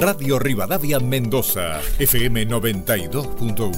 Radio 0.00 0.38
Rivadavia 0.38 0.98
Mendoza, 0.98 1.78
FM 1.98 2.48
92.1. 2.48 3.70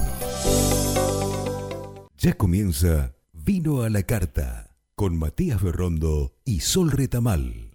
Ya 2.17 2.31
comienza 2.37 3.13
Vino 3.33 3.81
a 3.81 3.89
la 3.89 4.03
Carta 4.03 4.77
con 4.95 5.19
Matías 5.19 5.61
Berrondo 5.61 6.33
y 6.45 6.61
Sol 6.61 6.91
Retamal. 6.91 7.71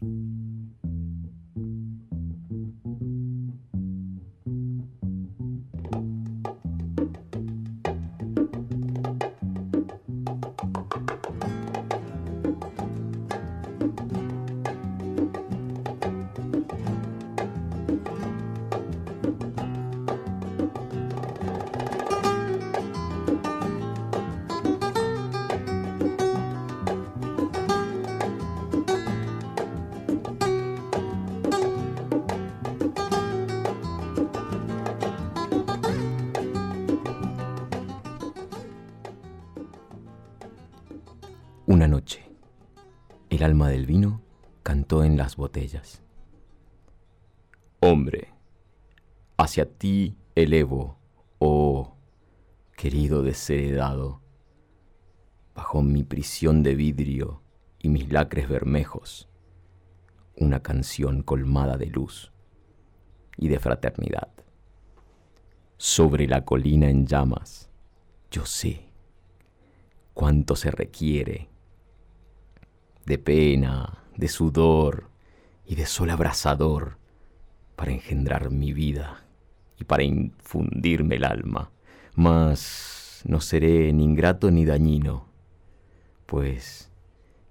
Botellas. 45.49 46.03
Hombre, 47.81 48.35
hacia 49.39 49.65
ti 49.65 50.15
elevo, 50.35 50.99
oh 51.39 51.97
querido 52.77 53.23
desheredado, 53.23 54.21
bajo 55.55 55.81
mi 55.81 56.05
prisión 56.05 56.63
de 56.63 56.75
vidrio 56.75 57.43
y 57.79 57.89
mis 57.89 58.13
lacres 58.13 58.47
bermejos, 58.47 59.31
una 60.37 60.61
canción 60.61 61.23
colmada 61.23 61.79
de 61.79 61.87
luz 61.87 62.31
y 63.39 63.49
de 63.49 63.59
fraternidad. 63.59 64.29
Sobre 65.79 66.27
la 66.27 66.45
colina 66.45 66.91
en 66.91 67.07
llamas, 67.07 67.71
yo 68.31 68.45
sé 68.45 68.93
cuánto 70.13 70.57
se 70.57 70.71
requiere 70.71 71.49
de 73.07 73.17
pena, 73.17 74.05
de 74.15 74.29
sudor 74.29 75.08
y 75.69 75.75
de 75.75 75.85
sol 75.85 76.09
abrasador 76.09 76.97
para 77.77 77.93
engendrar 77.93 78.51
mi 78.51 78.73
vida 78.73 79.23
y 79.79 79.85
para 79.85 80.03
infundirme 80.03 81.17
el 81.17 81.25
alma. 81.25 81.71
Mas 82.15 83.23
no 83.27 83.41
seré 83.41 83.93
ni 83.93 84.03
ingrato 84.03 84.51
ni 84.51 84.65
dañino, 84.65 85.27
pues 86.25 86.91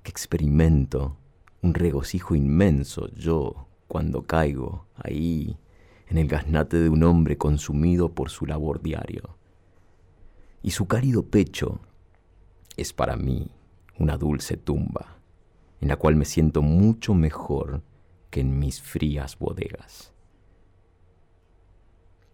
que 0.01 0.09
experimento 0.09 1.15
un 1.61 1.75
regocijo 1.75 2.35
inmenso 2.35 3.07
yo 3.13 3.67
cuando 3.87 4.23
caigo 4.23 4.87
ahí 4.95 5.57
en 6.09 6.17
el 6.17 6.27
gaznate 6.27 6.77
de 6.77 6.89
un 6.89 7.03
hombre 7.03 7.37
consumido 7.37 8.09
por 8.09 8.31
su 8.31 8.47
labor 8.47 8.81
diario. 8.81 9.37
Y 10.63 10.71
su 10.71 10.87
cálido 10.87 11.27
pecho 11.27 11.79
es 12.77 12.93
para 12.93 13.15
mí 13.15 13.47
una 13.99 14.17
dulce 14.17 14.57
tumba 14.57 15.17
en 15.81 15.89
la 15.89 15.97
cual 15.97 16.15
me 16.15 16.25
siento 16.25 16.63
mucho 16.63 17.13
mejor 17.13 17.83
que 18.29 18.41
en 18.41 18.59
mis 18.59 18.81
frías 18.81 19.37
bodegas. 19.37 20.13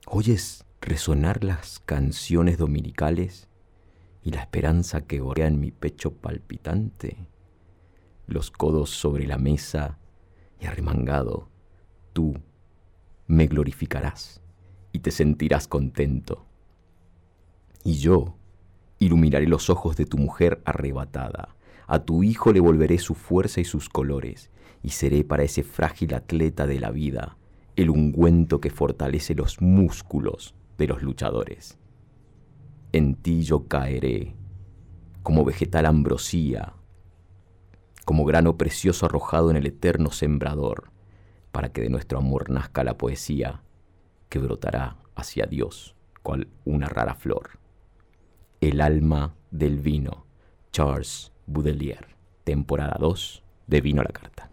¿Oyes 0.06 0.66
resonar 0.82 1.44
las 1.44 1.80
canciones 1.80 2.58
dominicales 2.58 3.48
y 4.24 4.32
la 4.32 4.42
esperanza 4.42 5.02
que 5.02 5.20
gorea 5.20 5.48
en 5.48 5.60
mi 5.60 5.72
pecho 5.72 6.14
palpitante? 6.14 7.18
Los 8.28 8.52
codos 8.52 8.90
sobre 8.90 9.28
la 9.28 9.38
mesa 9.38 9.98
y 10.60 10.66
arremangado, 10.66 11.50
tú 12.14 12.36
me 13.28 13.48
glorificarás 13.48 14.42
y 14.92 15.00
te 15.00 15.12
sentirás 15.12 15.68
contento. 15.68 16.46
Y 17.84 17.96
yo 17.96 18.36
iluminaré 19.00 19.48
los 19.48 19.70
ojos 19.70 19.98
de 19.98 20.06
tu 20.06 20.18
mujer 20.18 20.62
arrebatada 20.66 21.56
a 21.88 22.00
tu 22.00 22.24
hijo 22.24 22.54
le 22.54 22.60
volveré 22.60 22.98
su 22.98 23.14
fuerza 23.14 23.62
y 23.62 23.66
sus 23.66 23.90
colores, 23.90 24.50
y 24.84 24.90
seré 24.90 25.24
para 25.24 25.44
ese 25.44 25.64
frágil 25.64 26.14
atleta 26.14 26.68
de 26.68 26.80
la 26.80 26.92
vida 26.92 27.38
el 27.76 27.90
ungüento 27.90 28.62
que 28.62 28.70
fortalece 28.70 29.34
los 29.34 29.62
músculos 29.62 30.54
de 30.78 30.88
los 30.88 31.02
luchadores. 31.02 31.80
En 32.92 33.16
ti 33.16 33.42
yo 33.42 33.68
caeré, 33.68 34.36
como 35.24 35.44
vegetal 35.44 35.88
ambrosía, 35.88 36.74
como 38.06 38.26
grano 38.26 38.58
precioso 38.58 39.06
arrojado 39.06 39.50
en 39.50 39.56
el 39.56 39.66
eterno 39.66 40.12
sembrador, 40.12 40.92
para 41.52 41.72
que 41.72 41.82
de 41.82 41.90
nuestro 41.90 42.20
amor 42.20 42.50
nazca 42.50 42.84
la 42.84 42.98
poesía 42.98 43.64
que 44.30 44.40
brotará 44.40 44.98
hacia 45.16 45.46
Dios 45.46 45.96
cual 46.22 46.48
una 46.66 46.88
rara 46.88 47.16
flor. 47.16 47.60
El 48.62 48.82
alma 48.82 49.36
del 49.52 49.80
vino, 49.80 50.26
Charles 50.72 51.32
Boudelier, 51.46 52.16
temporada 52.44 52.98
2 53.00 53.44
de 53.68 53.82
Vino 53.82 54.02
a 54.02 54.06
la 54.06 54.12
Carta. 54.12 54.53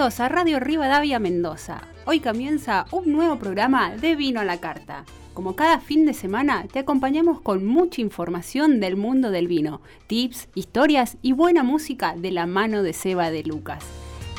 Bienvenidos 0.00 0.20
a 0.20 0.28
Radio 0.30 0.60
Rivadavia 0.60 1.18
Mendoza. 1.18 1.82
Hoy 2.06 2.20
comienza 2.20 2.86
un 2.90 3.12
nuevo 3.12 3.38
programa 3.38 3.94
de 3.96 4.16
Vino 4.16 4.40
a 4.40 4.44
la 4.44 4.58
Carta. 4.58 5.04
Como 5.34 5.56
cada 5.56 5.78
fin 5.78 6.06
de 6.06 6.14
semana, 6.14 6.64
te 6.72 6.78
acompañamos 6.78 7.42
con 7.42 7.66
mucha 7.66 8.00
información 8.00 8.80
del 8.80 8.96
mundo 8.96 9.30
del 9.30 9.46
vino, 9.46 9.82
tips, 10.06 10.48
historias 10.54 11.18
y 11.20 11.32
buena 11.32 11.64
música 11.64 12.14
de 12.16 12.30
la 12.30 12.46
mano 12.46 12.82
de 12.82 12.94
Seba 12.94 13.30
de 13.30 13.42
Lucas. 13.42 13.84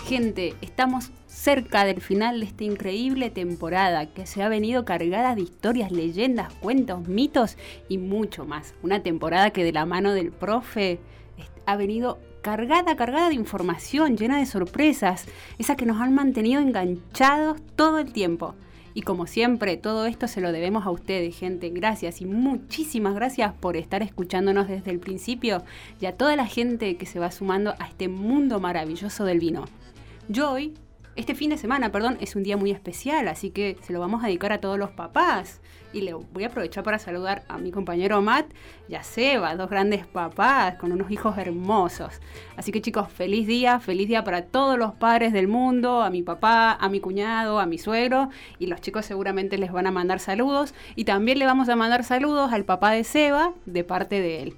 Gente, 0.08 0.56
estamos 0.62 1.12
cerca 1.28 1.86
del 1.86 2.02
final 2.02 2.40
de 2.40 2.48
esta 2.48 2.64
increíble 2.64 3.30
temporada 3.30 4.08
que 4.08 4.26
se 4.26 4.42
ha 4.42 4.50
venido 4.50 4.84
cargada 4.84 5.36
de 5.36 5.42
historias, 5.42 5.92
leyendas, 5.92 6.52
cuentos, 6.56 7.08
mitos 7.08 7.56
y 7.88 8.00
mucho 8.00 8.46
más. 8.46 8.74
Una 8.82 9.04
temporada 9.04 9.52
que 9.52 9.64
de 9.64 9.74
la 9.74 9.86
mano 9.86 10.16
del 10.16 10.32
profe 10.32 11.00
ha 11.68 11.76
venido 11.76 12.18
cargada, 12.41 12.96
cargada 12.96 13.29
de 13.29 13.35
información, 13.35 14.18
llena 14.18 14.40
de 14.40 14.46
sorpresas, 14.46 15.25
esas 15.59 15.78
que 15.78 15.85
nos 15.85 16.02
han 16.02 16.13
mantenido 16.13 16.62
enganchados 16.62 17.62
todo 17.75 18.00
el 18.00 18.12
tiempo. 18.12 18.56
Y 18.94 19.03
como 19.03 19.25
siempre, 19.25 19.78
todo 19.78 20.06
esto 20.06 20.28
se 20.28 20.41
lo 20.41 20.52
debemos 20.52 20.85
a 20.85 20.91
ustedes, 20.91 21.38
gente. 21.38 21.69
Gracias 21.69 22.19
y 22.19 22.25
muchísimas 22.25 23.16
gracias 23.16 23.53
por 23.53 23.78
estar 23.78 24.02
escuchándonos 24.02 24.68
desde 24.68 24.91
el 24.91 25.00
principio 25.00 25.63
y 26.02 26.07
a 26.07 26.18
toda 26.18 26.35
la 26.35 26.46
gente 26.46 26.97
que 26.97 27.05
se 27.05 27.20
va 27.20 27.32
sumando 27.32 27.73
a 27.79 27.88
este 27.88 28.09
mundo 28.09 28.59
maravilloso 28.59 29.23
del 29.23 29.40
vino. 29.40 29.66
Yo 30.28 30.52
hoy, 30.52 30.73
este 31.16 31.35
fin 31.35 31.52
de 31.52 31.58
semana, 31.58 31.91
perdón, 31.91 32.17
es 32.20 32.35
un 32.35 32.44
día 32.44 32.58
muy 32.58 32.72
especial, 32.72 33.29
así 33.29 33.52
que 33.52 33.78
se 33.82 33.94
lo 33.94 34.02
vamos 34.02 34.23
a 34.23 34.28
dedicar 34.28 34.52
a 34.52 34.59
todos 34.59 34.78
los 34.78 34.91
papás 34.91 35.60
y 35.93 36.02
le 36.02 36.14
voy 36.14 36.43
a 36.43 36.47
aprovechar 36.47 36.84
para 36.84 36.99
saludar 36.99 37.43
a 37.47 37.58
mi 37.58 37.72
compañero 37.72 38.22
Matt 38.22 38.47
y 38.88 38.96
a 38.96 39.03
Seba, 39.03 39.55
dos 39.55 39.70
grandes 39.70 40.05
papás 40.05 40.76
con 40.76 40.91
unos 40.91 41.11
hijos 41.11 41.38
hermosos. 41.38 42.20
Así 42.55 42.72
que 42.72 42.82
chicos, 42.82 43.09
feliz 43.09 43.47
día, 43.47 43.79
feliz 43.79 44.08
día 44.08 44.23
para 44.23 44.46
todos 44.46 44.78
los 44.78 44.93
padres 44.93 45.34
del 45.34 45.47
mundo, 45.47 46.02
a 46.02 46.09
mi 46.09 46.23
papá, 46.23 46.73
a 46.73 46.90
mi 46.90 46.99
cuñado, 46.99 47.59
a 47.59 47.66
mi 47.66 47.78
suegro 47.78 48.29
y 48.59 48.67
los 48.67 48.82
chicos 48.82 49.05
seguramente 49.05 49.58
les 49.58 49.72
van 49.72 49.88
a 49.88 49.91
mandar 49.91 50.20
saludos 50.20 50.73
y 50.96 51.05
también 51.05 51.40
le 51.40 51.46
vamos 51.46 51.70
a 51.70 51.76
mandar 51.76 52.03
saludos 52.03 52.52
al 52.53 52.66
papá 52.66 52.91
de 52.91 53.03
Seba 53.03 53.53
de 53.66 53.84
parte 53.84 54.22
de 54.22 54.44
él. 54.44 54.55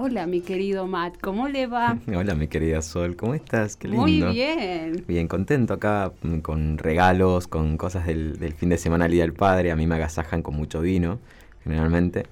Hola, 0.00 0.28
mi 0.28 0.42
querido 0.42 0.86
Matt, 0.86 1.16
¿cómo 1.20 1.48
le 1.48 1.66
va? 1.66 1.98
Hola, 2.16 2.36
mi 2.36 2.46
querida 2.46 2.82
Sol, 2.82 3.16
¿cómo 3.16 3.34
estás? 3.34 3.74
Qué 3.74 3.88
lindo. 3.88 4.02
Muy 4.04 4.22
bien. 4.32 5.04
Bien, 5.08 5.26
contento 5.26 5.74
acá 5.74 6.12
mm, 6.22 6.38
con 6.38 6.78
regalos, 6.78 7.48
con 7.48 7.76
cosas 7.76 8.06
del, 8.06 8.38
fin 8.56 8.68
de 8.68 8.78
semana 8.78 9.06
al 9.06 9.10
Día 9.10 9.22
del 9.22 9.32
Padre. 9.32 9.72
A 9.72 9.76
mí 9.76 9.88
me 9.88 9.96
agasajan 9.96 10.42
con 10.42 10.54
mucho 10.54 10.82
vino, 10.82 11.18
generalmente. 11.64 12.26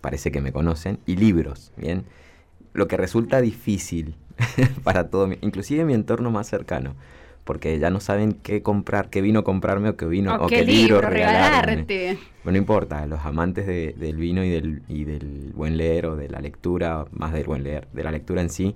Parece 0.00 0.32
que 0.32 0.40
me 0.40 0.50
conocen. 0.50 0.98
Y 1.04 1.16
libros, 1.16 1.72
¿bien? 1.76 2.04
lo 2.72 2.88
que 2.88 2.96
resulta 2.96 3.42
difícil 3.42 4.14
para 4.82 5.10
todo, 5.10 5.28
inclusive 5.42 5.84
mi 5.84 5.92
entorno 5.92 6.30
más 6.30 6.46
cercano 6.46 6.94
porque 7.44 7.78
ya 7.78 7.90
no 7.90 8.00
saben 8.00 8.32
qué 8.32 8.62
comprar, 8.62 9.10
qué 9.10 9.20
vino 9.22 9.44
comprarme 9.44 9.88
o 9.90 9.96
qué 9.96 10.06
vino 10.06 10.36
o, 10.36 10.46
qué, 10.46 10.64
libro, 10.64 11.00
regalarte. 11.00 12.18
Bueno, 12.44 12.52
no 12.52 12.58
importa, 12.58 13.06
los 13.06 13.24
amantes 13.24 13.66
del 13.66 14.16
vino 14.16 14.44
y 14.44 14.50
del, 14.50 14.82
y 14.88 15.04
del 15.04 15.52
buen 15.54 15.76
leer 15.76 16.06
o 16.06 16.16
de 16.16 16.28
la 16.28 16.40
lectura, 16.40 17.06
más 17.12 17.32
del 17.32 17.44
buen 17.44 17.62
leer, 17.62 17.88
de 17.92 18.04
la 18.04 18.10
lectura 18.12 18.40
en 18.40 18.50
sí, 18.50 18.74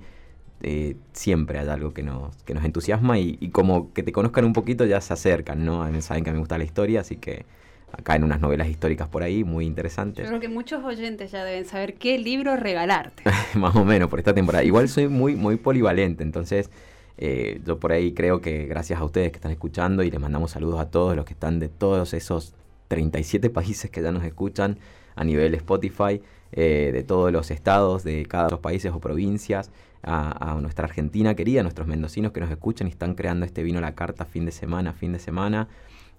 eh, 0.62 0.96
siempre 1.12 1.58
hay 1.58 1.68
algo 1.68 1.92
que 1.92 2.02
nos, 2.02 2.34
que 2.44 2.54
nos 2.54 2.64
entusiasma 2.64 3.18
y, 3.18 3.50
como 3.50 3.92
que 3.92 4.02
te 4.02 4.12
conozcan 4.12 4.46
un 4.46 4.54
poquito 4.54 4.86
ya 4.86 5.00
se 5.00 5.12
acercan, 5.12 5.64
¿no? 5.64 5.82
A 5.82 5.90
mí 5.90 6.00
saben 6.00 6.24
que 6.24 6.32
me 6.32 6.38
gusta 6.38 6.56
la 6.56 6.64
historia, 6.64 7.00
así 7.00 7.16
que 7.16 7.44
acá 7.92 8.16
en 8.16 8.24
unas 8.24 8.40
novelas 8.40 8.68
históricas 8.68 9.08
por 9.08 9.22
ahí 9.22 9.44
muy 9.44 9.66
interesantes. 9.66 10.24
Yo 10.24 10.30
creo 10.30 10.40
que 10.40 10.48
muchos 10.48 10.82
oyentes 10.82 11.30
ya 11.30 11.44
deben 11.44 11.66
saber 11.66 11.94
qué 11.94 12.18
libro 12.18 12.56
regalarte. 12.56 13.24
Más 13.54 13.76
o 13.76 13.84
menos 13.84 14.08
por 14.08 14.18
esta 14.18 14.34
temporada. 14.34 14.64
Igual 14.64 14.88
soy 14.88 15.08
muy, 15.08 15.36
muy 15.36 15.56
polivalente, 15.56 16.22
entonces 16.22 16.70
eh, 17.18 17.60
yo 17.64 17.78
por 17.78 17.92
ahí 17.92 18.12
creo 18.12 18.40
que 18.40 18.66
gracias 18.66 19.00
a 19.00 19.04
ustedes 19.04 19.30
que 19.30 19.36
están 19.36 19.52
escuchando 19.52 20.02
y 20.02 20.10
les 20.10 20.20
mandamos 20.20 20.52
saludos 20.52 20.80
a 20.80 20.90
todos 20.90 21.14
los 21.16 21.24
que 21.24 21.34
están 21.34 21.58
de 21.58 21.68
todos 21.68 22.14
esos 22.14 22.54
37 22.88 23.50
países 23.50 23.90
que 23.90 24.02
ya 24.02 24.12
nos 24.12 24.24
escuchan 24.24 24.78
a 25.16 25.24
nivel 25.24 25.54
Spotify, 25.54 26.20
eh, 26.52 26.90
de 26.92 27.02
todos 27.02 27.32
los 27.32 27.50
estados, 27.50 28.04
de 28.04 28.26
cada 28.26 28.48
dos 28.48 28.60
países 28.60 28.92
o 28.92 29.00
provincias 29.00 29.70
a, 30.02 30.58
nuestra 30.60 30.84
Argentina 30.86 31.34
querida, 31.34 31.60
a 31.60 31.62
nuestros 31.62 31.88
mendocinos 31.88 32.32
que 32.32 32.40
nos 32.40 32.50
escuchan 32.50 32.86
y 32.86 32.90
están 32.90 33.14
creando 33.14 33.46
este 33.46 33.62
vino 33.62 33.78
a 33.78 33.82
la 33.82 33.94
carta 33.94 34.24
fin 34.24 34.44
de 34.44 34.52
semana, 34.52 34.92
fin 34.92 35.12
de 35.12 35.18
semana. 35.18 35.68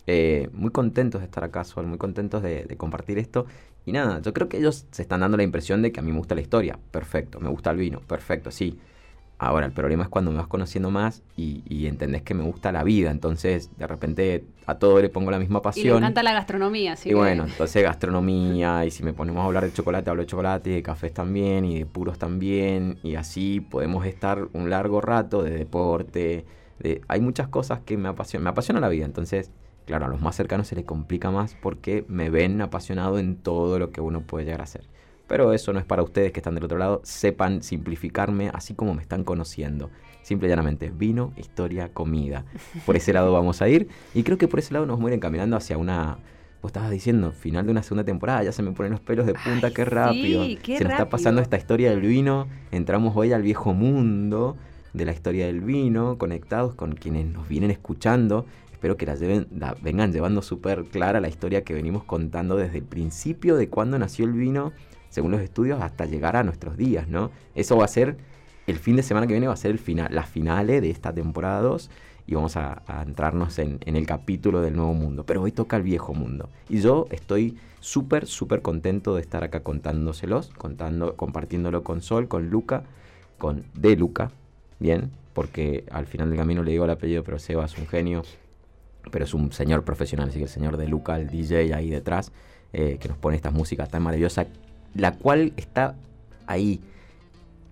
Eh, 0.08 0.50
muy 0.54 0.72
contentos 0.72 1.22
de 1.22 1.26
estar 1.26 1.44
acá, 1.44 1.64
Sol, 1.64 1.86
muy 1.88 1.98
contentos 1.98 2.42
de, 2.44 2.66
compartir 2.78 3.20
esto. 3.20 3.46
Y 3.86 3.92
nada, 3.92 4.22
yo 4.22 4.34
creo 4.34 4.50
que 4.50 4.58
ellos 4.58 4.88
se 4.92 5.04
están 5.04 5.20
dando 5.20 5.38
la 5.38 5.44
impresión 5.44 5.82
de 5.82 5.92
que 5.92 6.00
a 6.00 6.04
mí 6.04 6.12
me 6.12 6.18
gusta 6.18 6.36
la 6.36 6.42
historia. 6.42 6.80
Perfecto, 6.92 7.40
me 7.40 7.50
gusta 7.50 7.72
el 7.72 7.78
vino, 7.78 8.02
perfecto, 8.02 8.52
sí. 8.52 8.80
Ahora, 9.38 9.66
el 9.66 9.74
problema 9.74 10.04
es 10.04 10.10
cuando 10.10 10.32
me 10.32 10.38
vas 10.38 10.48
conociendo 10.48 10.92
más 10.92 11.22
y, 11.36 11.62
y, 11.68 11.88
entendés 11.88 12.22
que 12.22 12.34
me 12.34 12.44
gusta 12.44 12.72
la 12.72 12.84
vida. 12.84 13.12
Entonces, 13.12 13.70
de 13.78 13.86
repente, 13.86 14.46
a 14.66 14.76
todo 14.76 15.02
le 15.02 15.10
pongo 15.10 15.30
la 15.30 15.40
misma 15.40 15.62
pasión. 15.62 15.88
Y 15.88 15.92
me 15.92 15.98
encanta 15.98 16.24
la 16.24 16.32
gastronomía, 16.32 16.96
sí. 16.96 17.10
Y 17.10 17.14
bueno, 17.14 17.44
entonces 17.46 17.84
gastronomía, 17.84 18.86
y 18.86 18.92
si 18.92 19.04
me 19.04 19.12
ponemos 19.12 19.44
a 19.44 19.46
hablar 19.46 19.66
de 19.66 19.74
chocolate, 19.74 20.10
hablo 20.10 20.22
de 20.22 20.28
chocolate, 20.28 20.70
y 20.70 20.74
de 20.76 20.84
cafés 20.84 21.14
también, 21.14 21.66
y 21.66 21.80
de 21.80 21.86
puros 21.86 22.18
también. 22.18 22.98
Y 23.04 23.16
así 23.16 23.60
podemos 23.60 24.06
estar 24.06 24.48
un 24.54 24.70
largo 24.70 25.02
rato 25.02 25.44
de 25.44 25.52
deporte. 25.52 26.46
De, 26.80 27.02
hay 27.10 27.20
muchas 27.20 27.50
cosas 27.50 27.82
que 27.82 27.98
me 27.98 28.08
apasionan. 28.08 28.46
Me 28.46 28.50
apasiona 28.52 28.80
la 28.80 28.88
vida. 28.88 29.04
Entonces, 29.04 29.52
claro, 29.86 30.06
a 30.06 30.08
los 30.08 30.22
más 30.22 30.38
cercanos 30.38 30.68
se 30.68 30.76
les 30.76 30.86
complica 30.86 31.30
más 31.30 31.56
porque 31.62 32.06
me 32.08 32.30
ven 32.30 32.62
apasionado 32.62 33.20
en 33.20 33.36
todo 33.36 33.80
lo 33.80 33.92
que 33.92 34.00
uno 34.00 34.22
puede 34.22 34.46
llegar 34.46 34.62
a 34.62 34.64
hacer. 34.64 34.86
Pero 35.28 35.54
eso 35.54 35.74
no 35.74 35.80
es 35.80 35.86
para 35.86 36.04
ustedes 36.04 36.32
que 36.32 36.40
están 36.40 36.56
del 36.56 36.66
otro 36.66 36.78
lado. 36.78 37.02
Sepan 37.04 37.64
simplificarme 37.64 38.52
así 38.54 38.74
como 38.74 38.94
me 38.94 39.02
están 39.02 39.24
conociendo. 39.24 39.90
Simple 40.22 40.48
y 40.48 40.50
llanamente, 40.50 40.92
vino, 40.92 41.34
historia, 41.38 41.90
comida. 41.90 42.46
Por 42.86 42.96
ese 42.96 43.14
lado 43.14 43.32
vamos 43.32 43.62
a 43.62 43.70
ir. 43.70 43.88
Y 44.14 44.24
creo 44.24 44.38
que 44.38 44.48
por 44.48 44.60
ese 44.60 44.74
lado 44.74 44.86
nos 44.86 44.98
vamos 44.98 45.10
a 45.10 45.14
ir 45.14 45.18
encaminando 45.18 45.56
hacia 45.56 45.78
una... 45.78 46.18
Vos 46.62 46.70
estabas 46.70 46.90
diciendo, 46.90 47.32
final 47.32 47.66
de 47.66 47.72
una 47.72 47.84
segunda 47.84 48.04
temporada, 48.04 48.42
ya 48.42 48.52
se 48.52 48.64
me 48.64 48.72
ponen 48.72 48.92
los 48.92 49.00
pelos 49.00 49.28
de 49.28 49.36
punta, 49.36 49.70
qué 49.70 49.86
rápido. 49.86 50.44
se 50.64 50.84
nos 50.84 50.94
está 50.94 51.10
pasando 51.10 51.42
esta 51.42 51.58
historia 51.58 51.92
del 51.92 52.02
vino. 52.02 52.48
Entramos 52.72 53.16
hoy 53.16 53.34
al 53.34 53.44
viejo 53.44 53.74
mundo 53.74 54.58
de 54.94 55.06
la 55.06 55.12
historia 55.12 55.46
del 55.46 55.62
vino, 55.62 56.18
conectados 56.18 56.74
con 56.74 56.94
quienes 56.94 57.28
nos 57.28 57.48
vienen 57.48 57.70
escuchando. 57.70 58.48
Espero 58.72 58.98
que 58.98 59.06
la, 59.06 59.14
lleven, 59.14 59.48
la 59.56 59.76
vengan 59.80 60.12
llevando 60.12 60.42
súper 60.42 60.86
clara 60.86 61.20
la 61.20 61.28
historia 61.28 61.64
que 61.64 61.76
venimos 61.76 62.04
contando 62.04 62.56
desde 62.56 62.80
el 62.80 62.84
principio 62.84 63.58
de 63.58 63.70
cuando 63.70 64.00
nació 64.00 64.26
el 64.26 64.34
vino 64.34 64.74
según 65.16 65.32
los 65.32 65.40
estudios, 65.40 65.82
hasta 65.82 66.06
llegar 66.06 66.36
a 66.36 66.44
nuestros 66.44 66.76
días, 66.76 67.08
¿no? 67.08 67.32
Eso 67.56 67.78
va 67.78 67.86
a 67.86 67.88
ser, 67.88 68.18
el 68.68 68.76
fin 68.76 68.98
de 68.98 69.02
semana 69.02 69.28
que 69.28 69.34
viene 69.34 69.48
va 69.48 69.54
a 69.54 69.58
ser 69.58 69.72
el 69.72 69.80
final, 69.80 70.14
la 70.14 70.24
finale 70.24 70.82
de 70.82 70.90
esta 70.90 71.14
temporada 71.14 71.62
2 71.62 71.90
y 72.28 72.36
vamos 72.36 72.58
a, 72.58 72.84
entrarnos 73.08 73.58
en, 73.60 73.80
el 73.86 74.06
capítulo 74.06 74.62
del 74.62 74.76
nuevo 74.76 74.94
mundo. 74.94 75.26
Pero 75.26 75.42
hoy 75.42 75.54
toca 75.54 75.78
el 75.78 75.84
viejo 75.84 76.14
mundo. 76.14 76.50
Y 76.68 76.82
yo 76.82 77.08
estoy 77.12 77.58
súper, 77.80 78.26
súper 78.26 78.62
contento 78.62 79.16
de 79.16 79.22
estar 79.22 79.46
acá 79.46 79.62
contándoselos, 79.62 80.50
contando, 80.58 81.16
compartiéndolo 81.16 81.86
con 81.86 82.02
Sol, 82.02 82.28
con 82.28 82.50
Luca, 82.50 82.84
con 83.38 83.64
De 83.74 83.96
Luca, 83.96 84.32
bien, 84.80 85.12
porque 85.32 85.86
al 85.92 86.08
final 86.08 86.30
del 86.30 86.40
camino 86.40 86.62
le 86.62 86.72
digo 86.72 86.84
el 86.84 86.92
apellido, 86.92 87.24
pero 87.24 87.40
Seba 87.40 87.64
es 87.64 87.78
un 87.78 87.88
genio, 87.88 88.24
pero 89.12 89.24
es 89.24 89.34
un 89.34 89.54
señor 89.54 89.86
profesional, 89.86 90.28
así 90.28 90.40
que 90.40 90.46
el 90.46 90.50
señor 90.50 90.76
De 90.76 90.90
Luca, 90.90 91.18
el 91.18 91.30
DJ 91.30 91.74
ahí 91.74 91.90
detrás, 91.90 92.34
eh, 92.74 92.98
que 93.00 93.08
nos 93.08 93.18
pone 93.18 93.38
estas 93.38 93.54
músicas 93.54 93.90
tan 93.90 94.04
maravillosas 94.04 94.48
la 94.96 95.12
cual 95.12 95.54
está 95.58 95.96
ahí 96.48 96.82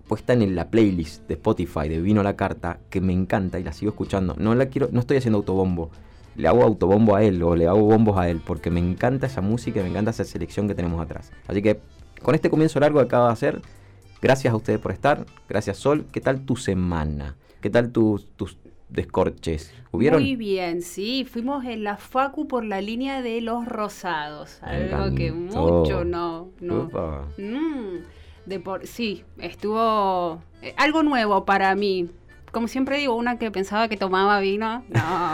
puesta 0.06 0.34
en 0.34 0.54
la 0.54 0.68
playlist 0.68 1.26
de 1.26 1.34
Spotify 1.34 1.88
de 1.88 2.00
Vino 2.00 2.22
la 2.22 2.36
Carta, 2.36 2.78
que 2.90 3.00
me 3.00 3.12
encanta 3.12 3.58
y 3.58 3.64
la 3.64 3.72
sigo 3.72 3.90
escuchando. 3.90 4.36
No 4.38 4.54
la 4.54 4.66
quiero, 4.66 4.88
no 4.92 5.00
estoy 5.00 5.16
haciendo 5.16 5.38
autobombo. 5.38 5.90
Le 6.36 6.48
hago 6.48 6.62
autobombo 6.62 7.16
a 7.16 7.22
él 7.22 7.42
o 7.42 7.56
le 7.56 7.66
hago 7.66 7.80
bombos 7.80 8.18
a 8.18 8.28
él 8.28 8.40
porque 8.44 8.70
me 8.70 8.80
encanta 8.80 9.26
esa 9.26 9.40
música 9.40 9.80
y 9.80 9.82
me 9.82 9.88
encanta 9.88 10.10
esa 10.10 10.24
selección 10.24 10.68
que 10.68 10.74
tenemos 10.74 11.00
atrás. 11.00 11.32
Así 11.46 11.62
que 11.62 11.80
con 12.22 12.34
este 12.34 12.50
comienzo 12.50 12.80
largo 12.80 12.98
que 13.00 13.06
acabo 13.06 13.26
de 13.26 13.32
hacer, 13.32 13.62
gracias 14.20 14.52
a 14.52 14.56
ustedes 14.56 14.80
por 14.80 14.92
estar. 14.92 15.24
Gracias 15.48 15.78
Sol. 15.78 16.06
¿Qué 16.12 16.20
tal 16.20 16.44
tu 16.44 16.56
semana? 16.56 17.36
¿Qué 17.60 17.70
tal 17.70 17.90
tus, 17.90 18.26
tus 18.36 18.58
descorches. 18.88 19.72
¿Hubieron? 19.90 20.22
Muy 20.22 20.36
bien, 20.36 20.82
sí. 20.82 21.24
Fuimos 21.24 21.64
en 21.64 21.84
la 21.84 21.96
Facu 21.96 22.48
por 22.48 22.64
la 22.64 22.80
línea 22.80 23.22
de 23.22 23.40
los 23.40 23.66
rosados. 23.66 24.58
algo 24.62 25.14
que 25.14 25.32
mucho 25.32 26.04
no. 26.04 26.50
no. 26.60 26.90
Mm, 27.38 27.98
de 28.46 28.60
por, 28.60 28.86
sí, 28.86 29.24
estuvo 29.38 30.42
eh, 30.62 30.74
algo 30.76 31.02
nuevo 31.02 31.44
para 31.44 31.74
mí 31.74 32.08
como 32.54 32.68
siempre 32.68 32.96
digo, 32.96 33.14
una 33.14 33.38
que 33.38 33.50
pensaba 33.50 33.88
que 33.88 33.98
tomaba 33.98 34.40
vino. 34.40 34.82
No. 34.88 35.32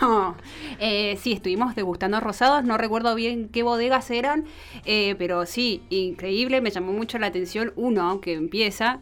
no. 0.02 0.36
Eh, 0.80 1.16
sí, 1.22 1.32
estuvimos 1.32 1.74
degustando 1.74 2.20
rosados. 2.20 2.64
No 2.64 2.76
recuerdo 2.76 3.14
bien 3.14 3.48
qué 3.48 3.62
bodegas 3.62 4.10
eran. 4.10 4.44
Eh, 4.84 5.14
pero 5.16 5.46
sí, 5.46 5.82
increíble. 5.88 6.60
Me 6.60 6.70
llamó 6.70 6.92
mucho 6.92 7.18
la 7.18 7.28
atención 7.28 7.72
uno 7.76 8.20
que 8.20 8.34
empieza. 8.34 8.98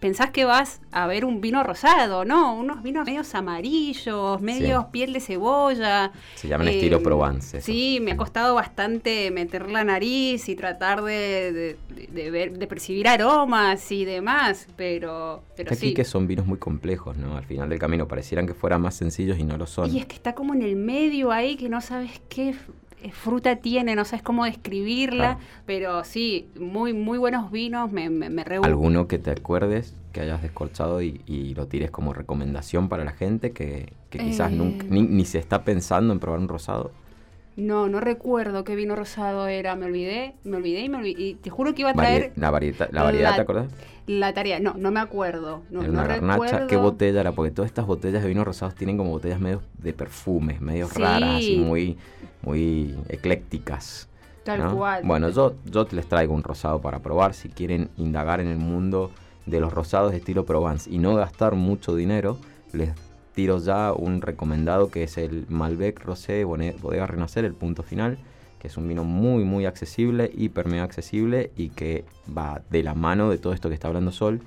pensás 0.00 0.30
que 0.30 0.44
vas 0.44 0.80
a 0.90 1.06
ver 1.06 1.24
un 1.24 1.40
vino 1.40 1.62
rosado, 1.62 2.24
¿no? 2.24 2.56
Unos 2.56 2.82
vinos 2.82 3.06
medios 3.06 3.34
amarillos, 3.34 4.40
medios 4.40 4.86
piel 4.86 5.12
de 5.12 5.20
cebolla. 5.20 6.12
Se 6.34 6.48
llaman 6.48 6.68
estilo 6.68 6.96
eh, 6.96 7.00
Provence. 7.00 7.60
Sí, 7.60 7.98
me 8.00 8.12
ha 8.12 8.16
costado 8.16 8.54
bastante 8.54 9.30
meter 9.30 9.70
la 9.70 9.84
nariz 9.84 10.48
y 10.48 10.56
tratar 10.56 11.02
de, 11.02 11.76
ver, 12.12 12.58
de 12.58 12.66
percibir 12.66 13.06
aromas 13.06 13.92
y 13.92 14.06
demás. 14.06 14.66
Pero, 14.76 15.44
pero 15.54 15.74
sí 15.74 15.92
son 16.06 16.26
vinos 16.26 16.46
muy 16.46 16.58
complejos, 16.58 17.16
¿no? 17.16 17.36
Al 17.36 17.44
final 17.44 17.68
del 17.68 17.78
camino 17.78 18.08
parecieran 18.08 18.46
que 18.46 18.54
fueran 18.54 18.80
más 18.80 18.94
sencillos 18.94 19.38
y 19.38 19.44
no 19.44 19.56
lo 19.56 19.66
son. 19.66 19.90
Y 19.90 19.98
es 19.98 20.06
que 20.06 20.14
está 20.14 20.34
como 20.34 20.54
en 20.54 20.62
el 20.62 20.76
medio 20.76 21.32
ahí 21.32 21.56
que 21.56 21.68
no 21.68 21.80
sabes 21.80 22.20
qué 22.28 22.54
fruta 23.12 23.56
tiene, 23.56 23.94
no 23.94 24.04
sabes 24.04 24.22
cómo 24.22 24.44
describirla, 24.44 25.38
pero 25.66 26.04
sí, 26.04 26.48
muy 26.58 26.92
muy 26.92 27.18
buenos 27.18 27.50
vinos, 27.50 27.92
me, 27.92 28.10
me, 28.10 28.42
¿Alguno 28.62 29.06
que 29.06 29.18
te 29.18 29.30
acuerdes 29.30 29.94
que 30.12 30.20
hayas 30.20 30.42
descorchado 30.42 31.02
y, 31.02 31.54
lo 31.54 31.66
tires 31.66 31.90
como 31.90 32.12
recomendación 32.12 32.88
para 32.88 33.04
la 33.04 33.12
gente 33.12 33.52
que, 33.52 33.92
quizás 34.10 34.50
nunca, 34.50 34.86
ni, 34.88 35.02
ni, 35.02 35.24
se 35.24 35.38
está 35.38 35.62
pensando 35.62 36.12
en 36.12 36.20
probar 36.20 36.40
un 36.40 36.48
rosado? 36.48 36.90
No, 37.56 37.88
no 37.88 38.00
recuerdo 38.00 38.64
qué 38.64 38.74
vino 38.74 38.96
rosado 38.96 39.46
era, 39.46 39.76
me 39.76 39.86
olvidé, 39.86 40.34
me 40.44 40.58
olvidé 40.58 40.80
y, 40.80 40.88
me 40.90 40.98
olvidé, 40.98 41.22
y 41.22 41.34
te 41.34 41.48
juro 41.48 41.74
que 41.74 41.82
iba 41.82 41.90
a 41.90 41.94
traer... 41.94 42.32
la, 42.36 42.50
variedad, 42.50 42.88
la 42.92 43.02
variedad, 43.02 43.34
¿te 43.34 43.40
acordás? 43.40 43.72
La 44.06 44.32
tarea, 44.32 44.60
no, 44.60 44.74
no 44.74 44.90
me 44.90 45.00
acuerdo. 45.00 45.62
No, 45.70 45.80
una 45.80 46.06
garnacha, 46.06 46.66
¿qué 46.66 46.76
botella 46.76 47.20
era? 47.20 47.32
Porque 47.32 47.50
todas 47.50 47.68
estas 47.68 47.86
botellas 47.86 48.22
de 48.22 48.28
vino 48.28 48.44
rosados 48.44 48.74
tienen 48.74 48.96
como 48.96 49.10
botellas 49.10 49.40
medio 49.40 49.62
de 49.78 49.92
perfumes, 49.92 50.60
medio 50.60 50.88
raras, 50.88 51.42
y 51.42 51.56
muy, 51.56 51.98
muy 52.42 52.94
eclécticas. 53.08 54.08
Tal 54.44 54.72
cual. 54.72 55.02
Bueno, 55.04 55.28
yo, 55.30 55.54
yo 55.64 55.88
les 55.90 56.08
traigo 56.08 56.32
un 56.32 56.44
rosado 56.44 56.80
para 56.80 57.00
probar 57.00 57.34
si 57.34 57.48
quieren 57.48 57.90
indagar 57.96 58.40
en 58.40 58.46
el 58.46 58.58
mundo 58.58 59.10
de 59.44 59.60
los 59.60 59.72
rosados 59.72 60.12
de 60.12 60.18
estilo 60.18 60.44
Provence 60.44 60.88
y 60.88 60.98
no 60.98 61.14
gastar 61.16 61.54
mucho 61.54 61.96
dinero, 61.96 62.38
les 62.72 62.90
tiro 63.34 63.58
ya 63.58 63.92
un 63.92 64.22
recomendado 64.22 64.88
que 64.88 65.04
es 65.04 65.18
el 65.18 65.46
Malbec 65.48 66.00
Rosé 66.04 66.44
Bodega 66.44 67.06
Renacer, 67.06 67.44
el 67.44 67.54
punto 67.54 67.82
final, 67.82 68.18
es 68.66 68.76
un 68.76 68.86
vino 68.88 69.04
muy 69.04 69.44
muy 69.44 69.66
accesible, 69.66 70.30
hiper 70.36 70.66
mega 70.66 70.82
accesible 70.82 71.50
y 71.56 71.70
que 71.70 72.04
va 72.36 72.62
de 72.70 72.82
la 72.82 72.94
mano 72.94 73.30
de 73.30 73.38
todo 73.38 73.52
esto 73.52 73.68
que 73.68 73.74
está 73.74 73.88
hablando 73.88 74.12
Sol. 74.12 74.40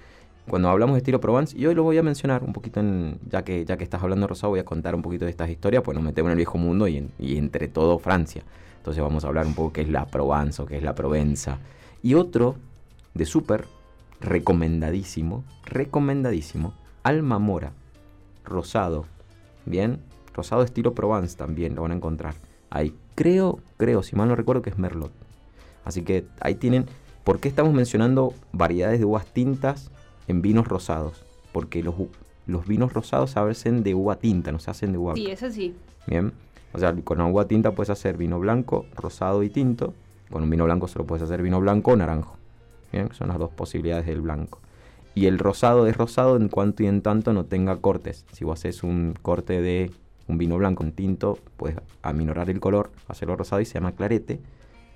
Cuando 0.47 0.69
hablamos 0.69 0.95
de 0.95 0.99
estilo 0.99 1.21
Provence, 1.21 1.55
y 1.55 1.67
hoy 1.67 1.75
lo 1.75 1.83
voy 1.83 1.99
a 1.99 2.03
mencionar 2.03 2.43
un 2.43 2.53
poquito, 2.53 2.79
en, 2.79 3.19
ya, 3.29 3.43
que, 3.43 3.65
ya 3.65 3.77
que 3.77 3.83
estás 3.83 4.01
hablando 4.01 4.23
de 4.23 4.29
Rosado, 4.29 4.49
voy 4.49 4.59
a 4.59 4.65
contar 4.65 4.95
un 4.95 5.03
poquito 5.03 5.25
de 5.25 5.31
estas 5.31 5.49
historias, 5.49 5.83
pues 5.83 5.93
nos 5.93 6.03
metemos 6.03 6.29
en 6.29 6.31
el 6.31 6.37
viejo 6.37 6.57
mundo 6.57 6.87
y, 6.87 7.07
y 7.19 7.37
entre 7.37 7.67
todo 7.67 7.99
Francia. 7.99 8.41
Entonces 8.77 9.03
vamos 9.03 9.23
a 9.23 9.27
hablar 9.27 9.45
un 9.45 9.53
poco 9.53 9.73
qué 9.73 9.81
es 9.81 9.89
la 9.89 10.07
Provence 10.07 10.59
o 10.61 10.65
qué 10.65 10.77
es 10.77 10.83
la 10.83 10.95
Provenza. 10.95 11.59
Y 12.01 12.15
otro 12.15 12.55
de 13.13 13.25
súper 13.25 13.65
recomendadísimo, 14.21 15.43
recomendadísimo, 15.65 16.73
Alma 17.03 17.37
Mora, 17.37 17.73
rosado. 18.43 19.05
Bien, 19.65 19.99
rosado 20.33 20.63
estilo 20.63 20.95
Provence 20.95 21.37
también 21.37 21.75
lo 21.75 21.83
van 21.83 21.91
a 21.91 21.95
encontrar. 21.95 22.33
Ahí 22.69 22.93
creo, 23.15 23.59
creo, 23.77 24.03
si 24.03 24.15
mal 24.15 24.27
no 24.27 24.35
recuerdo 24.35 24.61
que 24.61 24.69
es 24.69 24.77
Merlot. 24.77 25.11
Así 25.85 26.03
que 26.03 26.25
ahí 26.41 26.55
tienen 26.55 26.85
¿Por 27.29 27.39
qué 27.39 27.47
estamos 27.47 27.75
mencionando 27.75 28.33
variedades 28.53 28.97
de 28.97 29.05
uvas 29.05 29.25
tintas 29.27 29.91
en 30.27 30.41
vinos 30.41 30.67
rosados? 30.67 31.25
Porque 31.51 31.83
los, 31.83 31.93
los 32.47 32.65
vinos 32.65 32.91
rosados 32.91 33.29
se 33.29 33.39
hacen 33.39 33.83
de 33.83 33.93
uva 33.93 34.15
tinta, 34.15 34.51
no 34.51 34.57
se 34.57 34.71
hacen 34.71 34.93
de 34.93 34.97
uva. 34.97 35.13
Sí, 35.13 35.27
eso 35.27 35.51
sí. 35.51 35.75
Bien. 36.07 36.33
O 36.73 36.79
sea, 36.79 36.95
con 37.03 37.21
uva 37.21 37.47
tinta 37.47 37.75
puedes 37.75 37.91
hacer 37.91 38.17
vino 38.17 38.39
blanco, 38.39 38.87
rosado 38.95 39.43
y 39.43 39.51
tinto. 39.51 39.93
Con 40.31 40.41
un 40.41 40.49
vino 40.49 40.65
blanco 40.65 40.87
solo 40.87 41.05
puedes 41.05 41.21
hacer 41.21 41.43
vino 41.43 41.59
blanco 41.59 41.91
o 41.91 41.95
naranjo. 41.95 42.35
Bien, 42.91 43.09
son 43.13 43.27
las 43.27 43.37
dos 43.37 43.51
posibilidades 43.51 44.07
del 44.07 44.21
blanco. 44.21 44.57
Y 45.13 45.27
el 45.27 45.37
rosado 45.37 45.85
es 45.85 45.97
rosado 45.97 46.35
en 46.35 46.49
cuanto 46.49 46.81
y 46.81 46.87
en 46.87 47.03
tanto 47.03 47.31
no 47.31 47.45
tenga 47.45 47.77
cortes. 47.77 48.25
Si 48.31 48.43
vos 48.43 48.57
haces 48.57 48.81
un 48.81 49.13
corte 49.21 49.61
de 49.61 49.91
un 50.29 50.37
vino 50.37 50.57
blanco 50.57 50.83
en 50.83 50.93
tinto, 50.93 51.37
puedes 51.57 51.77
aminorar 52.01 52.49
el 52.49 52.59
color, 52.59 52.91
hacerlo 53.07 53.35
rosado 53.35 53.61
y 53.61 53.65
se 53.65 53.73
llama 53.73 53.91
clarete. 53.91 54.39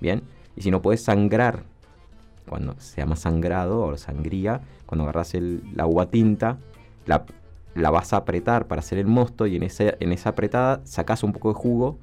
Bien. 0.00 0.22
Y 0.56 0.62
si 0.62 0.70
no 0.70 0.80
puedes 0.80 1.02
sangrar, 1.02 1.64
cuando 2.48 2.74
se 2.78 3.00
llama 3.00 3.16
sangrado 3.16 3.82
o 3.82 3.96
sangría, 3.96 4.60
cuando 4.86 5.02
agarras 5.04 5.34
el, 5.34 5.62
la 5.74 5.86
uva 5.86 6.06
tinta, 6.06 6.58
la, 7.06 7.24
la 7.74 7.90
vas 7.90 8.12
a 8.12 8.18
apretar 8.18 8.66
para 8.66 8.78
hacer 8.78 8.98
el 8.98 9.06
mosto 9.06 9.46
y 9.46 9.56
en, 9.56 9.64
en 9.64 10.12
esa 10.12 10.30
apretada 10.30 10.80
sacas 10.84 11.22
un 11.24 11.32
poco 11.32 11.48
de 11.48 11.54
jugo 11.54 11.98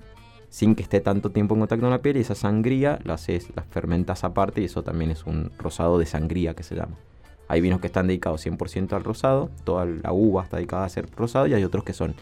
sin 0.50 0.76
que 0.76 0.84
esté 0.84 1.00
tanto 1.00 1.30
tiempo 1.30 1.54
en 1.56 1.62
contacto 1.62 1.84
con 1.84 1.92
la 1.92 2.02
piel 2.02 2.18
y 2.18 2.22
esa 2.22 2.36
sangría 2.36 3.00
la 3.06 3.14
haces, 3.14 3.48
la 3.56 3.64
fermentas 3.64 4.26
aparte 4.26 4.62
y 4.62 4.66
eso 4.66 4.84
también 4.84 5.10
es 5.10 5.26
un 5.26 5.52
rosado 5.58 5.98
de 5.98 6.06
sangría 6.06 6.54
que 6.54 6.64
se 6.64 6.76
llama. 6.76 6.98
Hay 7.48 7.62
vinos 7.62 7.80
que 7.80 7.88
están 7.88 8.08
dedicados 8.08 8.46
100% 8.46 8.94
al 8.94 9.04
rosado, 9.04 9.50
toda 9.64 9.86
la 9.86 10.12
uva 10.12 10.44
está 10.44 10.58
dedicada 10.58 10.84
a 10.84 10.90
ser 10.90 11.10
rosado 11.16 11.48
y 11.48 11.54
hay 11.54 11.64
otros 11.64 11.86
que 11.86 11.94
son 11.94 12.16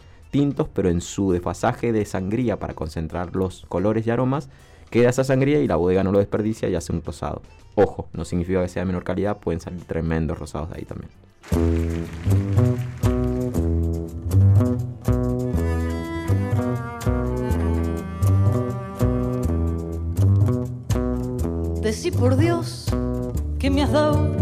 pero 0.72 0.88
en 0.88 1.00
su 1.00 1.32
desfasaje 1.32 1.92
de 1.92 2.04
sangría 2.04 2.58
para 2.58 2.74
concentrar 2.74 3.34
los 3.34 3.66
colores 3.68 4.06
y 4.06 4.10
aromas, 4.10 4.48
queda 4.90 5.10
esa 5.10 5.24
sangría 5.24 5.60
y 5.60 5.66
la 5.66 5.76
bodega 5.76 6.04
no 6.04 6.12
lo 6.12 6.18
desperdicia 6.18 6.68
y 6.68 6.74
hace 6.74 6.92
un 6.92 7.02
rosado. 7.02 7.42
Ojo, 7.74 8.08
no 8.12 8.24
significa 8.24 8.62
que 8.62 8.68
sea 8.68 8.82
de 8.82 8.86
menor 8.86 9.04
calidad, 9.04 9.38
pueden 9.38 9.60
salir 9.60 9.82
tremendos 9.84 10.38
rosados 10.38 10.70
de 10.70 10.78
ahí 10.78 10.84
también. 10.84 11.10
Decí 21.82 22.10
por 22.12 22.36
Dios 22.36 22.86
que 23.58 23.68
me 23.68 23.82
has 23.82 23.90
dado, 23.90 24.32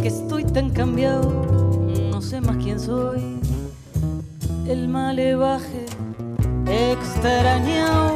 que 0.00 0.08
estoy 0.08 0.44
tan 0.44 0.70
cambiado, 0.70 1.30
no 2.10 2.22
sé 2.22 2.40
más 2.40 2.56
quién 2.58 2.78
soy. 2.78 3.41
El 4.66 4.88
malevaje 4.88 5.86
extrañado 6.66 8.14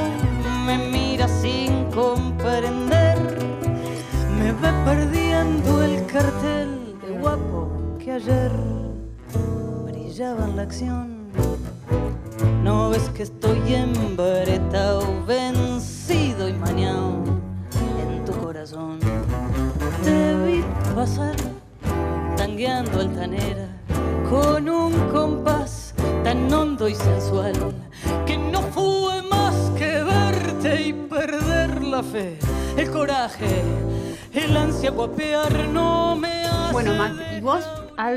me 0.65 0.79
mira 0.79 1.27
sin 1.29 1.85
comprender, 1.91 3.19
me 4.39 4.53
ve 4.53 4.73
perdiendo 4.85 5.83
el 5.83 6.07
cartel 6.07 6.95
de 7.03 7.19
guapo 7.19 7.69
que 7.99 8.13
ayer 8.13 8.53
brillaba 9.85 10.45
en 10.45 10.57
la 10.57 10.63
acción. 10.63 11.06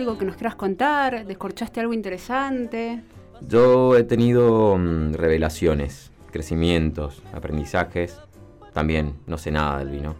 Algo 0.09 0.17
que 0.19 0.25
nos 0.25 0.35
quieras 0.37 0.55
contar? 0.55 1.25
¿Descorchaste 1.25 1.79
algo 1.79 1.93
interesante? 1.93 3.01
Yo 3.47 3.95
he 3.95 4.03
tenido 4.03 4.75
mm, 4.77 5.13
revelaciones, 5.13 6.11
crecimientos, 6.31 7.21
aprendizajes. 7.31 8.19
También 8.73 9.13
no 9.27 9.37
sé 9.37 9.51
nada 9.51 9.77
del 9.79 9.89
vino. 9.91 10.15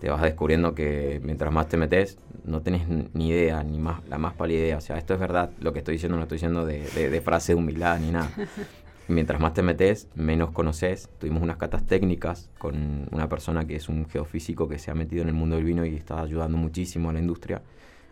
Te 0.00 0.10
vas 0.10 0.22
descubriendo 0.22 0.74
que 0.74 1.20
mientras 1.22 1.52
más 1.52 1.68
te 1.68 1.76
metes, 1.76 2.18
no 2.44 2.60
tenés 2.62 2.88
ni 3.14 3.28
idea, 3.28 3.62
ni 3.62 3.78
más, 3.78 4.00
la 4.08 4.18
más 4.18 4.34
pálida 4.34 4.58
idea. 4.60 4.78
O 4.78 4.80
sea, 4.80 4.98
esto 4.98 5.14
es 5.14 5.20
verdad, 5.20 5.50
lo 5.60 5.72
que 5.72 5.78
estoy 5.78 5.94
diciendo 5.94 6.16
no 6.16 6.22
estoy 6.24 6.36
diciendo 6.36 6.64
de, 6.66 6.80
de- 6.94 7.08
de 7.10 7.20
frase 7.20 7.52
de 7.52 7.56
humildad 7.58 8.00
ni 8.00 8.10
nada. 8.10 8.30
Mientras 9.08 9.40
más 9.40 9.54
te 9.54 9.62
metes, 9.62 10.08
menos 10.16 10.50
conoces. 10.50 11.08
Tuvimos 11.18 11.42
unas 11.42 11.56
catas 11.56 11.84
técnicas 11.84 12.48
con 12.58 13.08
una 13.12 13.28
persona 13.28 13.64
que 13.66 13.76
es 13.76 13.88
un 13.88 14.08
geofísico 14.08 14.68
que 14.68 14.78
se 14.78 14.90
ha 14.90 14.94
metido 14.94 15.22
en 15.22 15.28
el 15.28 15.34
mundo 15.34 15.56
del 15.56 15.64
vino 15.64 15.84
y 15.84 15.94
está 15.94 16.20
ayudando 16.20 16.56
muchísimo 16.58 17.10
a 17.10 17.12
la 17.12 17.18
industria. 17.20 17.62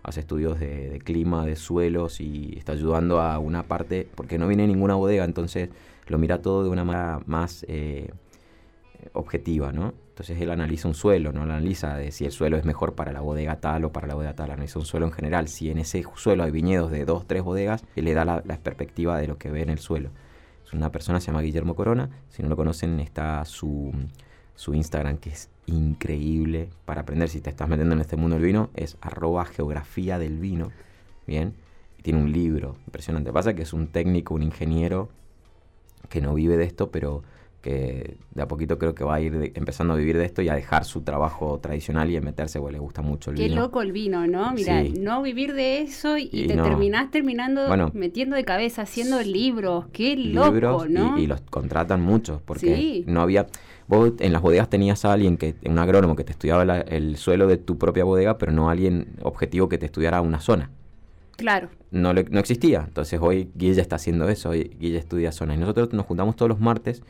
Hace 0.08 0.20
estudios 0.20 0.58
de, 0.58 1.00
clima, 1.04 1.44
de 1.44 1.54
suelos 1.54 2.20
y 2.20 2.54
está 2.56 2.72
ayudando 2.72 3.20
a 3.20 3.38
una 3.38 3.64
parte, 3.64 4.08
porque 4.14 4.38
no 4.38 4.48
viene 4.48 4.66
ninguna 4.66 4.94
bodega, 4.94 5.24
entonces 5.24 5.68
lo 6.06 6.16
mira 6.16 6.40
todo 6.40 6.64
de 6.64 6.70
una 6.70 6.82
manera 6.82 7.20
más 7.26 7.66
eh, 7.68 8.10
objetiva, 9.12 9.70
¿no? 9.70 9.92
Entonces 10.08 10.40
él 10.40 10.50
analiza 10.50 10.88
un 10.88 10.94
suelo, 10.94 11.30
no 11.30 11.44
lo 11.44 11.52
analiza 11.52 11.94
de 11.96 12.10
si 12.10 12.24
el 12.24 12.32
suelo 12.32 12.56
es 12.56 12.64
mejor 12.64 12.94
para 12.94 13.12
la 13.12 13.20
bodega 13.20 13.60
tal 13.60 13.84
o 13.84 13.92
para 13.92 14.06
la 14.06 14.14
bodega 14.14 14.34
tal, 14.34 14.50
analiza 14.50 14.78
un 14.78 14.86
suelo 14.86 15.04
en 15.04 15.12
general. 15.12 15.46
Si 15.48 15.70
en 15.70 15.76
ese 15.76 16.02
suelo 16.16 16.42
hay 16.42 16.50
viñedos 16.50 16.90
de 16.90 17.04
dos, 17.04 17.26
tres 17.26 17.42
bodegas, 17.42 17.84
él 17.94 18.06
le 18.06 18.14
da 18.14 18.24
la, 18.24 18.42
perspectiva 18.42 19.18
de 19.18 19.28
lo 19.28 19.36
que 19.36 19.50
ve 19.50 19.60
en 19.60 19.68
el 19.68 19.78
suelo. 19.78 20.10
Es 20.64 20.72
una 20.72 20.90
persona, 20.90 21.20
se 21.20 21.26
llama 21.26 21.42
Guillermo 21.42 21.76
Corona. 21.76 22.08
Si 22.30 22.42
no 22.42 22.48
lo 22.48 22.56
conocen, 22.56 22.98
está 22.98 23.44
su 23.44 23.92
Instagram, 24.72 25.18
que 25.18 25.30
es 25.30 25.50
increíble 25.68 26.68
para 26.84 27.02
aprender. 27.02 27.28
Si 27.28 27.40
te 27.40 27.50
estás 27.50 27.68
metiendo 27.68 27.94
en 27.94 28.00
este 28.00 28.16
mundo 28.16 28.36
del 28.36 28.44
vino, 28.44 28.70
es 28.74 28.96
arroba 29.00 29.44
geografía 29.44 30.18
del 30.18 30.38
vino. 30.38 30.70
Bien. 31.26 31.54
Y 31.98 32.02
tiene 32.02 32.20
un 32.20 32.32
libro 32.32 32.76
impresionante. 32.86 33.32
Pasa 33.32 33.54
que 33.54 33.62
es 33.62 33.72
un 33.72 33.88
técnico, 33.88 34.34
un 34.34 34.42
ingeniero 34.42 35.08
que 36.08 36.20
no 36.20 36.34
vive 36.34 36.56
de 36.56 36.64
esto, 36.64 36.90
pero 36.90 37.22
que 37.68 38.16
de 38.34 38.42
a 38.42 38.48
poquito 38.48 38.78
creo 38.78 38.94
que 38.94 39.04
va 39.04 39.16
a 39.16 39.20
ir 39.20 39.36
de- 39.38 39.52
empezando 39.54 39.92
a 39.92 39.96
vivir 39.96 40.16
de 40.16 40.24
esto 40.24 40.40
y 40.40 40.48
a 40.48 40.54
dejar 40.54 40.84
su 40.84 41.02
trabajo 41.02 41.58
tradicional 41.60 42.10
y 42.10 42.16
a 42.16 42.20
meterse, 42.20 42.58
porque 42.58 42.72
le 42.72 42.78
gusta 42.78 43.02
mucho 43.02 43.30
el 43.30 43.36
Qué 43.36 43.48
vino. 43.48 43.60
loco 43.60 43.82
el 43.82 43.92
vino, 43.92 44.26
¿no? 44.26 44.52
Mira, 44.52 44.82
Sí. 44.82 44.94
no 44.98 45.20
vivir 45.22 45.52
de 45.52 45.82
eso 45.82 46.16
y, 46.16 46.30
Y 46.32 46.46
te 46.46 46.56
no. 46.56 46.64
terminás 46.64 47.10
terminando 47.10 47.66
Bueno. 47.68 47.90
metiendo 47.94 48.36
de 48.36 48.44
cabeza, 48.44 48.82
haciendo 48.82 49.20
libros. 49.20 49.86
Qué 49.92 50.16
loco, 50.16 50.50
libros 50.52 50.88
¿no? 50.90 51.18
y, 51.18 51.22
y 51.24 51.26
los 51.26 51.40
contratan 51.42 52.00
muchos 52.00 52.40
porque 52.42 52.74
Sí. 52.76 53.04
no 53.06 53.20
había 53.20 53.46
vos 53.86 54.12
en 54.18 54.32
las 54.32 54.40
bodegas 54.42 54.68
tenías 54.70 55.04
a 55.04 55.12
alguien 55.12 55.36
que 55.36 55.54
un 55.66 55.78
agrónomo 55.78 56.16
que 56.16 56.24
te 56.24 56.32
estudiaba 56.32 56.64
la- 56.64 56.80
el 56.80 57.16
suelo 57.16 57.46
de 57.46 57.56
tu 57.58 57.76
propia 57.78 58.04
bodega 58.04 58.36
pero 58.38 58.52
no 58.52 58.68
alguien 58.70 59.08
objetivo 59.22 59.68
que 59.68 59.78
te 59.78 59.86
estudiara 59.86 60.20
una 60.20 60.40
zona 60.40 60.70
Claro. 61.36 61.68
no, 61.90 62.12
le- 62.12 62.24
no 62.24 62.38
existía 62.38 62.84
entonces 62.86 63.18
hoy 63.22 63.50
Guille 63.54 63.80
está 63.80 63.96
haciendo 63.96 64.28
eso 64.28 64.50
hoy 64.50 64.76
Guille 64.78 64.98
estudia 64.98 65.32
zona 65.32 65.54
y 65.54 65.58
nosotros 65.58 65.92
nos 65.94 66.04
juntamos 66.04 66.36
todos 66.36 66.50
los 66.50 66.60
martes 66.60 67.02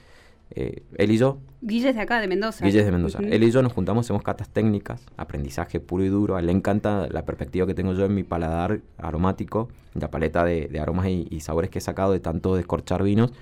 eh, 0.50 0.82
él 0.96 1.10
y 1.12 1.18
yo 1.18 1.38
Guille 1.60 1.88
es 1.90 1.96
de 1.96 2.00
acá, 2.02 2.20
de 2.20 2.28
Mendoza. 2.28 2.64
Guille 2.64 2.78
es 2.80 2.84
de 2.86 2.92
Mendoza. 2.92 3.18
Ujú. 3.18 3.28
Él 3.32 3.42
y 3.42 3.50
yo 3.50 3.62
nos 3.62 3.72
juntamos, 3.72 4.06
hacemos 4.06 4.22
catas 4.22 4.48
técnicas, 4.48 5.04
aprendizaje 5.16 5.80
puro 5.80 6.04
y 6.04 6.08
duro. 6.08 6.36
A 6.36 6.40
él 6.40 6.46
le 6.46 6.52
encanta 6.52 7.08
la 7.10 7.24
perspectiva 7.24 7.66
que 7.66 7.74
tengo 7.74 7.94
yo 7.94 8.04
en 8.04 8.14
mi 8.14 8.22
paladar 8.22 8.80
aromático, 8.96 9.68
la 9.94 10.10
paleta 10.10 10.44
de, 10.44 10.68
de 10.68 10.78
aromas 10.80 11.08
y, 11.08 11.26
y 11.30 11.40
sabores 11.40 11.70
que 11.70 11.78
he 11.78 11.82
sacado 11.82 12.12
de 12.12 12.20
tanto 12.20 12.54
descorchar 12.54 13.02
vinos. 13.02 13.32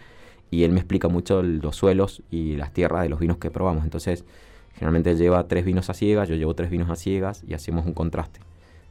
Y 0.50 0.62
él 0.64 0.72
me 0.72 0.78
explica 0.78 1.08
mucho 1.08 1.40
el- 1.40 1.58
los 1.58 1.76
suelos 1.76 2.22
y 2.30 2.56
las 2.56 2.72
tierras 2.72 3.02
de 3.02 3.08
los 3.10 3.20
vinos 3.20 3.36
que 3.36 3.50
probamos. 3.50 3.84
Entonces, 3.84 4.24
generalmente 4.74 5.10
él 5.10 5.18
lleva 5.18 5.46
tres 5.46 5.64
vinos 5.66 5.90
a 5.90 5.94
ciegas, 5.94 6.28
yo 6.28 6.36
llevo 6.36 6.54
tres 6.54 6.70
vinos 6.70 6.88
a 6.88 6.96
ciegas 6.96 7.42
y 7.46 7.52
hacemos 7.54 7.84
un 7.84 7.92
contraste. 7.92 8.40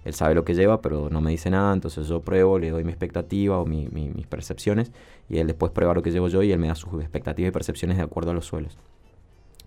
Él 0.05 0.13
sabe 0.13 0.35
lo 0.35 0.45
que 0.45 0.53
lleva, 0.53 0.81
pero 0.81 1.09
no 1.09 1.19
me 1.19 1.31
dice 1.31 1.49
nada, 1.49 1.73
entonces 1.73 2.07
yo 2.07 2.21
pruebo, 2.21 2.59
le 2.59 2.69
doy 2.69 2.83
mi 2.83 2.91
expectativa 2.91 3.59
o 3.59 3.65
mi- 3.65 3.89
mi- 3.91 4.09
mis 4.09 4.27
percepciones, 4.27 4.91
y 5.29 5.39
él 5.39 5.47
después 5.47 5.71
prueba 5.71 5.93
lo 5.93 6.03
que 6.03 6.11
llevo 6.11 6.27
yo 6.27 6.43
y 6.43 6.51
él 6.51 6.59
me 6.59 6.67
da 6.67 6.75
sus 6.75 6.93
expectativas 7.01 7.49
y 7.49 7.51
percepciones 7.51 7.97
de 7.97 8.03
acuerdo 8.03 8.31
a 8.31 8.33
los 8.35 8.45
suelos. 8.45 8.77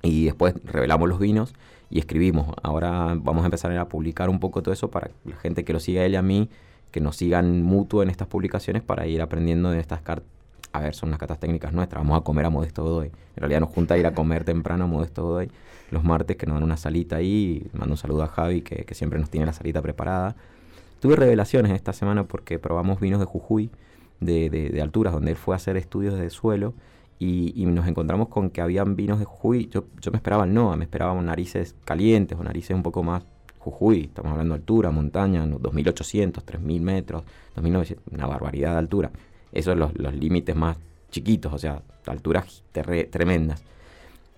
Y 0.03 0.27
después 0.27 0.55
revelamos 0.65 1.09
los 1.09 1.19
vinos 1.19 1.55
y 1.91 1.99
escribimos. 1.99 2.55
Ahora 2.63 3.17
vamos 3.17 3.43
a 3.43 3.47
empezar 3.47 3.77
a 3.77 3.89
publicar 3.89 4.31
un 4.31 4.39
poco 4.39 4.63
todo 4.63 4.73
eso 4.73 4.91
para 4.91 5.11
la 5.25 5.37
gente 5.37 5.65
que 5.65 5.73
lo 5.73 5.81
siga 5.81 6.05
él 6.05 6.13
y 6.13 6.17
a 6.17 6.23
mí, 6.23 6.49
que 6.93 7.01
nos 7.01 7.17
sigan 7.17 7.63
mutuo 7.63 8.03
en 8.05 8.09
estas 8.09 8.29
publicaciones 8.29 8.83
para 8.83 9.07
ir 9.09 9.21
aprendiendo 9.21 9.71
de 9.71 9.81
estas 9.81 10.01
cartas. 10.01 10.29
A 10.73 10.81
ver, 10.81 10.95
son 10.95 11.09
unas 11.09 11.19
cartas 11.19 11.41
técnicas 11.41 11.73
nuestras. 11.73 12.01
Vamos 12.01 12.21
a 12.21 12.23
comer 12.23 12.45
a 12.45 12.51
Modesto 12.51 12.85
Godoy. 12.85 13.07
En 13.09 13.41
realidad 13.41 13.61
nos 13.61 13.71
junta 13.71 13.95
a 13.95 13.99
ir 13.99 14.07
a 14.07 14.13
comer 14.13 14.45
temprano 14.45 14.85
a 14.85 14.87
Modesto 14.87 15.25
Godoy 15.25 15.51
los 15.91 16.05
martes, 16.05 16.37
que 16.37 16.47
nos 16.47 16.55
dan 16.55 16.65
una 16.65 16.77
salita 16.77 17.17
ahí. 17.17 17.67
Mando 17.73 17.95
un 17.95 17.97
saludo 17.97 18.23
a 18.23 18.29
Javi, 18.29 18.63
que, 18.63 18.95
siempre 18.95 19.19
nos 19.19 19.31
tiene 19.31 19.47
la 19.47 19.53
salita 19.53 19.83
preparada. 19.83 20.37
Tuve 21.01 21.17
revelaciones 21.17 21.73
esta 21.73 21.93
semana 21.93 22.25
porque 22.25 22.59
probamos 22.59 23.01
vinos 23.01 23.21
de 23.21 23.27
Jujuy, 23.27 23.71
de, 24.21 24.79
alturas, 24.83 25.13
donde 25.13 25.31
él 25.31 25.37
fue 25.37 25.55
a 25.55 25.57
hacer 25.57 25.77
estudios 25.77 26.19
de 26.19 26.31
suelo 26.31 26.75
y, 27.19 27.53
y 27.61 27.67
nos 27.67 27.87
encontramos 27.87 28.29
con 28.29 28.51
que 28.51 28.61
habían 28.61 28.97
vinos 28.97 29.19
de 29.19 29.25
Jujuy. 29.25 29.69
Yo, 29.69 29.85
me 30.11 30.17
esperaba 30.17 30.45
el 30.45 30.55
NOA, 30.55 30.77
me 30.77 30.85
esperaba 30.85 31.21
narices 31.23 31.75
calientes 31.85 32.39
o 32.39 32.43
narices 32.43 32.75
un 32.75 32.83
poco 32.83 33.03
más 33.03 33.25
Jujuy. 33.59 34.05
Estamos 34.05 34.33
hablando 34.33 34.55
de 34.55 34.61
altura, 34.61 34.91
montaña, 34.91 35.47
no, 35.47 35.59
2800, 35.59 36.45
3000 36.45 36.83
metros, 36.83 37.23
2900, 37.55 38.13
una 38.13 38.27
barbaridad 38.27 38.73
de 38.73 38.79
altura. 38.79 39.11
Esos 39.53 39.73
son 39.73 39.79
los, 39.79 39.97
los 39.97 40.15
límites 40.15 40.55
más 40.57 40.77
chiquitos, 41.11 41.53
o 41.53 41.59
sea, 41.59 41.83
alturas 42.07 42.65
tremendas. 42.73 43.63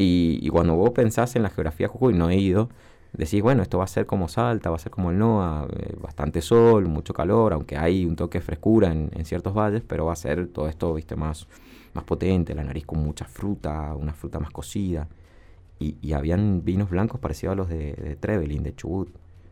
Y, 0.00 0.38
y 0.40 0.49
cuando 0.49 0.76
vos 0.76 0.90
pensás 0.90 1.37
en 1.37 1.42
la 1.42 1.50
geografía 1.50 1.87
de 1.87 1.92
Jujuy, 1.92 2.14
no 2.14 2.30
he 2.30 2.37
ido, 2.37 2.71
decís, 3.12 3.42
bueno, 3.42 3.62
esto 3.62 3.76
va 3.76 3.85
a 3.85 3.87
ser 3.87 4.07
como 4.07 4.28
Salta, 4.28 4.71
va 4.71 4.76
a 4.76 4.78
ser 4.78 4.90
como 4.90 5.11
el 5.11 5.19
NOA, 5.19 5.69
eh, 5.76 5.95
bastante 6.00 6.40
sol, 6.40 6.88
mucho 6.88 7.12
calor, 7.12 7.52
aunque 7.52 7.76
hay 7.76 8.07
un 8.07 8.16
toque 8.16 8.38
de 8.38 8.42
frescura 8.42 8.90
en, 8.90 9.25
ciertos 9.26 9.52
valles, 9.52 9.83
pero 9.87 10.07
va 10.07 10.14
a 10.14 10.16
ser 10.16 10.47
todo 10.49 10.69
esto, 10.69 10.95
viste, 10.95 11.16
más, 11.16 11.47
más 11.92 12.04
potente, 12.04 12.54
la 12.54 12.64
nariz 12.64 12.87
con 12.87 13.00
mucha 13.00 13.26
fruta, 13.26 13.95
una 13.95 14.14
fruta 14.14 14.38
más 14.40 14.50
cocida. 14.50 15.07
Y, 15.78 15.97
y 16.00 16.14
habían 16.14 16.64
vinos 16.64 16.88
blancos 16.88 17.21
parecidos 17.21 17.52
a 17.52 17.57
los 17.57 17.69
de, 17.69 17.92
de 17.92 18.16
Trevelin, 18.16 18.62
de 18.62 18.75
Chubut, 18.75 19.11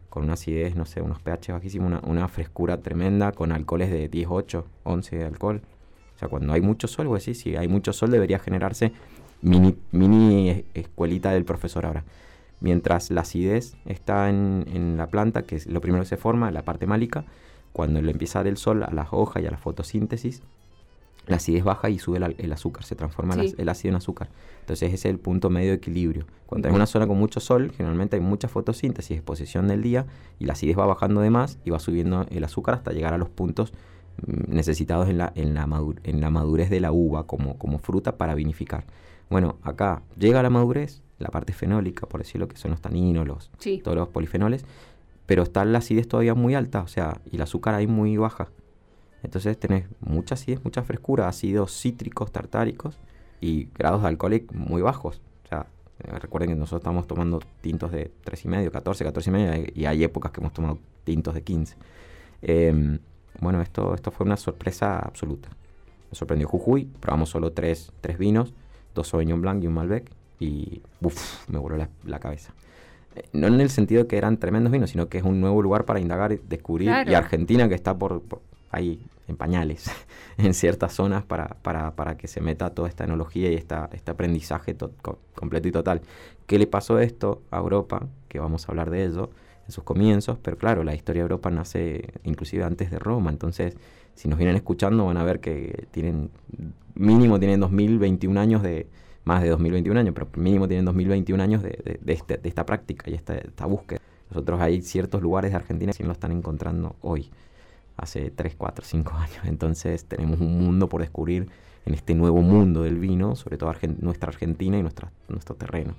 con 0.08 0.24
una 0.24 0.32
acidez, 0.32 0.76
no 0.76 0.86
sé, 0.86 1.02
unos 1.02 1.20
pH 1.20 1.52
bajísimos, 1.52 1.88
una, 1.88 2.00
una 2.06 2.26
frescura 2.28 2.80
tremenda, 2.80 3.32
con 3.32 3.52
alcoholes 3.52 3.90
de 3.90 4.08
18, 4.08 4.64
11 4.84 5.16
de 5.16 5.24
alcohol. 5.26 5.60
O 6.16 6.18
sea, 6.18 6.28
cuando 6.28 6.54
hay 6.54 6.62
mucho 6.62 6.88
sol, 6.88 7.06
pues 7.06 7.24
sí, 7.24 7.34
si 7.34 7.54
hay 7.56 7.68
mucho 7.68 7.92
sol 7.92 8.10
debería 8.10 8.38
generarse 8.38 8.92
mini, 9.42 9.76
mini 9.92 10.64
escuelita 10.75 11.33
del 11.33 11.45
profesor 11.45 11.87
ahora. 11.87 12.04
Mientras 12.61 13.11
la 13.11 13.21
acidez 13.21 13.76
está 13.87 14.28
en, 14.28 14.64
en, 14.73 14.97
la 14.97 15.07
planta, 15.07 15.42
que 15.42 15.57
es 15.57 15.66
lo 15.66 15.80
primero 15.80 16.02
que 16.02 16.09
se 16.09 16.16
forma, 16.16 16.50
la 16.50 16.62
parte 16.62 16.87
málica, 16.87 17.25
cuando 17.73 18.02
le 18.02 18.11
empieza 18.11 18.40
a 18.40 18.42
dar 18.42 18.49
el 18.49 18.57
sol 18.57 18.83
a 18.83 18.90
las 18.92 19.09
hojas 19.12 19.42
y 19.42 19.47
a 19.47 19.50
la 19.50 19.59
fotosíntesis, 19.59 20.42
la 21.28 21.37
acidez 21.37 21.62
baja 21.62 21.90
y 21.90 21.99
sube 21.99 22.18
el, 22.18 22.35
el 22.38 22.52
azúcar, 22.52 22.85
se 22.85 22.97
transforma 22.97 23.35
sí. 23.35 23.54
el, 23.57 23.68
ácido 23.68 23.90
en 23.90 23.97
azúcar. 23.97 24.28
Entonces 24.61 24.88
ese 24.88 24.95
es 25.09 25.14
el 25.14 25.18
punto 25.18 25.50
medio 25.50 25.71
de 25.71 25.76
equilibrio. 25.76 26.26
Cuando 26.47 26.68
hay 26.68 26.75
una 26.75 26.87
zona 26.87 27.07
con 27.07 27.18
mucho 27.18 27.38
sol, 27.40 27.73
generalmente 27.76 28.16
hay 28.16 28.23
mucha 28.23 28.49
fotosíntesis, 28.49 29.18
exposición 29.18 29.68
del 29.68 29.83
día, 29.83 30.07
y 30.38 30.47
la 30.47 30.54
acidez 30.54 30.78
va 30.78 30.87
bajando 30.87 31.21
de 31.21 31.30
más 31.30 31.59
y 31.64 31.71
va 31.71 31.78
subiendo 31.78 32.26
el 32.30 32.45
azúcar 32.45 32.75
hasta 32.75 32.92
llegar 32.92 33.12
a 33.12 33.18
los 33.18 33.28
puntos 33.28 33.73
mm, 34.26 34.54
necesitados 34.54 35.09
en 35.09 35.18
la, 35.18 35.33
en 35.35 35.54
la, 35.54 35.66
madur 35.66 36.00
en 36.04 36.21
la 36.21 36.30
madurez 36.30 36.71
de 36.71 36.80
la 36.80 36.92
uva 36.92 37.26
como, 37.26 37.59
como 37.59 37.78
fruta 37.78 38.16
para 38.16 38.35
vinificar. 38.35 38.85
Bueno, 39.30 39.58
acá 39.62 40.02
llega 40.18 40.42
la 40.42 40.50
madurez, 40.50 41.02
la 41.18 41.28
parte 41.28 41.52
fenólica, 41.52 42.06
por 42.06 42.20
decirlo, 42.20 42.49
que 42.49 42.56
son 42.56 42.70
los 42.70 42.80
taninos, 42.80 43.26
los, 43.26 43.50
sí. 43.58 43.80
todos 43.82 43.97
los 43.97 44.08
polifenoles, 44.08 44.64
pero 45.26 45.42
está 45.42 45.64
la 45.64 45.78
acidez 45.78 46.08
todavía 46.08 46.35
muy 46.35 46.54
alta, 46.54 46.82
o 46.82 46.88
sea, 46.88 47.20
y 47.30 47.37
el 47.37 47.42
azúcar 47.42 47.75
ahí 47.75 47.87
muy 47.87 48.16
baja. 48.16 48.49
Entonces 49.23 49.58
tenés 49.58 49.87
mucha 50.00 50.35
acidez, 50.35 50.62
mucha 50.64 50.82
frescura, 50.82 51.28
ácidos 51.28 51.73
cítricos, 51.78 52.30
tartáricos 52.30 52.99
y 53.40 53.68
grados 53.76 54.02
de 54.02 54.08
alcohol 54.08 54.42
muy 54.52 54.80
bajos. 54.80 55.20
O 55.44 55.49
sea, 55.49 55.66
eh, 56.04 56.18
recuerden 56.18 56.50
que 56.50 56.54
nosotros 56.54 56.80
estamos 56.80 57.06
tomando 57.06 57.40
tintos 57.61 57.90
de 57.90 58.12
3,5, 58.25 58.70
14, 58.70 59.04
14,5 59.06 59.73
y 59.75 59.87
hay 59.87 60.04
épocas 60.04 60.30
que 60.30 60.40
hemos 60.40 60.52
tomado 60.52 60.78
tintos 61.04 61.35
de 61.35 61.42
15. 61.42 61.76
Eh, 62.42 62.99
bueno, 63.40 63.61
esto, 63.61 63.94
esto 63.94 64.11
fue 64.11 64.25
una 64.25 64.37
sorpresa 64.37 64.99
absoluta. 64.99 65.49
Me 66.11 66.16
sorprendió 66.16 66.49
Jujuy, 66.49 66.85
probamos 67.00 67.28
solo 67.28 67.52
tres, 67.52 67.92
tres 68.00 68.18
vinos, 68.18 68.54
dos 68.98 69.08
Sauvignon 69.08 69.40
Blanc 69.40 69.62
y 69.62 69.66
un 69.66 69.74
Malbec 69.74 70.10
y 70.40 70.82
me 71.48 71.58
voló 71.58 71.76
la, 71.76 71.88
la 72.04 72.18
cabeza 72.18 72.52
no 73.32 73.46
en 73.46 73.60
el 73.60 73.70
sentido 73.70 74.02
de 74.02 74.08
que 74.08 74.16
eran 74.16 74.36
tremendos 74.38 74.72
vinos, 74.72 74.90
sino 74.90 75.08
que 75.08 75.18
es 75.18 75.24
un 75.24 75.40
nuevo 75.40 75.62
lugar 75.62 75.84
para 75.84 76.00
indagar 76.00 76.38
descubrir. 76.40 76.88
Claro. 76.88 77.10
Y 77.10 77.14
Argentina 77.14 77.68
que 77.68 77.74
está 77.74 77.96
por, 77.96 78.22
por, 78.22 78.40
ahí 78.70 79.00
en 79.26 79.36
pañales 79.36 79.90
en 80.38 80.54
ciertas 80.54 80.92
zonas 80.94 81.24
para, 81.24 81.48
para, 81.62 81.94
para, 81.94 82.16
que 82.16 82.28
se 82.28 82.40
meta 82.40 82.70
toda 82.70 82.88
esta 82.88 83.04
enología 83.04 83.50
y 83.50 83.54
esta, 83.54 83.88
este 83.92 84.10
aprendizaje 84.10 84.74
to, 84.74 84.92
completo 85.34 85.68
y 85.68 85.72
total. 85.72 86.02
¿Qué 86.46 86.58
le 86.58 86.66
pasó 86.66 86.98
esto 86.98 87.42
a 87.50 87.58
Europa? 87.58 88.06
Que 88.28 88.38
vamos 88.38 88.68
a 88.68 88.72
hablar 88.72 88.90
de 88.90 89.04
ello 89.04 89.30
en 89.66 89.72
sus 89.72 89.84
comienzos, 89.84 90.38
pero 90.40 90.56
claro, 90.56 90.82
la 90.82 90.94
historia 90.94 91.22
de 91.22 91.24
Europa 91.24 91.50
nace 91.50 92.12
inclusive 92.24 92.64
antes 92.64 92.90
de 92.90 92.98
Roma, 92.98 93.30
entonces 93.30 93.76
si 94.18 94.26
nos 94.28 94.37
vienen 94.37 94.56
escuchando 94.56 95.06
van 95.06 95.16
a 95.16 95.22
ver 95.22 95.38
que 95.38 95.87
tienen 95.92 96.30
mínimo 96.96 97.38
tienen 97.38 97.60
2021 97.60 98.40
años 98.40 98.62
de 98.64 98.88
más 99.25 99.42
de 99.42 99.50
2021 99.50 100.00
años, 100.00 100.14
pero 100.14 100.28
mínimo 100.37 100.66
tienen 100.66 100.87
2021 100.87 101.40
años 101.40 101.62
de, 101.62 101.68
de, 101.68 102.00
de, 102.02 102.12
este, 102.12 102.38
de 102.38 102.48
esta 102.48 102.66
práctica 102.66 103.10
y 103.10 103.14
esta, 103.14 103.37
esta, 103.37 103.66
búsqueda. 103.66 104.00
Nosotros 104.30 104.60
hay 104.60 104.82
ciertos 104.82 105.22
lugares 105.22 105.52
de 105.52 105.56
Argentina 105.56 105.92
que 105.92 106.02
no 106.02 106.08
lo 106.08 106.14
están 106.14 106.32
encontrando 106.32 106.96
hoy, 107.02 107.30
hace 107.96 108.30
3, 108.30 108.54
4, 108.56 108.84
5 108.84 109.12
años. 109.12 109.38
Entonces 109.44 110.06
tenemos 110.06 110.40
un 110.40 110.59
mundo 110.59 110.88
por 110.88 111.02
descubrir 111.02 111.48
en 111.85 111.94
este 111.94 112.14
nuevo 112.14 112.40
mundo 112.40 112.83
del 112.83 112.98
vino, 112.98 113.37
sobre 113.37 113.57
todo 113.57 113.72
nuestra 114.00 114.31
Argentina 114.31 114.78
y 114.78 114.83
nuestra, 114.83 115.12
nuestro 115.28 115.54
terreno. 115.54 115.94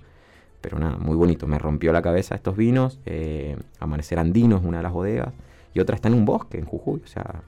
Pero 0.59 0.77
nada, 0.79 0.97
muy 0.97 1.15
bonito. 1.15 1.47
Me 1.47 1.59
rompió 1.59 1.93
la 1.93 2.01
cabeza 2.01 2.35
estos 2.35 2.57
vinos. 2.57 2.99
Eh, 3.05 3.55
Amanecer 3.79 4.19
Andino 4.19 4.57
es 4.57 4.63
una 4.63 4.77
de 4.77 4.83
las 4.83 4.91
bodegas. 4.91 5.33
Y 5.73 5.79
otra 5.79 5.95
está 5.95 6.09
en 6.09 6.15
un 6.15 6.25
bosque, 6.25 6.57
en 6.57 6.65
Jujuy. 6.65 7.01
O 7.03 7.07
sea, 7.07 7.43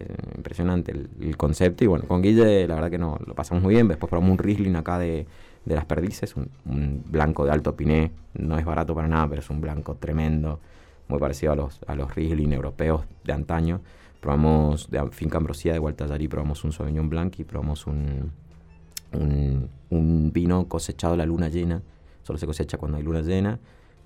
eh, 0.00 0.06
impresionante 0.36 0.92
el, 0.92 1.08
el, 1.20 1.36
concepto. 1.36 1.84
Y 1.84 1.86
bueno, 1.86 2.06
con 2.06 2.22
Guille 2.22 2.66
la 2.68 2.74
verdad 2.74 2.90
que 2.90 2.98
no, 2.98 3.18
lo 3.26 3.34
pasamos 3.34 3.62
muy 3.62 3.74
bien. 3.74 3.88
Después 3.88 4.08
probamos 4.08 4.32
un 4.32 4.38
Riesling 4.38 4.76
acá 4.76 4.98
de, 4.98 5.26
de 5.64 5.74
las 5.74 5.84
perdices, 5.84 6.36
un, 6.36 6.50
un, 6.66 7.02
blanco 7.06 7.44
de 7.44 7.50
alto 7.50 7.76
piné. 7.76 8.12
No 8.34 8.58
es 8.58 8.64
barato 8.64 8.94
para 8.94 9.08
nada, 9.08 9.28
pero 9.28 9.40
es 9.40 9.50
un 9.50 9.60
blanco 9.60 9.96
tremendo, 9.96 10.60
muy 11.08 11.18
parecido 11.18 11.52
a 11.52 11.56
los, 11.56 11.80
a 11.86 11.94
los 11.94 12.14
Riesling 12.14 12.52
europeos 12.52 13.04
de 13.24 13.32
antaño. 13.32 13.80
Probamos 14.20 14.90
de 14.90 15.04
Finca 15.10 15.38
Ambrosía 15.38 15.72
de 15.72 15.78
Gualtallarí, 15.78 16.28
probamos 16.28 16.64
un 16.64 16.72
Sauvignon 16.72 17.08
Blanc 17.08 17.38
y 17.38 17.44
probamos 17.44 17.86
un, 17.86 18.32
un, 19.12 19.68
un 19.90 20.32
vino 20.32 20.68
cosechado 20.68 21.14
a 21.14 21.16
la 21.16 21.26
luna 21.26 21.48
llena. 21.48 21.82
Solo 22.22 22.38
se 22.38 22.46
cosecha 22.46 22.78
cuando 22.78 22.98
hay 22.98 23.02
luna 23.02 23.22
llena 23.22 23.58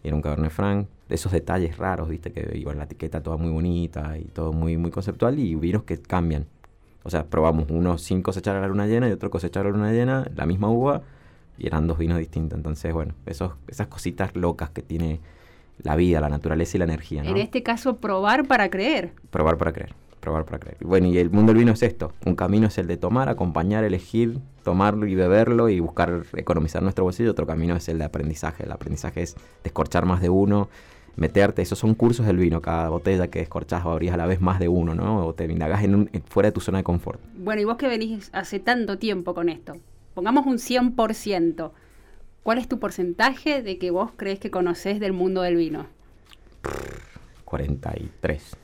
y 0.03 0.09
era 0.09 0.17
un 0.17 0.23
Cabernet 0.23 0.51
Franc, 0.51 0.88
de 1.09 1.15
esos 1.15 1.33
detalles 1.33 1.77
raros, 1.77 2.09
viste, 2.09 2.33
que 2.33 2.57
iba 2.59 2.73
en 2.73 2.79
la 2.79 2.85
etiqueta 2.85 3.23
toda 3.23 3.37
muy 3.37 3.51
bonita 3.51 4.19
y 4.19 4.25
todo 4.25 4.53
muy, 4.53 4.77
muy 4.77 4.91
conceptual, 4.91 5.38
y 5.38 5.55
vinos 5.55 5.85
que 5.85 6.01
cambian. 6.01 6.47
O 7.05 7.11
sea, 7.11 7.27
probamos 7.27 7.67
uno 7.71 7.99
sin 7.99 8.23
cosechar 8.23 8.57
a 8.57 8.61
la 8.61 8.69
luna 8.69 8.87
llena 8.87 9.09
y 9.09 9.12
otro 9.12 9.31
cosechar 9.31 9.67
a 9.67 9.71
la 9.71 9.77
luna 9.77 9.93
llena, 9.93 10.27
la 10.35 10.47
misma 10.47 10.71
uva, 10.71 11.03
y 11.59 11.67
eran 11.67 11.87
dos 11.87 11.99
vinos 11.99 12.19
distintos. 12.19 12.57
Entonces, 12.57 12.93
bueno, 12.93 13.15
esos, 13.27 13.53
esas 13.69 13.88
cositas 13.88 14.35
locas 14.35 14.71
que 14.71 14.83
tiene 14.83 15.21
la 15.83 15.97
vida, 15.97 16.21
la 16.21 16.29
naturaleza 16.29 16.77
y 16.77 16.79
la 16.79 16.85
energía. 16.85 17.23
¿no? 17.23 17.31
En 17.31 17.37
este 17.37 17.62
caso, 17.62 17.97
probar 17.97 18.47
para 18.47 18.71
creer. 18.71 19.12
Probar 19.31 19.59
para 19.59 19.73
creer 19.73 19.95
probar 20.23 20.45
para 20.47 20.61
creer. 20.61 20.79
Bueno, 20.81 21.09
y 21.09 21.19
el 21.19 21.31
mundo 21.31 21.53
del 21.53 21.59
vino 21.59 21.73
es 21.73 21.83
esto. 21.83 22.12
Un 22.25 22.37
camino 22.37 22.69
es 22.69 22.79
el 22.79 22.87
de 22.87 22.97
tomar, 22.97 23.29
acompañar, 23.29 23.85
elegir, 23.85 24.38
tomarlo 24.62 25.07
y 25.07 25.14
beberlo 25.14 25.68
y 25.68 25.81
buscar 25.81 26.25
economizar 26.37 26.83
nuestro 26.83 27.05
bolsillo. 27.05 27.31
Otro 27.31 27.46
camino 27.46 27.77
es 27.77 27.88
el 27.88 27.98
de 27.98 28.05
aprendizaje. 28.05 28.64
El 28.64 28.72
aprendizaje 28.72 29.22
es 29.22 29.37
descorchar 29.62 30.07
más 30.07 30.20
de 30.20 30.31
uno, 30.31 30.68
meterte. 31.16 31.62
Esos 31.62 31.79
son 31.79 31.94
cursos 31.94 32.27
del 32.27 32.37
vino. 32.37 32.61
Cada 32.61 32.88
botella 32.88 33.29
que 33.29 33.40
descorchás 33.40 33.85
o 33.85 33.90
abrís 33.90 34.12
a 34.12 34.16
la 34.16 34.27
vez 34.27 34.40
más 34.40 34.59
de 34.59 34.68
uno, 34.68 34.94
¿no? 34.94 35.27
O 35.27 35.35
te 35.35 35.44
indagás 35.44 35.83
en 35.85 35.94
un, 35.94 36.11
fuera 36.29 36.48
de 36.48 36.53
tu 36.53 36.61
zona 36.61 36.79
de 36.79 36.85
confort. 36.85 37.20
Bueno, 37.37 37.61
y 37.61 37.64
vos 37.64 37.77
que 37.77 37.88
venís 37.88 38.31
hace 38.33 38.61
tanto 38.61 38.98
tiempo 38.98 39.35
con 39.35 39.48
esto, 39.48 39.77
pongamos 40.14 40.46
un 40.46 40.59
100%. 40.59 41.70
¿Cuál 42.42 42.59
es 42.59 42.68
tu 42.68 42.81
porcentaje 42.81 43.62
de 43.62 43.79
que 43.79 43.90
vos 43.90 44.11
crees 44.16 44.40
que 44.40 44.51
conocés 44.51 44.98
del 44.98 45.12
mundo 45.12 45.42
del 45.42 45.57
vino? 45.57 45.87
43. 47.44 48.57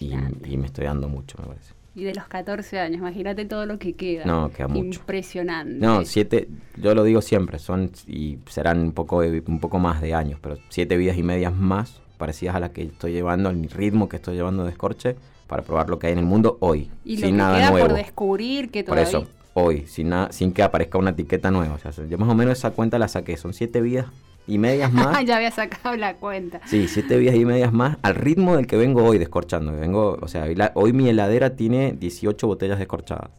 Y, 0.00 0.12
y, 0.44 0.56
me 0.56 0.66
estoy 0.66 0.84
dando 0.84 1.08
mucho, 1.08 1.38
me 1.40 1.48
parece. 1.48 1.77
Y 1.98 2.04
de 2.04 2.14
los 2.14 2.28
14 2.28 2.78
años, 2.78 2.98
imagínate 2.98 3.44
todo 3.44 3.66
lo 3.66 3.80
que 3.80 3.94
queda. 3.94 4.24
No, 4.24 4.50
queda 4.50 4.68
mucho. 4.68 5.00
Impresionante. 5.00 5.84
No, 5.84 6.04
siete, 6.04 6.48
yo 6.76 6.94
lo 6.94 7.02
digo 7.02 7.20
siempre, 7.20 7.58
son 7.58 7.90
y 8.06 8.38
serán 8.46 8.78
un 8.78 8.92
poco, 8.92 9.18
un 9.18 9.58
poco 9.58 9.80
más 9.80 10.00
de 10.00 10.14
años, 10.14 10.38
pero 10.40 10.58
siete 10.68 10.96
vidas 10.96 11.18
y 11.18 11.24
medias 11.24 11.52
más 11.52 12.00
parecidas 12.16 12.54
a 12.54 12.60
las 12.60 12.70
que 12.70 12.82
estoy 12.82 13.14
llevando, 13.14 13.48
al 13.48 13.68
ritmo 13.68 14.08
que 14.08 14.14
estoy 14.14 14.36
llevando 14.36 14.62
de 14.62 14.70
escorche, 14.70 15.16
para 15.48 15.62
probar 15.62 15.90
lo 15.90 15.98
que 15.98 16.06
hay 16.06 16.12
en 16.12 16.20
el 16.20 16.24
mundo 16.24 16.56
hoy. 16.60 16.88
Y 17.04 17.16
sin 17.16 17.22
lo 17.22 17.26
que 17.26 17.32
nada 17.32 17.58
queda 17.58 17.70
nuevo. 17.72 17.88
por 17.88 17.96
descubrir 17.96 18.70
que 18.70 18.84
todavía... 18.84 19.04
Por 19.10 19.20
eso, 19.22 19.28
hoy, 19.54 19.84
sin, 19.88 20.10
nada, 20.10 20.30
sin 20.30 20.52
que 20.52 20.62
aparezca 20.62 20.98
una 20.98 21.10
etiqueta 21.10 21.50
nueva. 21.50 21.74
O 21.74 21.78
sea, 21.78 21.90
yo 22.06 22.16
más 22.16 22.28
o 22.28 22.34
menos 22.36 22.56
esa 22.56 22.70
cuenta 22.70 22.96
la 23.00 23.08
saqué, 23.08 23.36
son 23.36 23.54
siete 23.54 23.80
vidas 23.80 24.06
y 24.48 24.58
medias 24.58 24.92
más. 24.92 25.24
ya 25.26 25.36
había 25.36 25.52
sacado 25.52 25.94
la 25.96 26.16
cuenta. 26.16 26.60
Sí, 26.66 26.88
siete 26.88 27.16
vidas 27.16 27.36
y 27.36 27.44
medias 27.44 27.72
más 27.72 27.98
al 28.02 28.16
ritmo 28.16 28.56
del 28.56 28.66
que 28.66 28.76
vengo 28.76 29.04
hoy 29.04 29.18
descorchando. 29.18 29.72
Vengo, 29.72 30.18
o 30.20 30.26
sea, 30.26 30.46
hoy 30.74 30.92
mi 30.92 31.08
heladera 31.08 31.54
tiene 31.54 31.92
18 31.92 32.46
botellas 32.46 32.78
descorchadas. 32.78 33.30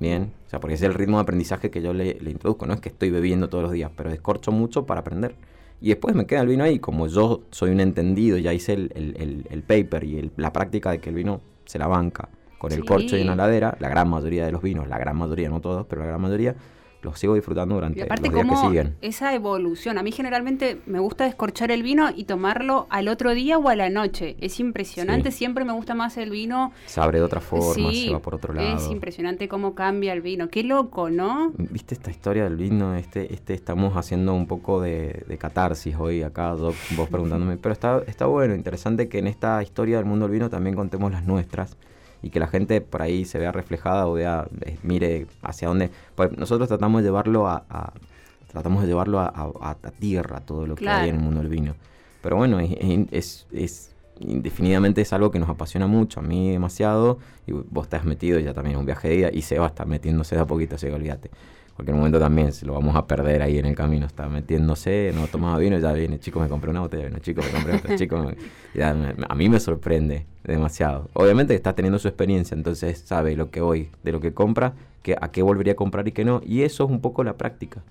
Bien, 0.00 0.32
o 0.46 0.50
sea, 0.50 0.60
porque 0.60 0.74
es 0.74 0.82
el 0.82 0.94
ritmo 0.94 1.18
de 1.18 1.22
aprendizaje 1.24 1.70
que 1.70 1.82
yo 1.82 1.92
le, 1.92 2.14
le, 2.14 2.30
introduzco. 2.30 2.66
No 2.66 2.72
es 2.72 2.80
que 2.80 2.88
estoy 2.88 3.10
bebiendo 3.10 3.50
todos 3.50 3.62
los 3.62 3.72
días, 3.72 3.90
pero 3.94 4.08
descorcho 4.08 4.50
mucho 4.50 4.86
para 4.86 5.00
aprender. 5.00 5.36
Y 5.82 5.90
después 5.90 6.14
me 6.14 6.26
queda 6.26 6.40
el 6.40 6.48
vino 6.48 6.64
ahí. 6.64 6.78
Como 6.78 7.06
yo 7.06 7.42
soy 7.50 7.70
un 7.70 7.80
entendido, 7.80 8.38
ya 8.38 8.54
hice 8.54 8.72
el, 8.72 8.92
el, 8.94 9.16
el, 9.18 9.46
el 9.50 9.62
paper 9.62 10.04
y 10.04 10.30
la 10.36 10.54
práctica 10.54 10.90
de 10.90 11.00
que 11.00 11.10
el 11.10 11.16
vino 11.16 11.42
se 11.66 11.78
la 11.78 11.86
banca 11.86 12.30
con 12.60 12.72
el 12.72 12.80
sí. 12.80 12.86
corcho 12.86 13.16
y 13.16 13.22
una 13.22 13.32
heladera, 13.32 13.74
la 13.80 13.88
gran 13.88 14.08
mayoría 14.10 14.44
de 14.44 14.52
los 14.52 14.60
vinos, 14.60 14.86
la 14.86 14.98
gran 14.98 15.16
mayoría, 15.16 15.48
no 15.48 15.60
todos, 15.60 15.86
pero 15.86 16.02
la 16.02 16.08
gran 16.08 16.20
mayoría, 16.20 16.54
los 17.02 17.18
sigo 17.18 17.34
disfrutando 17.34 17.74
durante 17.74 18.00
y 18.00 18.02
aparte 18.02 18.28
los 18.28 18.34
días 18.34 18.46
como 18.46 18.62
que 18.62 18.68
siguen. 18.68 18.96
Esa 19.00 19.34
evolución. 19.34 19.98
A 19.98 20.02
mí 20.02 20.12
generalmente 20.12 20.80
me 20.86 20.98
gusta 20.98 21.24
descorchar 21.24 21.70
el 21.70 21.82
vino 21.82 22.10
y 22.14 22.24
tomarlo 22.24 22.86
al 22.90 23.08
otro 23.08 23.34
día 23.34 23.58
o 23.58 23.68
a 23.68 23.76
la 23.76 23.88
noche. 23.88 24.36
Es 24.40 24.60
impresionante, 24.60 25.30
sí. 25.30 25.38
siempre 25.38 25.64
me 25.64 25.72
gusta 25.72 25.94
más 25.94 26.16
el 26.16 26.30
vino. 26.30 26.72
Se 26.86 27.00
abre 27.00 27.18
de 27.18 27.24
otra 27.24 27.40
forma, 27.40 27.90
sí, 27.90 28.06
se 28.06 28.12
va 28.12 28.20
por 28.20 28.34
otro 28.34 28.52
lado. 28.52 28.76
Es 28.76 28.90
impresionante 28.90 29.48
cómo 29.48 29.74
cambia 29.74 30.12
el 30.12 30.20
vino. 30.20 30.48
Qué 30.48 30.62
loco, 30.62 31.10
¿no? 31.10 31.52
¿Viste 31.56 31.94
esta 31.94 32.10
historia 32.10 32.44
del 32.44 32.56
vino? 32.56 32.94
Este, 32.94 33.32
este 33.32 33.54
estamos 33.54 33.96
haciendo 33.96 34.34
un 34.34 34.46
poco 34.46 34.80
de, 34.80 35.24
de 35.26 35.38
catarsis 35.38 35.96
hoy 35.96 36.22
acá, 36.22 36.54
vos 36.54 37.08
preguntándome. 37.10 37.56
Pero 37.60 37.72
está, 37.72 38.02
está 38.06 38.26
bueno, 38.26 38.54
interesante 38.54 39.08
que 39.08 39.18
en 39.18 39.26
esta 39.26 39.62
historia 39.62 39.96
del 39.96 40.06
mundo 40.06 40.26
del 40.26 40.32
vino 40.32 40.50
también 40.50 40.76
contemos 40.76 41.10
las 41.12 41.24
nuestras 41.24 41.76
y 42.22 42.30
que 42.30 42.40
la 42.40 42.46
gente 42.46 42.80
por 42.80 43.02
ahí 43.02 43.24
se 43.24 43.38
vea 43.38 43.52
reflejada 43.52 44.06
o 44.06 44.14
vea, 44.14 44.46
eh, 44.62 44.78
mire 44.82 45.26
hacia 45.42 45.68
dónde. 45.68 45.90
Pues 46.14 46.36
nosotros 46.36 46.68
tratamos 46.68 47.02
de 47.02 47.08
llevarlo 47.08 47.48
a, 47.48 47.64
a, 47.68 47.92
tratamos 48.50 48.82
de 48.82 48.88
llevarlo 48.88 49.20
a, 49.20 49.76
tierra, 49.98 50.40
todo 50.40 50.66
lo 50.66 50.74
que 50.74 50.88
hay 50.88 51.08
en 51.08 51.16
el 51.16 51.20
mundo 51.20 51.40
del 51.40 51.48
vino. 51.48 51.74
Pero 52.22 52.36
bueno, 52.36 52.58
es, 52.60 53.46
es, 53.52 53.94
indefinidamente 54.18 55.00
es 55.00 55.12
algo 55.12 55.30
que 55.30 55.38
nos 55.38 55.48
apasiona 55.48 55.86
mucho, 55.86 56.20
a 56.20 56.22
mí 56.22 56.50
demasiado, 56.50 57.18
y 57.46 57.52
vos 57.52 57.84
estás 57.86 58.04
metido 58.04 58.38
ya 58.38 58.52
también 58.52 58.74
en 58.74 58.80
un 58.80 58.86
viaje 58.86 59.08
de 59.08 59.16
día, 59.16 59.30
y 59.32 59.42
Seba 59.42 59.68
está 59.68 59.84
metiéndose 59.84 60.34
de 60.34 60.42
a 60.42 60.46
poquito, 60.46 60.74
así 60.74 60.86
que 60.86 60.92
olvídate. 60.92 61.30
Un 61.86 61.96
momento 61.96 62.18
también 62.18 62.52
se 62.52 62.66
lo 62.66 62.74
vamos 62.74 62.94
a 62.96 63.06
perder 63.06 63.42
ahí 63.42 63.58
en 63.58 63.66
el 63.66 63.74
camino, 63.74 64.06
está 64.06 64.28
metiéndose, 64.28 65.12
no 65.14 65.26
tomaba 65.26 65.58
vino, 65.58 65.78
ya 65.78 65.92
viene, 65.92 66.18
chicos, 66.18 66.42
me 66.42 66.48
compré 66.48 66.70
una 66.70 66.80
botella 66.80 67.04
de 67.04 67.08
vino, 67.08 67.20
chicos, 67.20 67.44
me 67.46 67.52
compré 67.52 67.76
otra, 67.76 67.96
chicos, 67.96 68.34
a 69.28 69.34
mí 69.34 69.48
me 69.48 69.60
sorprende 69.60 70.26
demasiado. 70.44 71.08
Obviamente 71.14 71.54
está 71.54 71.74
teniendo 71.74 71.98
su 71.98 72.08
experiencia, 72.08 72.54
entonces 72.54 72.98
sabe 72.98 73.36
lo 73.36 73.50
que 73.50 73.60
hoy, 73.60 73.90
de 74.02 74.12
lo 74.12 74.20
que 74.20 74.32
compra, 74.34 74.74
que, 75.02 75.16
a 75.20 75.30
qué 75.30 75.42
volvería 75.42 75.72
a 75.72 75.76
comprar 75.76 76.06
y 76.08 76.12
qué 76.12 76.24
no, 76.24 76.40
y 76.44 76.62
eso 76.62 76.84
es 76.84 76.90
un 76.90 77.00
poco 77.00 77.24
la 77.24 77.34
práctica 77.34 77.82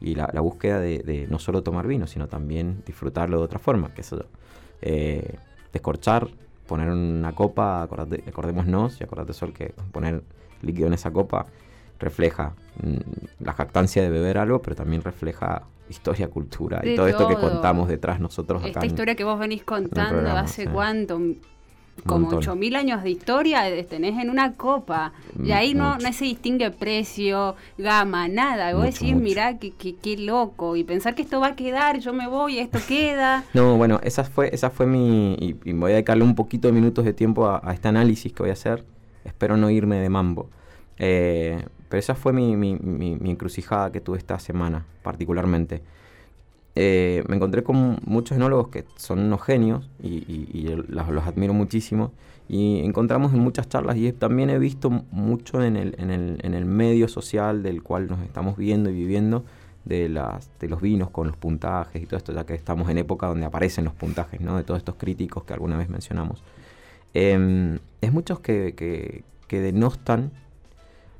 y 0.00 0.14
la, 0.14 0.28
búsqueda 0.40 0.80
de, 0.80 1.26
no 1.30 1.38
solo 1.38 1.62
tomar 1.62 1.86
vino, 1.86 2.06
sino 2.06 2.28
también 2.28 2.82
disfrutarlo 2.86 3.38
de 3.38 3.44
otra 3.44 3.58
forma, 3.58 3.94
que 3.94 4.02
eso, 4.02 4.24
eh, 4.82 5.36
descorchar, 5.72 6.28
poner 6.66 6.90
una 6.90 7.32
copa, 7.34 7.82
acordémonos, 7.82 9.00
y 9.00 9.04
acordate 9.04 9.32
Sol 9.32 9.52
que 9.52 9.72
poner 9.92 10.22
líquido 10.62 10.88
en 10.88 10.94
esa 10.94 11.12
copa 11.12 11.46
refleja 11.98 12.54
mm, 12.82 13.44
la 13.44 13.52
jactancia 13.52 14.02
de 14.02 14.10
beber 14.10 14.38
algo, 14.38 14.60
pero 14.62 14.76
también 14.76 15.02
refleja 15.02 15.62
historia, 15.88 16.28
cultura 16.28 16.80
y 16.84 16.96
todo, 16.96 17.06
esto 17.08 17.28
que 17.28 17.36
contamos 17.36 17.88
detrás 17.88 18.18
nosotros 18.18 18.64
Esta 18.64 18.84
historia 18.84 19.14
que 19.14 19.24
vos 19.24 19.38
venís 19.38 19.62
contando 19.62 20.30
hace 20.30 20.66
cuánto, 20.66 21.20
como 22.04 22.30
8.000 22.30 22.76
años 22.76 23.02
de 23.02 23.10
historia 23.10 23.62
tenés 23.86 24.18
en 24.18 24.30
una 24.30 24.54
copa. 24.54 25.12
Y 25.42 25.52
ahí 25.52 25.74
no, 25.74 25.96
no 25.98 26.12
se 26.12 26.24
distingue 26.24 26.70
precio, 26.70 27.56
gama, 27.78 28.28
nada. 28.28 28.74
Vos 28.74 28.84
decís, 28.84 29.14
mirá, 29.14 29.58
qué, 29.58 29.72
qué, 29.72 30.16
loco. 30.18 30.76
Y 30.76 30.84
pensar 30.84 31.14
que 31.14 31.22
esto 31.22 31.40
va 31.40 31.48
a 31.48 31.56
quedar, 31.56 31.98
yo 31.98 32.12
me 32.12 32.26
voy, 32.28 32.58
esto 32.58 32.78
queda. 32.86 33.44
No, 33.54 33.76
bueno, 33.76 34.00
esa 34.02 34.24
fue, 34.24 34.50
esa 34.52 34.70
fue 34.70 34.86
mi... 34.86 35.34
Y, 35.34 35.72
voy 35.72 35.92
a 35.92 35.94
dedicarle 35.94 36.24
un 36.24 36.34
poquito 36.34 36.68
de 36.68 36.72
minutos 36.72 37.04
de 37.04 37.12
tiempo 37.12 37.46
a, 37.46 37.72
este 37.72 37.88
análisis 37.88 38.32
que 38.32 38.42
voy 38.42 38.50
a 38.50 38.54
hacer. 38.54 38.84
Espero 39.24 39.56
no 39.56 39.70
irme 39.70 39.96
de 39.96 40.08
mambo. 40.08 40.50
Eh, 40.98 41.64
pero 41.88 42.00
esa 42.00 42.14
fue 42.14 42.32
mi, 42.32 42.52
encrucijada 43.30 43.92
que 43.92 44.00
tuve 44.00 44.18
esta 44.18 44.38
semana, 44.38 44.84
particularmente. 45.02 45.82
Eh, 46.74 47.24
me 47.28 47.36
encontré 47.36 47.62
con 47.62 47.98
muchos 48.04 48.36
enólogos 48.36 48.68
que 48.68 48.84
son 48.96 49.20
unos 49.20 49.42
genios 49.42 49.88
y, 50.02 50.68
los, 50.68 51.26
admiro 51.26 51.54
muchísimo. 51.54 52.12
Y 52.48 52.80
encontramos 52.84 53.32
en 53.32 53.40
muchas 53.40 53.68
charlas 53.68 53.96
y 53.96 54.12
también 54.12 54.50
he 54.50 54.58
visto 54.58 54.90
mucho 54.90 55.62
en 55.62 55.76
el, 55.76 56.64
medio 56.64 57.08
social 57.08 57.62
del 57.62 57.82
cual 57.82 58.08
nos 58.08 58.20
estamos 58.20 58.56
viendo 58.56 58.90
y 58.90 58.94
viviendo 58.94 59.44
de, 59.84 60.08
los 60.08 60.80
vinos 60.80 61.10
con 61.10 61.28
los 61.28 61.36
puntajes 61.36 62.02
y 62.02 62.06
todo 62.06 62.18
esto, 62.18 62.32
ya 62.32 62.44
que 62.44 62.54
estamos 62.54 62.88
en 62.90 62.98
época 62.98 63.26
donde 63.28 63.46
aparecen 63.46 63.84
los 63.84 63.94
puntajes 63.94 64.40
¿no? 64.40 64.56
de 64.56 64.64
todos 64.64 64.78
estos 64.78 64.96
críticos 64.96 65.44
que 65.44 65.54
alguna 65.54 65.76
vez 65.76 65.88
mencionamos. 65.88 66.42
Em, 67.14 67.78
es 68.00 68.12
muchos 68.12 68.40
que, 68.40 69.24
que 69.48 69.60
denostan, 69.60 70.30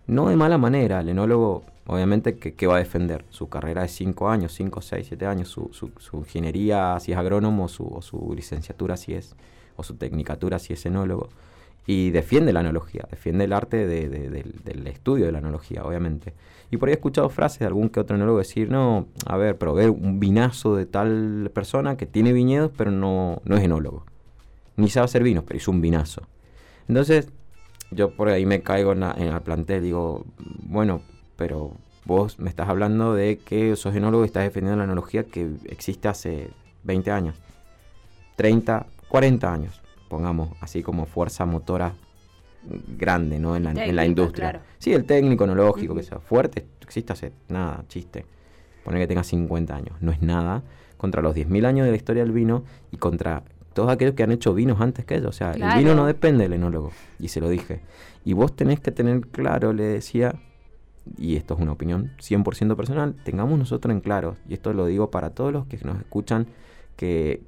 no 0.06 0.28
de 0.28 0.36
mala 0.36 0.58
manera, 0.58 1.00
el 1.00 1.08
enólogo 1.08 1.64
obviamente, 1.86 2.36
¿qué, 2.36 2.66
va 2.66 2.76
a 2.76 2.78
defender? 2.78 3.24
Su 3.30 3.48
carrera 3.48 3.82
de 3.82 3.88
5 3.88 4.28
años, 4.28 4.52
5, 4.52 4.80
6, 4.80 5.06
7 5.08 5.26
años, 5.26 5.48
su, 5.48 5.70
su, 5.72 6.16
ingeniería 6.16 6.98
si 7.00 7.12
es 7.12 7.18
agrónomo, 7.18 7.68
su, 7.68 7.86
o 7.86 8.02
su 8.02 8.32
licenciatura 8.34 8.96
si 8.96 9.14
es, 9.14 9.36
o 9.76 9.82
su 9.82 9.94
tecnicatura 9.96 10.58
si 10.58 10.72
es 10.72 10.84
enólogo. 10.86 11.28
Y 11.86 12.10
defiende 12.10 12.52
la 12.52 12.60
analogía, 12.60 13.06
defiende 13.08 13.44
el 13.44 13.52
arte 13.52 13.86
del 13.86 14.86
estudio 14.88 15.26
de 15.26 15.32
la 15.32 15.38
analogía, 15.38 15.84
obviamente. 15.84 16.34
Y 16.72 16.78
por 16.78 16.88
ahí 16.88 16.94
he 16.94 16.96
escuchado 16.96 17.28
frases 17.28 17.60
de 17.60 17.66
algún 17.66 17.90
que 17.90 18.00
otro 18.00 18.16
enólogo 18.16 18.38
decir, 18.38 18.68
no, 18.68 19.06
a 19.24 19.36
ver, 19.36 19.56
probé 19.56 19.88
un 19.88 20.18
vinazo 20.18 20.74
de 20.74 20.86
tal 20.86 21.48
persona 21.54 21.96
que 21.96 22.06
tiene 22.06 22.32
viñedos, 22.32 22.72
pero 22.76 22.90
no, 22.90 23.40
no 23.44 23.56
es 23.56 23.62
enólogo. 23.62 24.04
Ni 24.74 24.88
sabe 24.88 25.04
hacer 25.04 25.22
vinos, 25.22 25.44
pero 25.46 25.58
hizo 25.58 25.70
un 25.70 25.80
vinazo. 25.80 26.22
Entonces, 26.88 27.28
yo 27.90 28.10
por 28.10 28.28
ahí 28.28 28.46
me 28.46 28.62
caigo 28.62 28.92
en, 28.92 29.02
en 29.02 29.28
el 29.28 29.40
plantel, 29.42 29.82
digo, 29.82 30.24
bueno, 30.38 31.02
pero 31.36 31.72
vos 32.04 32.38
me 32.38 32.48
estás 32.48 32.68
hablando 32.68 33.14
de 33.14 33.38
que 33.38 33.76
sos 33.76 33.94
enólogo 33.94 34.24
y 34.24 34.26
estás 34.26 34.44
defendiendo 34.44 34.78
la 34.78 34.84
analogía 34.84 35.24
que 35.24 35.50
existe 35.64 36.08
hace 36.08 36.50
20 36.84 37.10
años, 37.10 37.36
30, 38.36 38.86
40 39.08 39.52
años, 39.52 39.82
pongamos, 40.08 40.50
así 40.60 40.82
como 40.82 41.06
fuerza 41.06 41.44
motora 41.46 41.94
grande 42.98 43.38
¿no? 43.38 43.56
en, 43.56 43.64
la, 43.94 44.06
industria. 44.06 44.62
Sí, 44.78 44.92
el 44.92 45.04
técnico, 45.04 45.44
enológico, 45.44 45.94
que 45.94 46.02
sea 46.02 46.18
fuerte, 46.18 46.66
existe 46.82 47.12
hace 47.12 47.32
nada, 47.48 47.84
chiste. 47.88 48.26
Poner 48.84 49.00
que 49.02 49.08
tenga 49.08 49.24
50 49.24 49.74
años, 49.74 49.96
no 50.00 50.12
es 50.12 50.22
nada 50.22 50.62
contra 50.96 51.22
los 51.22 51.34
10.000 51.34 51.66
años 51.66 51.84
de 51.84 51.90
la 51.90 51.96
historia 51.96 52.22
del 52.22 52.32
vino 52.32 52.64
y 52.92 52.96
contra 52.96 53.42
todos 53.76 53.90
aquellos 53.90 54.14
que 54.14 54.22
han 54.22 54.32
hecho 54.32 54.54
vinos 54.54 54.80
antes 54.80 55.04
que 55.04 55.16
ellos. 55.16 55.28
O 55.28 55.32
sea, 55.32 55.52
el 55.52 55.78
vino 55.78 55.94
no 55.94 56.06
depende 56.06 56.44
del 56.44 56.54
enólogo, 56.54 56.92
y 57.20 57.28
se 57.28 57.42
lo 57.42 57.50
dije. 57.50 57.82
Y 58.24 58.32
vos 58.32 58.56
tenés 58.56 58.80
que 58.80 58.90
tener 58.90 59.20
claro, 59.28 59.74
le 59.74 59.84
decía, 59.84 60.34
y 61.18 61.36
esto 61.36 61.52
es 61.52 61.60
una 61.60 61.72
opinión 61.72 62.12
100% 62.18 62.74
personal, 62.74 63.14
tengamos 63.22 63.58
nosotros 63.58 63.92
en 63.92 64.00
claro, 64.00 64.36
y 64.48 64.54
esto 64.54 64.72
lo 64.72 64.86
digo 64.86 65.10
para 65.10 65.28
todos 65.30 65.52
los 65.52 65.66
que 65.66 65.78
nos 65.84 65.98
escuchan, 65.98 66.46
que, 66.96 67.42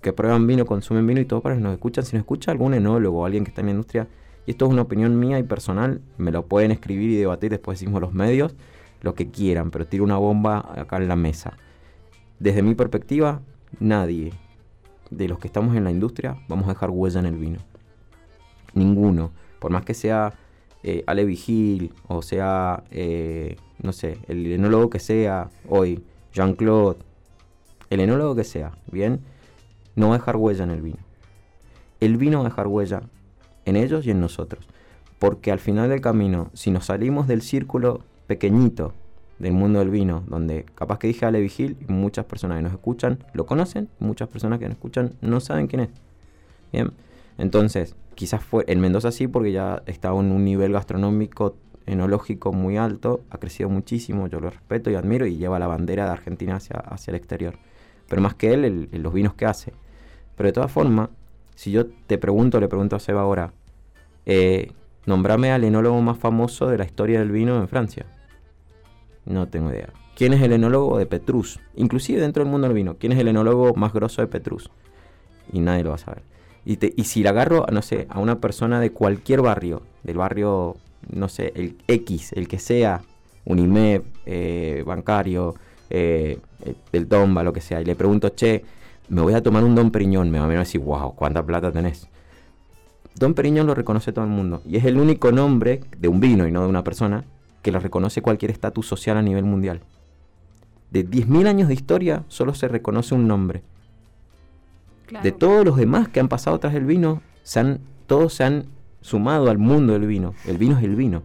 que, 0.00 0.12
prueban 0.12 0.46
vino, 0.46 0.64
consumen 0.66 1.04
vino 1.04 1.20
y 1.20 1.24
todos 1.24 1.42
para 1.42 1.56
los 1.56 1.60
que 1.60 1.64
nos 1.64 1.74
escuchan, 1.74 2.04
si 2.04 2.14
nos 2.14 2.20
escucha 2.20 2.52
algún 2.52 2.74
enólogo 2.74 3.22
o 3.22 3.26
alguien 3.26 3.42
que 3.42 3.50
está 3.50 3.62
en 3.62 3.66
la 3.66 3.72
industria, 3.72 4.06
y 4.46 4.52
esto 4.52 4.66
es 4.66 4.70
una 4.70 4.82
opinión 4.82 5.18
mía 5.18 5.40
y 5.40 5.42
personal, 5.42 6.00
me 6.16 6.30
lo 6.30 6.46
pueden 6.46 6.70
escribir 6.70 7.10
y 7.10 7.16
debatir, 7.16 7.50
después 7.50 7.80
decimos 7.80 8.00
los 8.00 8.12
medios, 8.12 8.54
lo 9.00 9.16
que 9.16 9.32
quieran, 9.32 9.72
pero 9.72 9.88
tiro 9.88 10.04
una 10.04 10.16
bomba 10.16 10.64
acá 10.76 10.98
en 10.98 11.08
la 11.08 11.16
mesa. 11.16 11.56
Desde 12.38 12.62
mi 12.62 12.76
perspectiva, 12.76 13.40
nadie 13.80 14.32
de 15.16 15.28
los 15.28 15.38
que 15.38 15.46
estamos 15.46 15.76
en 15.76 15.84
la 15.84 15.90
industria 15.90 16.36
vamos 16.48 16.66
a 16.66 16.74
dejar 16.74 16.90
huella 16.90 17.20
en 17.20 17.26
el 17.26 17.36
vino. 17.36 17.58
Ninguno. 18.74 19.32
Por 19.58 19.70
más 19.70 19.84
que 19.84 19.94
sea 19.94 20.32
eh, 20.82 21.04
Ale 21.06 21.24
o 22.08 22.22
sea, 22.22 22.82
eh, 22.90 23.56
no 23.80 23.92
sé, 23.92 24.18
el 24.26 24.50
enólogo 24.52 24.90
que 24.90 24.98
sea 24.98 25.50
hoy, 25.68 26.02
Jean-Claude, 26.32 26.98
el 27.90 28.00
enólogo 28.00 28.34
que 28.34 28.44
sea, 28.44 28.72
¿bien? 28.90 29.20
No 29.94 30.08
va 30.08 30.16
a 30.16 30.18
dejar 30.18 30.36
huella 30.36 30.64
en 30.64 30.70
el 30.70 30.82
vino. 30.82 30.98
El 32.00 32.16
vino 32.16 32.38
va 32.38 32.46
a 32.46 32.48
dejar 32.48 32.66
huella 32.66 33.02
en 33.64 33.76
ellos 33.76 34.06
y 34.06 34.10
en 34.10 34.20
nosotros. 34.20 34.66
Porque 35.18 35.52
al 35.52 35.60
final 35.60 35.88
del 35.88 36.00
camino, 36.00 36.50
si 36.52 36.70
nos 36.72 36.86
salimos 36.86 37.28
del 37.28 37.42
círculo 37.42 38.00
pequeñito 38.26 38.94
del 39.42 39.52
mundo 39.52 39.80
del 39.80 39.90
vino, 39.90 40.22
donde 40.28 40.64
capaz 40.76 40.98
que 40.98 41.08
dije 41.08 41.26
Ale 41.26 41.40
Vigil, 41.40 41.76
y 41.80 41.92
muchas 41.92 42.24
personas 42.24 42.58
que 42.58 42.62
nos 42.62 42.72
escuchan 42.72 43.18
lo 43.34 43.44
conocen, 43.44 43.88
muchas 43.98 44.28
personas 44.28 44.60
que 44.60 44.66
nos 44.66 44.74
escuchan 44.74 45.14
no 45.20 45.40
saben 45.40 45.66
quién 45.66 45.80
es. 45.80 45.88
Bien, 46.72 46.92
entonces, 47.38 47.96
quizás 48.14 48.42
fue 48.44 48.64
en 48.68 48.80
Mendoza 48.80 49.10
sí, 49.10 49.26
porque 49.26 49.50
ya 49.50 49.82
estaba 49.86 50.18
en 50.20 50.30
un 50.30 50.44
nivel 50.44 50.72
gastronómico, 50.72 51.56
enológico 51.86 52.52
muy 52.52 52.76
alto, 52.76 53.24
ha 53.30 53.38
crecido 53.38 53.68
muchísimo, 53.68 54.28
yo 54.28 54.38
lo 54.38 54.48
respeto 54.48 54.90
y 54.90 54.94
admiro 54.94 55.26
y 55.26 55.36
lleva 55.36 55.58
la 55.58 55.66
bandera 55.66 56.04
de 56.04 56.12
Argentina 56.12 56.56
hacia, 56.56 56.76
hacia 56.76 57.10
el 57.10 57.16
exterior. 57.16 57.54
Pero 58.08 58.22
más 58.22 58.34
que 58.34 58.54
él, 58.54 58.88
los 58.92 59.12
vinos 59.12 59.34
que 59.34 59.46
hace. 59.46 59.72
Pero 60.36 60.46
de 60.46 60.52
todas 60.52 60.70
formas, 60.70 61.08
si 61.56 61.72
yo 61.72 61.86
te 61.86 62.16
pregunto, 62.16 62.60
le 62.60 62.68
pregunto 62.68 62.94
a 62.94 63.00
Seba 63.00 63.22
ahora, 63.22 63.52
eh, 64.24 64.70
nombrame 65.04 65.50
al 65.50 65.64
enólogo 65.64 66.00
más 66.00 66.16
famoso 66.16 66.68
de 66.68 66.78
la 66.78 66.84
historia 66.84 67.18
del 67.18 67.32
vino 67.32 67.58
en 67.58 67.66
Francia. 67.66 68.06
No 69.24 69.48
tengo 69.48 69.70
idea. 69.70 69.88
¿Quién 70.14 70.34
es 70.34 70.42
el 70.42 70.52
enólogo 70.52 70.98
de 70.98 71.06
Petrus? 71.06 71.58
Inclusive 71.74 72.20
dentro 72.20 72.42
del 72.42 72.50
mundo 72.50 72.66
del 72.66 72.74
vino, 72.74 72.96
¿quién 72.98 73.12
es 73.12 73.18
el 73.18 73.28
enólogo 73.28 73.74
más 73.74 73.92
grosso 73.92 74.20
de 74.20 74.28
Petrus? 74.28 74.70
Y 75.52 75.60
nadie 75.60 75.84
lo 75.84 75.90
va 75.90 75.96
a 75.96 75.98
saber. 75.98 76.22
Y, 76.64 76.76
si 77.04 77.22
le 77.22 77.28
agarro, 77.28 77.66
no 77.72 77.82
sé, 77.82 78.06
a 78.08 78.20
una 78.20 78.38
persona 78.38 78.78
de 78.78 78.92
cualquier 78.92 79.40
barrio, 79.42 79.82
del 80.04 80.16
barrio, 80.16 80.76
no 81.10 81.28
sé, 81.28 81.52
el 81.56 81.76
X, 81.88 82.32
el 82.34 82.46
que 82.46 82.60
sea, 82.60 83.02
Unimep, 83.44 84.04
eh, 84.26 84.84
bancario, 84.86 85.56
eh, 85.90 86.38
del 86.92 87.08
Tomba, 87.08 87.42
lo 87.42 87.52
que 87.52 87.60
sea, 87.60 87.80
y 87.80 87.84
le 87.84 87.96
pregunto, 87.96 88.28
che, 88.28 88.64
me 89.08 89.22
voy 89.22 89.34
a 89.34 89.42
tomar 89.42 89.64
un 89.64 89.74
Don 89.74 89.90
Periñón, 89.90 90.30
me 90.30 90.38
va 90.38 90.44
a 90.44 90.48
mirar 90.48 90.64
decir, 90.64 90.80
wow, 90.80 91.16
¿cuánta 91.16 91.44
plata 91.44 91.72
tenés? 91.72 92.08
Don 93.16 93.34
Periñón 93.34 93.66
lo 93.66 93.74
reconoce 93.74 94.12
todo 94.12 94.24
el 94.24 94.30
mundo, 94.30 94.62
y 94.64 94.76
es 94.76 94.84
el 94.84 94.98
único 94.98 95.32
nombre 95.32 95.80
de 95.98 96.06
un 96.06 96.20
vino 96.20 96.46
y 96.46 96.52
no 96.52 96.62
de 96.62 96.68
una 96.68 96.84
persona 96.84 97.24
que 97.62 97.72
lo 97.72 97.80
reconoce 97.80 98.22
cualquier 98.22 98.50
estatus 98.50 98.86
social 98.86 99.16
a 99.16 99.22
nivel 99.22 99.44
mundial. 99.44 99.80
De 100.90 101.08
10.000 101.08 101.46
años 101.46 101.68
de 101.68 101.74
historia, 101.74 102.24
solo 102.28 102.54
se 102.54 102.68
reconoce 102.68 103.14
un 103.14 103.26
nombre, 103.26 103.62
de 105.20 105.32
todos 105.32 105.64
los 105.64 105.76
demás 105.76 106.08
que 106.08 106.20
han 106.20 106.28
pasado 106.28 106.58
tras 106.58 106.74
el 106.74 106.84
vino, 106.84 107.22
se 107.42 107.78
todos 108.06 108.34
se 108.34 108.44
han 108.44 108.66
sumado 109.00 109.50
al 109.50 109.58
mundo 109.58 109.92
del 109.92 110.06
vino. 110.06 110.34
El 110.46 110.58
vino 110.58 110.78
es 110.78 110.84
el 110.84 110.96
vino. 110.96 111.22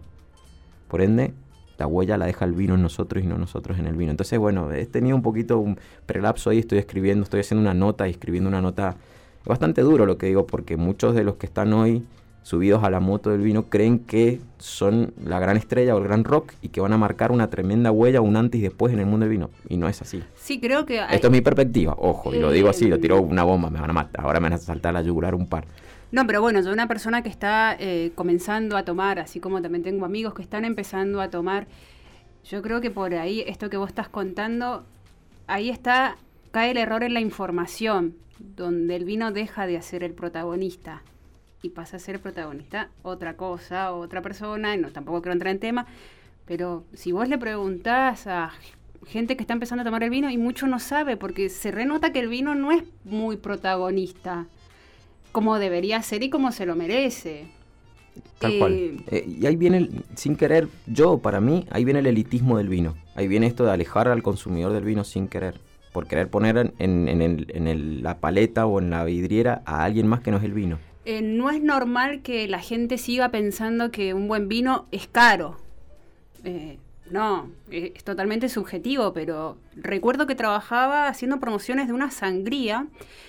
Por 0.88 1.00
ende, 1.00 1.32
la 1.78 1.86
huella 1.86 2.16
la 2.16 2.26
deja 2.26 2.44
el 2.44 2.52
vino 2.52 2.74
en 2.74 2.82
nosotros 2.82 3.24
y 3.24 3.26
no 3.26 3.38
nosotros 3.38 3.78
en 3.78 3.86
el 3.86 3.96
vino. 3.96 4.10
Entonces, 4.10 4.38
bueno, 4.38 4.70
he 4.72 4.86
tenido 4.86 5.16
un 5.16 5.22
poquito 5.22 5.58
un 5.58 5.78
prelapso 6.06 6.50
ahí, 6.50 6.58
estoy 6.58 6.78
escribiendo, 6.78 7.24
estoy 7.24 7.40
haciendo 7.40 7.62
una 7.62 7.74
nota 7.74 8.06
y 8.08 8.10
escribiendo 8.10 8.48
una 8.48 8.60
nota. 8.60 8.96
Es 9.40 9.46
bastante 9.46 9.82
duro 9.82 10.06
lo 10.06 10.18
que 10.18 10.26
digo, 10.26 10.46
porque 10.46 10.76
muchos 10.76 11.14
de 11.14 11.24
los 11.24 11.36
que 11.36 11.46
están 11.46 11.72
hoy 11.72 12.04
subidos 12.42 12.82
a 12.82 12.90
la 12.90 12.98
moto 13.00 13.30
del 13.30 13.42
vino, 13.42 13.64
creen 13.68 13.98
que 13.98 14.40
son 14.58 15.12
la 15.22 15.38
gran 15.38 15.56
estrella 15.56 15.94
o 15.94 15.98
el 15.98 16.04
gran 16.04 16.24
rock 16.24 16.52
y 16.62 16.68
que 16.68 16.80
van 16.80 16.92
a 16.92 16.98
marcar 16.98 17.30
una 17.30 17.50
tremenda 17.50 17.90
huella, 17.90 18.20
un 18.22 18.36
antes 18.36 18.58
y 18.60 18.62
después 18.62 18.92
en 18.92 19.00
el 19.00 19.06
mundo 19.06 19.24
del 19.26 19.30
vino. 19.30 19.50
Y 19.68 19.76
no 19.76 19.88
es 19.88 20.00
así. 20.00 20.22
Sí, 20.34 20.58
creo 20.60 20.86
que... 20.86 21.00
hay- 21.00 21.14
Esto 21.14 21.26
es 21.26 21.32
mi 21.32 21.40
perspectiva, 21.42 21.94
ojo, 21.98 22.34
y 22.34 22.38
lo 22.40 22.50
digo 22.50 22.68
así, 22.70 22.88
lo 22.88 22.96
Eh, 22.96 22.98
tiro 23.00 23.20
una 23.20 23.42
bomba, 23.44 23.68
me 23.70 23.80
van 23.80 23.90
a 23.90 23.92
matar, 23.92 24.24
ahora 24.24 24.40
me 24.40 24.44
van 24.44 24.54
a 24.54 24.58
saltar 24.58 24.90
a 24.90 25.00
la 25.00 25.02
yugular 25.02 25.34
un 25.34 25.46
par. 25.46 25.66
No, 26.10 26.26
pero 26.26 26.40
bueno, 26.40 26.62
yo 26.62 26.72
una 26.72 26.88
persona 26.88 27.22
que 27.22 27.28
está 27.28 27.76
eh, 27.78 28.12
comenzando 28.14 28.78
a 28.78 28.82
tomar, 28.84 29.18
así 29.18 29.40
como 29.40 29.60
también 29.60 29.82
tengo 29.84 30.06
amigos 30.06 30.32
que 30.32 30.40
están 30.40 30.64
empezando 30.64 31.20
a 31.20 31.28
tomar, 31.28 31.66
yo 32.44 32.62
creo 32.62 32.80
que 32.80 32.90
por 32.90 33.12
ahí, 33.14 33.44
esto 33.46 33.68
que 33.68 33.76
vos 33.76 33.88
estás 33.90 34.08
contando, 34.08 34.84
ahí 35.48 35.68
está, 35.68 36.16
cae 36.50 36.70
el 36.70 36.78
error 36.78 37.02
en 37.02 37.12
la 37.12 37.20
información, 37.20 38.14
donde 38.56 38.96
el 38.96 39.04
vino 39.04 39.32
deja 39.32 39.66
de 39.66 39.82
ser 39.82 40.02
el 40.02 40.12
protagonista 40.14 41.02
y 41.62 41.70
pasa 41.70 41.96
a 41.96 42.00
ser 42.00 42.20
protagonista 42.20 42.88
otra 43.02 43.36
cosa, 43.36 43.92
otra 43.92 44.22
persona, 44.22 44.74
y 44.74 44.78
no, 44.78 44.90
tampoco 44.90 45.22
quiero 45.22 45.32
entrar 45.32 45.52
en 45.52 45.60
tema, 45.60 45.86
pero 46.46 46.84
si 46.94 47.12
vos 47.12 47.28
le 47.28 47.38
preguntás 47.38 48.26
a 48.26 48.52
gente 49.06 49.36
que 49.36 49.42
está 49.42 49.52
empezando 49.54 49.82
a 49.82 49.84
tomar 49.84 50.02
el 50.02 50.10
vino 50.10 50.30
y 50.30 50.38
mucho 50.38 50.66
no 50.66 50.78
sabe, 50.78 51.16
porque 51.16 51.48
se 51.48 51.70
renota 51.70 52.12
que 52.12 52.20
el 52.20 52.28
vino 52.28 52.54
no 52.54 52.72
es 52.72 52.82
muy 53.04 53.36
protagonista 53.36 54.46
como 55.32 55.58
debería 55.58 56.02
ser 56.02 56.22
y 56.22 56.30
como 56.30 56.52
se 56.52 56.66
lo 56.66 56.74
merece. 56.74 57.46
Tal 58.40 58.52
Eh, 58.52 58.58
cual. 58.58 59.04
Eh, 59.08 59.24
y 59.40 59.46
ahí 59.46 59.56
viene, 59.56 59.78
el- 59.78 60.04
sin 60.16 60.36
querer, 60.36 60.68
yo, 60.86 61.18
para 61.18 61.40
mí, 61.40 61.66
ahí 61.70 61.84
viene 61.84 62.00
el 62.00 62.06
elitismo 62.06 62.56
del 62.58 62.68
vino. 62.68 62.96
Ahí 63.14 63.28
viene 63.28 63.46
esto 63.46 63.64
de 63.64 63.70
alejar 63.72 64.08
al 64.08 64.22
consumidor 64.22 64.72
del 64.72 64.84
vino 64.84 65.04
sin 65.04 65.28
querer. 65.28 65.60
Por 65.92 66.06
querer 66.06 66.28
poner 66.28 66.56
en, 66.56 66.72
en- 66.78 67.08
en 67.08 67.22
el- 67.22 67.46
en 67.54 67.68
el- 67.68 68.02
la 68.02 68.18
paleta 68.18 68.66
o 68.66 68.80
en 68.80 68.90
la 68.90 69.04
vidriera 69.04 69.62
a 69.64 69.84
alguien 69.84 70.06
más 70.08 70.20
que 70.20 70.30
no 70.30 70.38
es 70.38 70.44
el 70.44 70.52
vino. 70.52 70.78
Eh, 71.08 71.22
no 71.22 71.48
es 71.48 71.62
normal 71.62 72.20
que 72.20 72.46
la 72.48 72.58
gente 72.58 72.98
siga 72.98 73.30
pensando 73.30 73.90
que 73.90 74.12
un 74.12 74.28
buen 74.28 74.46
vino 74.46 74.88
es 74.92 75.08
caro. 75.08 75.56
Eh, 76.44 76.78
no, 77.10 77.50
eh, 77.70 77.94
es 77.96 78.04
totalmente 78.04 78.50
subjetivo, 78.50 79.14
pero 79.14 79.56
recuerdo 79.74 80.26
que 80.26 80.34
trabajaba 80.34 81.08
haciendo 81.08 81.40
promociones 81.40 81.86
de 81.86 81.94
una 81.94 82.10
sangría 82.10 82.88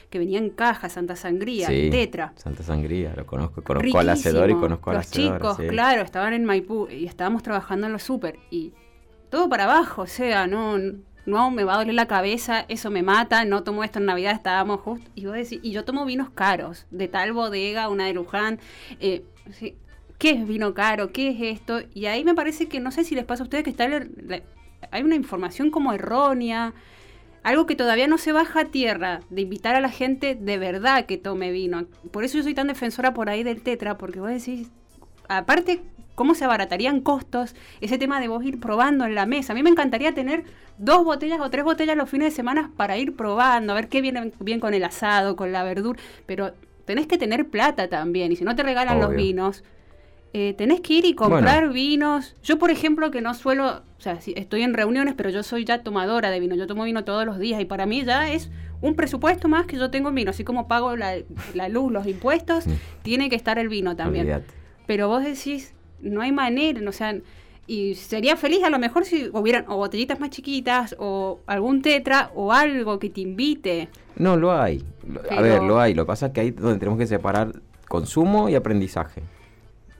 que 0.10 0.20
venía 0.20 0.40
en 0.40 0.50
caja, 0.50 0.90
Santa 0.90 1.16
Sangría, 1.16 1.68
Sí, 1.68 1.88
tetra. 1.90 2.34
Santa 2.36 2.64
Sangría, 2.64 3.14
lo 3.16 3.26
conozco. 3.26 3.64
Conozco 3.64 3.98
al 3.98 4.10
hacedor 4.10 4.50
y 4.50 4.56
conozco 4.56 4.90
al 4.90 4.98
Los 4.98 5.06
hacedor. 5.08 5.38
chicos, 5.38 5.58
sí. 5.58 5.68
claro, 5.70 6.02
estaban 6.02 6.34
en 6.34 6.44
Maipú 6.44 6.90
y 6.90 7.06
estábamos 7.06 7.44
trabajando 7.44 7.88
en 7.88 7.94
los 7.94 8.04
súper 8.04 8.40
y 8.52 8.74
todo 9.30 9.48
para 9.48 9.64
abajo, 9.64 10.02
o 10.02 10.08
sea, 10.08 10.48
no, 10.48 10.78
no 11.30 11.52
me 11.52 11.64
va 11.64 11.76
a 11.76 11.78
doler 11.78 11.94
la 11.96 12.08
cabeza, 12.08 12.66
eso 12.68 12.90
me 12.90 13.04
mata, 13.04 13.46
no 13.46 13.64
tomo 13.64 13.84
esto 13.84 14.00
en 14.00 14.06
Navidad, 14.06 14.34
estábamos 14.34 14.82
justo, 14.82 15.10
y 15.16 15.26
y 15.62 15.72
yo 15.72 15.86
tomo 15.86 16.06
vinos 16.06 16.30
caros, 16.30 16.86
de 16.92 17.08
tal 17.08 17.34
bodega, 17.34 17.90
una 17.90 18.06
de 18.06 18.14
Luján, 18.14 18.60
eh, 19.00 19.24
sí, 19.52 19.76
¿qué 20.18 20.32
es 20.32 20.48
vino 20.48 20.74
caro? 20.74 21.12
¿Qué 21.12 21.30
es 21.30 21.60
esto? 21.60 21.82
Y 21.94 22.06
ahí 22.08 22.24
me 22.24 22.36
parece 22.36 22.68
que, 22.68 22.80
no 22.80 22.92
sé 22.92 23.04
si 23.04 23.16
les 23.16 23.26
pasa 23.26 23.44
a 23.44 23.46
ustedes 23.46 23.64
que 23.64 23.72
está 23.72 23.88
hay 24.92 25.04
una 25.04 25.16
información 25.16 25.72
como 25.72 25.94
errónea, 25.94 26.74
algo 27.44 27.66
que 27.66 27.76
todavía 27.76 28.08
no 28.08 28.18
se 28.18 28.32
baja 28.32 28.62
a 28.62 28.66
tierra, 28.66 29.22
de 29.30 29.42
invitar 29.42 29.76
a 29.76 29.82
la 29.82 29.90
gente 29.90 30.36
de 30.36 30.58
verdad 30.58 31.06
que 31.06 31.18
tome 31.18 31.52
vino. 31.52 31.86
Por 32.12 32.24
eso 32.24 32.38
yo 32.38 32.44
soy 32.44 32.54
tan 32.54 32.68
defensora 32.68 33.14
por 33.14 33.30
ahí 33.30 33.44
del 33.44 33.62
tetra, 33.62 33.98
porque 33.98 34.20
vos 34.20 34.30
decís, 34.30 34.70
aparte, 35.28 35.82
¿cómo 36.20 36.36
se 36.36 36.44
abaratarían 36.44 37.00
costos? 37.00 37.56
Ese 37.80 37.98
tema 37.98 38.20
de 38.20 38.28
vos 38.28 38.44
ir 38.44 38.60
probando 38.60 39.06
en 39.06 39.16
la 39.16 39.26
mesa. 39.26 39.54
A 39.54 39.56
mí 39.56 39.64
me 39.64 39.70
encantaría 39.70 40.14
tener 40.14 40.44
dos 40.78 41.06
botellas 41.06 41.40
o 41.40 41.50
tres 41.50 41.64
botellas 41.64 41.96
los 41.96 42.10
fines 42.10 42.34
de 42.34 42.36
semana 42.36 42.72
para 42.76 42.98
ir 42.98 43.16
probando, 43.16 43.72
a 43.72 43.76
ver 43.76 43.88
qué 43.88 44.02
viene 44.02 44.34
bien 44.42 44.60
con 44.60 44.74
el 44.74 44.84
asado, 44.84 45.38
con 45.38 45.54
la 45.54 45.64
verdura, 45.64 45.98
pero 46.26 46.52
tenés 46.84 47.08
que 47.08 47.18
tener 47.18 47.48
plata 47.48 47.88
también, 47.88 48.34
y 48.34 48.36
si 48.36 48.44
no 48.44 48.54
te 48.54 48.64
regalan 48.64 49.00
los 49.00 49.16
vinos, 49.16 49.64
eh, 50.34 50.56
tenés 50.58 50.82
que 50.82 50.96
ir 50.96 51.06
y 51.06 51.14
comprar 51.14 51.70
vinos. 51.70 52.36
Yo, 52.44 52.60
por 52.60 52.70
ejemplo, 52.70 53.12
que 53.12 53.22
no 53.22 53.34
suelo, 53.34 53.84
o 53.98 54.02
sea, 54.02 54.20
estoy 54.36 54.64
en 54.64 54.74
reuniones, 54.74 55.14
pero 55.16 55.30
yo 55.30 55.42
soy 55.42 55.64
ya 55.64 55.84
tomadora 55.84 56.32
de 56.32 56.42
vino. 56.42 56.56
Yo 56.56 56.68
tomo 56.68 56.84
vino 56.84 57.06
todos 57.06 57.26
los 57.26 57.40
días 57.40 57.62
y 57.62 57.66
para 57.66 57.86
mí 57.86 58.04
ya 58.04 58.30
es 58.30 58.52
un 58.82 58.96
presupuesto 58.96 59.48
más 59.48 59.68
que 59.68 59.78
yo 59.78 59.90
tengo 59.90 60.10
en 60.10 60.16
vino. 60.16 60.32
Así 60.32 60.44
como 60.44 60.68
pago 60.68 60.98
la, 60.98 61.16
la 61.54 61.70
luz, 61.70 61.94
los 61.94 62.06
impuestos, 62.08 62.68
Mm. 62.68 62.72
tiene 63.04 63.30
que 63.30 63.38
estar 63.38 63.58
el 63.58 63.70
vino 63.70 63.96
también. 63.96 64.44
Pero 64.86 65.08
vos 65.08 65.24
decís, 65.24 65.74
no 66.02 66.22
hay 66.22 66.32
manera, 66.32 66.82
o 66.88 66.92
sea, 66.92 67.16
y 67.68 67.94
sería 67.96 68.36
feliz 68.36 68.64
a 68.64 68.70
lo 68.70 68.80
mejor 68.80 69.06
si 69.06 69.30
hubieran 69.32 69.66
o 69.68 69.78
botellitas 69.78 70.20
más 70.20 70.32
chiquitas 70.32 70.96
o 70.98 71.40
algún 71.46 71.82
tetra 71.82 72.32
o 72.34 72.52
algo 72.52 72.98
que 72.98 73.10
te 73.12 73.22
invite. 73.22 73.90
No, 74.16 74.36
lo 74.38 74.52
hay. 74.52 74.84
A 75.30 75.42
ver, 75.42 75.62
lo 75.62 75.80
hay. 75.80 75.94
Lo 75.94 76.04
que 76.04 76.08
pasa 76.08 76.26
es 76.28 76.32
que 76.34 76.42
ahí 76.42 76.48
es 76.50 76.56
donde 76.56 76.80
tenemos 76.80 76.98
que 76.98 77.06
separar 77.06 77.54
consumo 77.88 78.50
y 78.50 78.56
aprendizaje. 78.56 79.22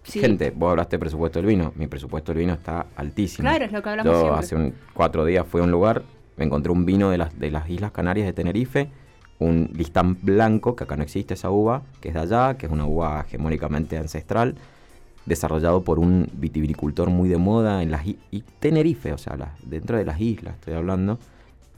Sí. 0.04 0.20
Gente, 0.20 0.52
vos 0.56 0.72
hablaste 0.72 0.96
de 0.96 1.00
presupuesto 1.00 1.40
del 1.40 1.46
vino. 1.46 1.72
Mi 1.76 1.86
presupuesto 1.88 2.32
del 2.34 2.40
vino 2.40 2.54
está 2.54 2.88
altísimo. 2.96 3.48
Claro, 3.48 3.66
es 3.66 3.72
lo 3.72 3.84
que 3.84 3.90
hablamos 3.90 4.12
Yo 4.14 4.20
siempre. 4.22 4.40
hace 4.40 4.56
un- 4.56 4.74
cuatro 4.94 5.24
días 5.26 5.46
fui 5.48 5.62
a 5.62 5.64
un 5.66 5.72
lugar, 5.72 6.02
me 6.38 6.46
encontré 6.46 6.72
un 6.72 6.86
vino 6.86 7.12
de 7.12 7.20
las, 7.20 7.38
de 7.40 7.52
las 7.52 7.70
Islas 7.70 7.92
Canarias 7.92 8.26
de 8.26 8.34
Tenerife, 8.34 8.90
un 9.38 9.70
listán 9.76 10.18
blanco, 10.22 10.76
que 10.76 10.86
acá 10.86 10.96
no 10.98 11.04
existe 11.04 11.36
esa 11.36 11.52
uva, 11.52 11.84
que 12.02 12.08
es 12.10 12.14
de 12.16 12.22
allá, 12.22 12.58
que 12.58 12.66
es 12.66 12.72
una 12.72 12.86
uva 12.86 13.24
hegemónicamente 13.28 13.98
ancestral, 13.98 14.56
desarrollado 15.30 15.82
por 15.84 16.00
un 16.00 16.28
vitivinicultor 16.34 17.10
muy 17.10 17.30
de 17.30 17.38
moda 17.38 17.82
en 17.84 17.92
las 17.92 18.06
y 18.06 18.18
Tenerife, 18.60 19.14
o 19.14 19.18
sea, 19.18 19.38
las- 19.38 19.52
dentro 19.64 19.98
de 19.98 20.04
las 20.04 20.20
islas 20.20 20.56
estoy 20.56 20.74
hablando, 20.74 21.18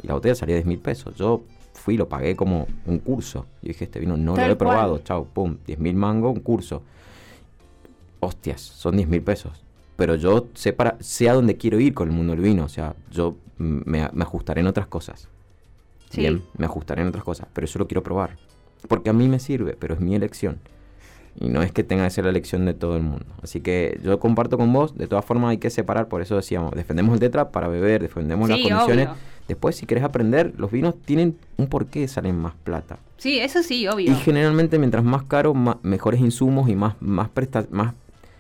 y 0.02 0.08
la 0.08 0.16
botella 0.16 0.34
salía 0.34 0.56
10 0.56 0.66
mil 0.66 0.80
pesos. 0.80 1.14
Yo 1.16 1.44
fui, 1.74 1.98
lo 1.98 2.08
pagué 2.10 2.36
como 2.36 2.66
un 2.86 2.98
curso. 3.00 3.46
Yo 3.62 3.68
dije, 3.68 3.84
este 3.86 4.00
vino 4.00 4.18
no 4.18 4.34
Tal 4.34 4.48
lo 4.48 4.54
he 4.54 4.58
cual. 4.58 4.70
probado, 4.70 4.98
chao, 5.00 5.26
pum, 5.26 5.58
10 5.68 5.78
mil 5.80 5.96
mango, 5.96 6.32
un 6.32 6.40
curso. 6.40 6.82
Hostias, 8.20 8.62
son 8.62 8.96
10 8.98 9.08
mil 9.08 9.22
pesos. 9.22 9.64
Pero 9.96 10.16
yo 10.16 10.48
sé, 10.54 10.74
para, 10.74 10.98
sé 11.00 11.30
a 11.30 11.34
dónde 11.34 11.58
quiero 11.58 11.80
ir 11.80 11.94
con 11.94 12.08
el 12.10 12.16
mundo 12.16 12.34
del 12.34 12.42
vino. 12.42 12.64
O 12.66 12.70
sea, 12.70 12.96
yo 13.12 13.36
me, 13.58 14.08
me 14.14 14.24
ajustaré 14.24 14.62
en 14.62 14.68
otras 14.68 14.88
cosas. 14.88 15.28
Sí. 16.10 16.22
Bien, 16.22 16.42
me 16.58 16.66
ajustaré 16.66 17.02
en 17.02 17.08
otras 17.10 17.24
cosas. 17.24 17.48
Pero 17.54 17.66
eso 17.66 17.80
lo 17.80 17.88
quiero 17.88 18.02
probar. 18.04 18.38
Porque 18.88 19.10
a 19.10 19.14
mí 19.14 19.28
me 19.28 19.40
sirve, 19.40 19.76
pero 19.80 19.94
es 19.94 20.00
mi 20.00 20.16
elección. 20.16 20.60
Y 21.40 21.48
no 21.50 21.62
es 21.64 21.72
que 21.72 21.84
tenga 21.84 22.04
que 22.04 22.10
ser 22.10 22.26
la 22.26 22.30
elección 22.32 22.66
de 22.66 22.74
todo 22.74 22.98
el 22.98 23.04
mundo. 23.04 23.26
Así 23.42 23.62
que 23.62 24.00
yo 24.04 24.20
comparto 24.20 24.58
con 24.58 24.72
vos. 24.74 24.98
De 24.98 25.08
todas 25.08 25.24
formas 25.26 25.52
hay 25.52 25.58
que 25.58 25.70
separar. 25.70 26.08
Por 26.08 26.22
eso 26.22 26.36
decíamos, 26.36 26.72
defendemos 26.74 27.14
el 27.14 27.20
tetra 27.20 27.52
para 27.52 27.68
beber, 27.68 28.02
defendemos 28.02 28.50
las 28.50 28.60
condiciones. 28.60 29.08
obvio. 29.08 29.18
Después, 29.48 29.76
si 29.76 29.86
querés 29.86 30.04
aprender, 30.04 30.54
los 30.58 30.72
vinos 30.72 30.96
tienen 31.06 31.38
un 31.58 31.68
porqué 31.68 32.08
salen 32.08 32.38
más 32.38 32.54
plata. 32.64 33.00
Sí, 33.18 33.40
eso 33.40 33.64
sí, 33.64 33.88
obvio. 33.88 34.12
Y 34.12 34.16
generalmente 34.16 34.78
mientras 34.78 35.04
más 35.04 35.24
caro, 35.24 35.54
ma- 35.54 35.80
mejores 35.84 36.20
insumos 36.22 36.70
y 36.70 36.76
más, 36.76 36.96
más, 37.02 37.30
presta- 37.30 37.68
más, 37.72 37.94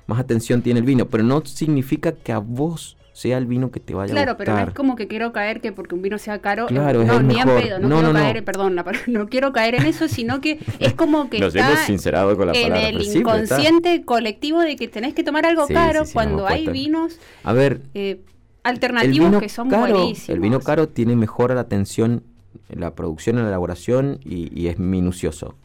más 0.07 0.19
atención 0.19 0.61
tiene 0.61 0.79
el 0.79 0.85
vino. 0.85 1.05
Pero 1.07 1.23
no 1.23 1.41
significa 1.45 2.11
que 2.11 2.31
a 2.33 2.39
vos 2.39 2.97
sea 3.21 3.37
el 3.37 3.45
vino 3.45 3.71
que 3.71 3.79
te 3.79 3.93
vaya 3.93 4.11
a 4.11 4.15
Claro, 4.15 4.31
gustar. 4.33 4.37
pero 4.45 4.57
no 4.57 4.67
es 4.69 4.73
como 4.73 4.95
que 4.95 5.07
quiero 5.07 5.31
caer 5.31 5.61
que 5.61 5.71
porque 5.71 5.95
un 5.95 6.01
vino 6.01 6.17
sea 6.17 6.39
caro, 6.39 6.65
Claro, 6.67 7.01
eh, 7.01 7.03
es 7.03 7.07
no, 7.07 7.21
ni 7.21 7.39
en 7.39 7.45
mejor. 7.47 7.61
pedo, 7.63 7.79
no, 7.79 7.87
No, 7.87 7.95
quiero 7.97 8.13
no, 8.13 8.19
caer, 8.19 8.43
perdón, 8.43 8.75
la 8.75 8.85
no 9.07 9.27
quiero 9.27 9.53
caer 9.53 9.75
en 9.75 9.85
eso, 9.85 10.07
sino 10.07 10.41
que 10.41 10.59
es 10.79 10.93
como 10.93 11.29
que 11.29 11.39
Nos 11.39 11.53
está 11.55 11.67
hemos 11.71 11.79
sincerado 11.81 12.35
con 12.35 12.47
la 12.47 12.53
en 12.53 12.69
palabra, 12.69 12.89
el 12.89 13.01
está. 13.01 13.17
inconsciente 13.19 14.03
colectivo 14.05 14.59
de 14.61 14.75
que 14.75 14.87
tenés 14.87 15.13
que 15.13 15.23
tomar 15.23 15.45
algo 15.45 15.67
Sí, 15.67 15.73
caro 15.73 16.01
sí, 16.01 16.07
sí, 16.07 16.13
cuando 16.13 16.47
hay 16.47 16.67
vinos 16.67 17.19
A 17.43 17.53
ver, 17.53 17.81
eh, 17.93 18.21
alternativos 18.63 19.39
que 19.41 19.49
son 19.49 19.69
caro, 19.69 19.93
buenísimos. 19.93 20.29
el 20.29 20.39
vino 20.39 20.59
caro 20.59 20.87
tiene 20.87 21.15
mejor 21.15 21.53
la 21.53 21.61
atención 21.61 22.23
en 22.69 22.79
la 22.79 22.95
producción, 22.95 23.37
en 23.37 23.43
la 23.43 23.49
elaboración 23.49 24.19
y, 24.25 24.49
y 24.59 24.67
es 24.67 24.79
minucioso. 24.79 25.55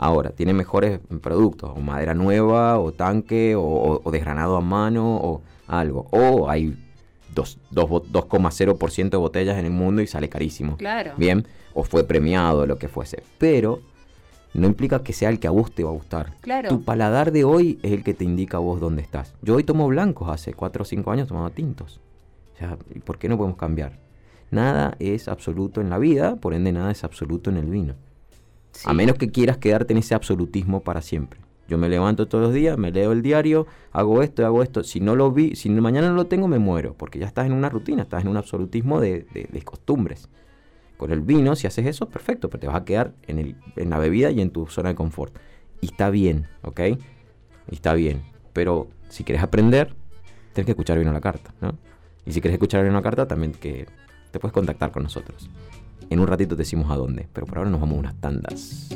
Ahora, 0.00 0.30
tiene 0.30 0.52
mejores 0.52 1.00
productos, 1.20 1.72
o 1.74 1.80
madera 1.80 2.14
nueva, 2.14 2.78
o 2.78 2.92
tanque, 2.92 3.56
o, 3.56 3.62
o- 3.62 4.00
o 4.04 4.10
desgranado 4.12 4.56
a 4.56 4.60
mano, 4.60 5.16
o 5.16 5.42
algo. 5.68 6.06
O 6.10 6.48
hay 6.50 6.76
dos- 7.34 7.58
dos 7.70 7.88
bo- 7.88 8.02
2,0% 8.04 9.10
de 9.10 9.16
botellas 9.16 9.56
en 9.58 9.66
el 9.66 9.70
mundo 9.70 10.02
y 10.02 10.06
sale 10.06 10.28
carísimo. 10.28 10.76
Claro. 10.76 11.12
Bien, 11.16 11.46
o 11.74 11.84
fue 11.84 12.04
premiado, 12.04 12.66
lo 12.66 12.76
que 12.78 12.88
fuese. 12.88 13.22
Pero 13.38 13.80
no 14.54 14.66
implica 14.66 15.02
que 15.02 15.12
sea 15.12 15.28
el 15.28 15.38
que 15.38 15.46
a 15.46 15.50
vos 15.50 15.70
te 15.72 15.84
va 15.84 15.90
a 15.90 15.92
gustar. 15.92 16.32
Claro. 16.40 16.68
Tu 16.70 16.82
paladar 16.82 17.30
de 17.32 17.44
hoy 17.44 17.78
es 17.82 17.92
el 17.92 18.02
que 18.02 18.14
te 18.14 18.24
indica 18.24 18.56
a 18.56 18.60
vos 18.60 18.80
dónde 18.80 19.02
estás. 19.02 19.34
Yo 19.42 19.54
hoy 19.56 19.62
tomo 19.64 19.86
blancos, 19.86 20.28
hace 20.30 20.54
4 20.54 20.82
o 20.82 20.84
5 20.86 21.10
años 21.12 21.28
tomaba 21.28 21.50
tintos. 21.50 22.00
O 22.54 22.58
sea, 22.58 22.76
¿y 22.94 22.98
¿por 23.00 23.18
qué 23.18 23.28
no 23.28 23.36
podemos 23.36 23.58
cambiar? 23.58 23.98
Nada 24.50 24.96
es 24.98 25.28
absoluto 25.28 25.80
en 25.82 25.90
la 25.90 25.98
vida, 25.98 26.36
por 26.36 26.54
ende 26.54 26.72
nada 26.72 26.90
es 26.90 27.04
absoluto 27.04 27.50
en 27.50 27.58
el 27.58 27.66
vino. 27.66 27.94
Sí. 28.72 28.88
A 28.88 28.94
menos 28.94 29.16
que 29.16 29.30
quieras 29.30 29.58
quedarte 29.58 29.92
en 29.92 29.98
ese 29.98 30.14
absolutismo 30.14 30.80
para 30.80 31.02
siempre. 31.02 31.40
Yo 31.68 31.76
me 31.76 31.90
levanto 31.90 32.26
todos 32.26 32.42
los 32.44 32.54
días, 32.54 32.78
me 32.78 32.90
leo 32.90 33.12
el 33.12 33.20
diario, 33.20 33.66
hago 33.92 34.22
esto, 34.22 34.44
hago 34.46 34.62
esto. 34.62 34.82
Si 34.82 35.00
no 35.00 35.14
lo 35.14 35.30
vi, 35.30 35.54
si 35.54 35.68
mañana 35.68 36.08
no 36.08 36.14
lo 36.14 36.26
tengo, 36.26 36.48
me 36.48 36.58
muero, 36.58 36.94
porque 36.94 37.18
ya 37.18 37.26
estás 37.26 37.46
en 37.46 37.52
una 37.52 37.68
rutina, 37.68 38.02
estás 38.02 38.22
en 38.22 38.28
un 38.28 38.38
absolutismo 38.38 39.00
de, 39.00 39.26
costumbres. 39.64 40.30
Con 40.96 41.12
el 41.12 41.20
vino, 41.20 41.54
si 41.56 41.66
haces 41.66 41.86
eso, 41.86 42.08
perfecto, 42.08 42.48
pero 42.48 42.60
te 42.60 42.66
vas 42.66 42.76
a 42.76 42.84
quedar 42.84 43.12
en, 43.26 43.54
la 43.76 43.98
bebida 43.98 44.30
y 44.30 44.40
en 44.40 44.50
tu 44.50 44.66
zona 44.66 44.88
de 44.88 44.94
confort. 44.94 45.36
Y 45.82 45.86
está 45.86 46.08
bien, 46.08 46.46
¿ok? 46.62 46.80
Y 47.70 47.74
está 47.74 47.92
bien. 47.92 48.22
Pero 48.54 48.88
si 49.10 49.22
quieres 49.22 49.44
aprender, 49.44 49.94
tienes 50.54 50.64
que 50.64 50.72
escuchar 50.72 50.98
vino 50.98 51.10
a 51.10 51.14
la 51.14 51.20
carta, 51.20 51.52
¿no? 51.60 51.76
Y 52.24 52.32
si 52.32 52.40
quieres 52.40 52.54
escuchar 52.54 52.82
vino 52.82 52.94
a 52.94 53.00
la 53.00 53.02
carta, 53.02 53.28
también 53.28 53.52
que 53.52 53.86
te 54.30 54.40
puedes 54.40 54.54
contactar 54.54 54.90
con 54.90 55.02
nosotros. 55.02 55.50
En 56.08 56.18
un 56.18 56.26
ratito 56.26 56.56
te 56.56 56.62
decimos 56.62 56.90
a 56.90 56.96
dónde, 56.96 57.28
pero 57.32 57.46
por 57.46 57.58
ahora 57.58 57.70
nos 57.70 57.80
vamos 57.80 57.96
a 57.96 58.00
unas 58.00 58.14
tandas. 58.20 58.88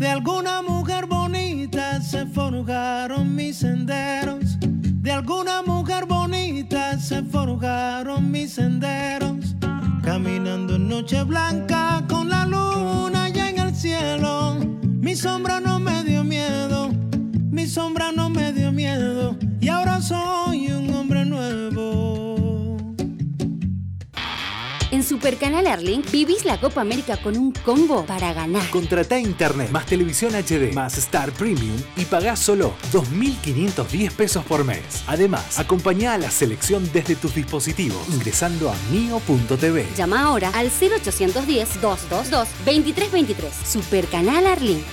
De 0.00 0.08
alguna 0.08 0.62
mujer 0.62 1.04
bonita 1.04 2.00
se 2.00 2.24
forjaron 2.24 3.36
mis 3.36 3.58
senderos. 3.58 4.58
De 4.58 5.12
alguna 5.12 5.60
mujer 5.60 6.06
bonita 6.06 6.98
se 6.98 7.22
forjaron 7.22 8.30
mis 8.30 8.54
senderos. 8.54 9.54
Caminando 10.02 10.76
en 10.76 10.88
noche 10.88 11.22
blanca 11.22 12.02
con 12.08 12.30
la 12.30 12.46
luna 12.46 13.28
ya 13.28 13.50
en 13.50 13.58
el 13.58 13.74
cielo. 13.74 14.56
Mi 14.82 15.14
sombra 15.14 15.60
no 15.60 15.78
me 15.78 16.02
dio 16.02 16.24
miedo, 16.24 16.88
mi 17.50 17.66
sombra 17.66 18.10
no 18.10 18.30
me 18.30 18.54
dio 18.54 18.72
miedo. 18.72 19.36
Y 19.60 19.68
ahora 19.68 20.00
soy 20.00 20.72
un 20.72 20.89
Supercanal 25.10 25.66
Arlink 25.66 26.08
vivís 26.12 26.44
la 26.44 26.60
Copa 26.60 26.82
América 26.82 27.16
con 27.16 27.36
un 27.36 27.50
combo 27.50 28.06
para 28.06 28.32
ganar. 28.32 28.70
Contratá 28.70 29.18
internet 29.18 29.68
más 29.72 29.84
televisión 29.84 30.36
HD 30.36 30.72
más 30.72 30.96
Star 30.98 31.32
Premium 31.32 31.76
y 31.96 32.04
pagás 32.04 32.38
solo 32.38 32.74
2.510 32.92 34.12
pesos 34.12 34.44
por 34.44 34.64
mes. 34.64 35.02
Además, 35.08 35.58
acompañá 35.58 36.14
a 36.14 36.18
la 36.18 36.30
selección 36.30 36.88
desde 36.92 37.16
tus 37.16 37.34
dispositivos 37.34 38.08
ingresando 38.08 38.70
a 38.70 38.76
mio.tv. 38.92 39.84
Llama 39.96 40.22
ahora 40.22 40.52
al 40.54 40.70
0810-222-2323. 40.70 43.50
Supercanal 43.64 44.46
Arlink. 44.46 44.84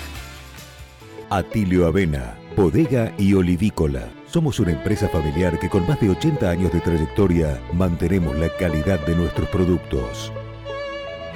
Atilio 1.30 1.86
Avena, 1.86 2.39
Bodega 2.56 3.13
y 3.19 3.36
Olivícola. 3.36 4.16
Somos 4.38 4.60
una 4.60 4.73
empresa 4.73 5.10
familiar 5.10 5.58
que 5.58 5.67
con 5.67 5.88
más 5.88 6.00
de 6.00 6.12
80 6.12 6.47
años 6.47 6.71
de 6.71 6.80
trayectoria 6.80 7.60
mantenemos 7.73 8.38
la 8.38 8.50
calidad 8.50 9.00
de 9.08 9.15
nuestros 9.15 9.50
productos. 9.50 10.32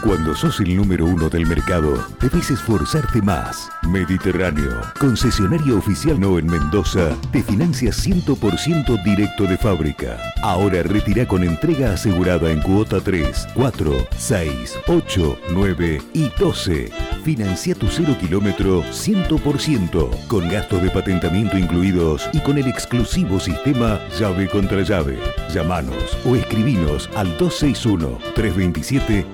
Cuando 0.04 0.36
sos 0.36 0.60
el 0.60 0.76
número 0.76 1.06
uno 1.06 1.28
del 1.28 1.48
mercado, 1.48 2.06
debes 2.22 2.52
esforzarte 2.52 3.22
más. 3.22 3.70
Mediterráneo, 3.90 4.82
concesionario 5.00 5.78
oficial 5.78 6.20
no 6.20 6.38
en 6.38 6.46
Mendoza, 6.46 7.16
te 7.32 7.42
financia 7.42 7.90
100% 7.90 9.04
directo 9.04 9.46
de 9.46 9.58
fábrica. 9.58 10.18
Ahora 10.44 10.84
retira 10.84 11.28
con 11.28 11.44
entrega 11.44 11.94
asegurada 11.94 12.52
en 12.52 12.62
cuota 12.62 13.02
3, 13.02 13.48
4, 13.56 14.08
6, 14.18 14.78
8, 14.88 15.40
9 15.52 16.02
y 16.14 16.30
12. 16.40 16.92
Financia 17.24 17.76
tu 17.76 17.88
cero 17.88 18.16
kilómetro 18.20 18.84
100%, 18.84 20.28
con 20.28 20.48
gastos 20.48 20.82
de 20.82 20.90
patentamiento 20.92 21.58
incluidos 21.58 22.30
y 22.32 22.40
con 22.40 22.58
el 22.58 22.68
exclusivo 22.68 23.40
sistema 23.40 24.00
llave 24.18 24.48
contra 24.48 24.82
llave. 24.82 25.20
Llámanos 25.54 26.18
o 26.24 26.36
escribinos 26.36 27.10
al 27.16 27.38
261 27.38 28.18
327 28.36 29.26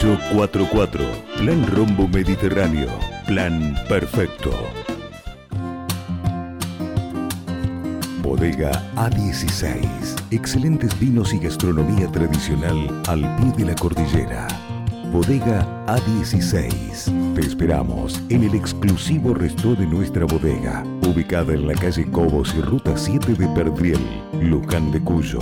9844. 0.00 1.04
Plan 1.38 1.66
Rombo 1.66 2.08
Mediterráneo. 2.08 2.88
Plan 3.26 3.76
perfecto. 3.86 4.50
Bodega 8.22 8.72
A16. 8.96 9.84
Excelentes 10.30 10.98
vinos 10.98 11.34
y 11.34 11.38
gastronomía 11.38 12.10
tradicional 12.10 13.02
al 13.08 13.20
pie 13.36 13.52
de 13.58 13.72
la 13.72 13.74
cordillera. 13.74 14.48
Bodega 15.12 15.66
A16. 15.86 17.34
Te 17.34 17.40
esperamos 17.42 18.22
en 18.30 18.44
el 18.44 18.54
exclusivo 18.54 19.34
resto 19.34 19.74
de 19.74 19.86
nuestra 19.86 20.24
bodega, 20.24 20.82
ubicada 21.06 21.52
en 21.52 21.66
la 21.66 21.74
calle 21.74 22.10
Cobos 22.10 22.54
y 22.56 22.62
Ruta 22.62 22.96
7 22.96 23.34
de 23.34 23.48
Perdriel, 23.48 24.00
Luján 24.40 24.92
de 24.92 25.00
Cuyo. 25.00 25.40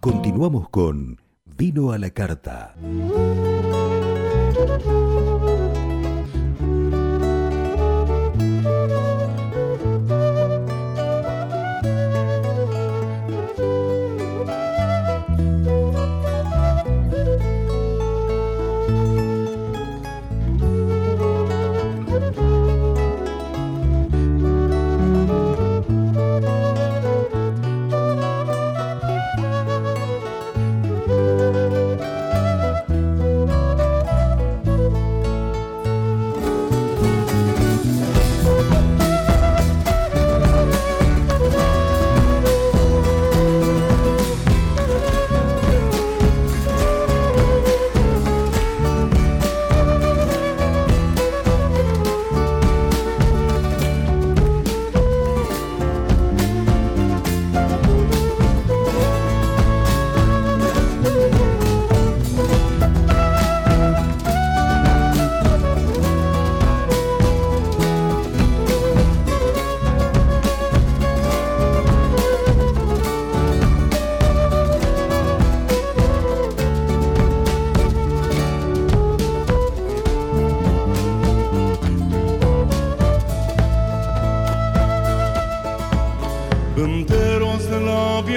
Continuamos 0.00 0.68
con 0.68 1.20
Vino 1.56 1.92
a 1.92 1.98
la 1.98 2.10
Carta. 2.10 2.74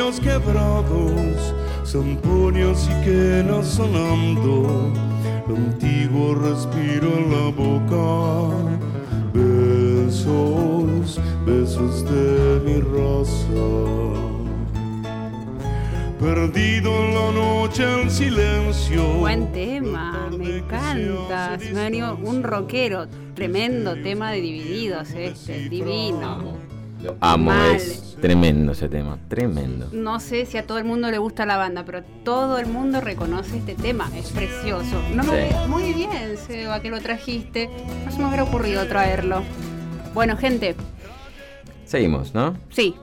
Labios 0.07 0.19
quebrados, 0.21 1.53
zamponios 1.85 2.87
y 2.87 3.05
quenas 3.05 3.67
sonando, 3.67 4.93
antiguo 5.49 6.35
respiro 6.35 7.17
en 7.17 7.31
la 7.31 7.51
boca, 7.51 8.55
besos, 9.33 11.19
besos 11.45 12.05
de 12.05 12.61
mi 12.65 12.79
raza. 12.79 13.67
perdido 16.19 16.89
en 17.03 17.13
la 17.13 17.31
noche 17.31 17.83
el 18.01 18.09
silencio. 18.09 19.03
Buen 19.19 19.51
tema, 19.51 20.29
me 20.31 20.57
encanta. 20.57 21.59
Se 21.59 21.73
me 21.73 21.79
ha 21.81 21.83
venido 21.83 22.17
un 22.23 22.43
rockero. 22.43 23.07
Tremendo 23.35 23.93
tema 24.01 24.31
de 24.31 24.41
Divididos 24.41 25.11
este, 25.11 25.69
divino. 25.69 26.56
Lo 27.03 27.15
amo, 27.19 27.51
Mal. 27.51 27.75
es 27.75 28.15
tremendo 28.19 28.71
ese 28.71 28.89
tema, 28.89 29.19
tremendo. 29.27 29.87
No 29.91 30.19
sé 30.19 30.45
si 30.45 30.57
a 30.57 30.65
todo 30.65 30.77
el 30.79 30.85
mundo 30.85 31.11
le 31.11 31.17
gusta 31.19 31.45
la 31.45 31.57
banda, 31.57 31.83
pero 31.85 32.01
todo 32.23 32.57
el 32.57 32.65
mundo 32.67 32.99
reconoce 33.01 33.57
este 33.57 33.75
tema. 33.75 34.09
Es 34.15 34.29
precioso. 34.31 35.01
No 35.13 35.23
me 35.23 35.49
Sí. 35.49 35.55
Muy 35.67 35.93
bien, 35.93 36.35
Seba, 36.37 36.81
que 36.81 36.89
lo 36.89 36.99
trajiste. 36.99 37.69
No 38.05 38.11
se 38.11 38.17
me 38.19 38.25
hubiera 38.27 38.43
ocurrido 38.43 38.87
traerlo. 38.87 39.43
Bueno, 40.13 40.37
gente, 40.37 40.75
Seguimos, 41.85 42.33
¿no? 42.33 42.57
sí. 42.69 42.95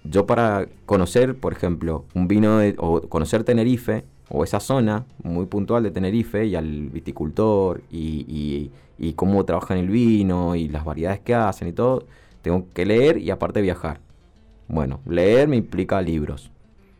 Yo 0.02 0.26
para 0.26 0.66
conocer, 0.86 1.36
por 1.36 1.52
ejemplo, 1.52 2.04
un 2.14 2.26
vino 2.26 2.58
de- 2.58 2.74
o 2.78 3.02
conocer 3.02 3.44
Tenerife 3.44 4.04
o 4.28 4.44
esa 4.44 4.60
zona 4.60 5.04
muy 5.22 5.46
puntual 5.46 5.82
de 5.82 5.90
Tenerife 5.90 6.46
y 6.46 6.56
al 6.56 6.88
viticultor 6.88 7.82
y 7.90 8.70
cómo 9.14 9.44
trabajan 9.44 9.78
el 9.78 9.88
vino 9.88 10.56
y 10.56 10.68
las 10.68 10.84
variedades 10.84 11.20
que 11.20 11.34
hacen 11.34 11.68
y 11.68 11.72
todo, 11.72 12.04
tengo 12.42 12.66
que 12.72 12.86
leer 12.86 13.18
y 13.18 13.30
aparte 13.30 13.60
viajar. 13.60 14.00
Bueno, 14.68 15.00
leer 15.06 15.48
me 15.48 15.56
implica 15.56 16.00
libros. 16.00 16.50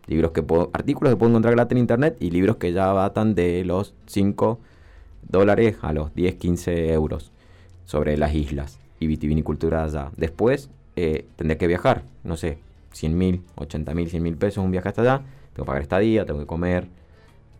Libros 0.07 0.33
que 0.33 0.43
puedo, 0.43 0.71
artículos 0.73 1.13
que 1.13 1.17
puedo 1.17 1.31
encontrar 1.31 1.55
gratis 1.55 1.73
en 1.73 1.79
internet 1.79 2.17
y 2.21 2.31
libros 2.31 2.57
que 2.57 2.73
ya 2.73 2.93
datan 2.93 3.35
de 3.35 3.65
los 3.65 3.95
5 4.07 4.59
dólares 5.29 5.77
a 5.83 5.93
los 5.93 6.15
10, 6.15 6.35
15 6.37 6.93
euros 6.93 7.33
sobre 7.85 8.17
las 8.17 8.35
islas 8.35 8.79
y 8.99 9.07
vitivinicultura 9.07 9.85
allá. 9.85 10.11
Después 10.17 10.71
eh, 10.97 11.27
tendré 11.37 11.57
que 11.57 11.67
viajar, 11.67 12.03
no 12.25 12.37
sé, 12.37 12.59
100 12.93 13.17
mil, 13.17 13.43
80 13.57 13.95
mil, 13.95 14.09
100 14.11 14.23
mil 14.23 14.37
pesos 14.37 14.65
un 14.65 14.71
viaje 14.71 14.89
hasta 14.89 15.03
allá. 15.03 15.23
Tengo 15.53 15.65
que 15.65 15.67
pagar 15.67 15.83
estadía, 15.83 16.25
tengo 16.27 16.41
que 16.41 16.47
comer, 16.47 16.87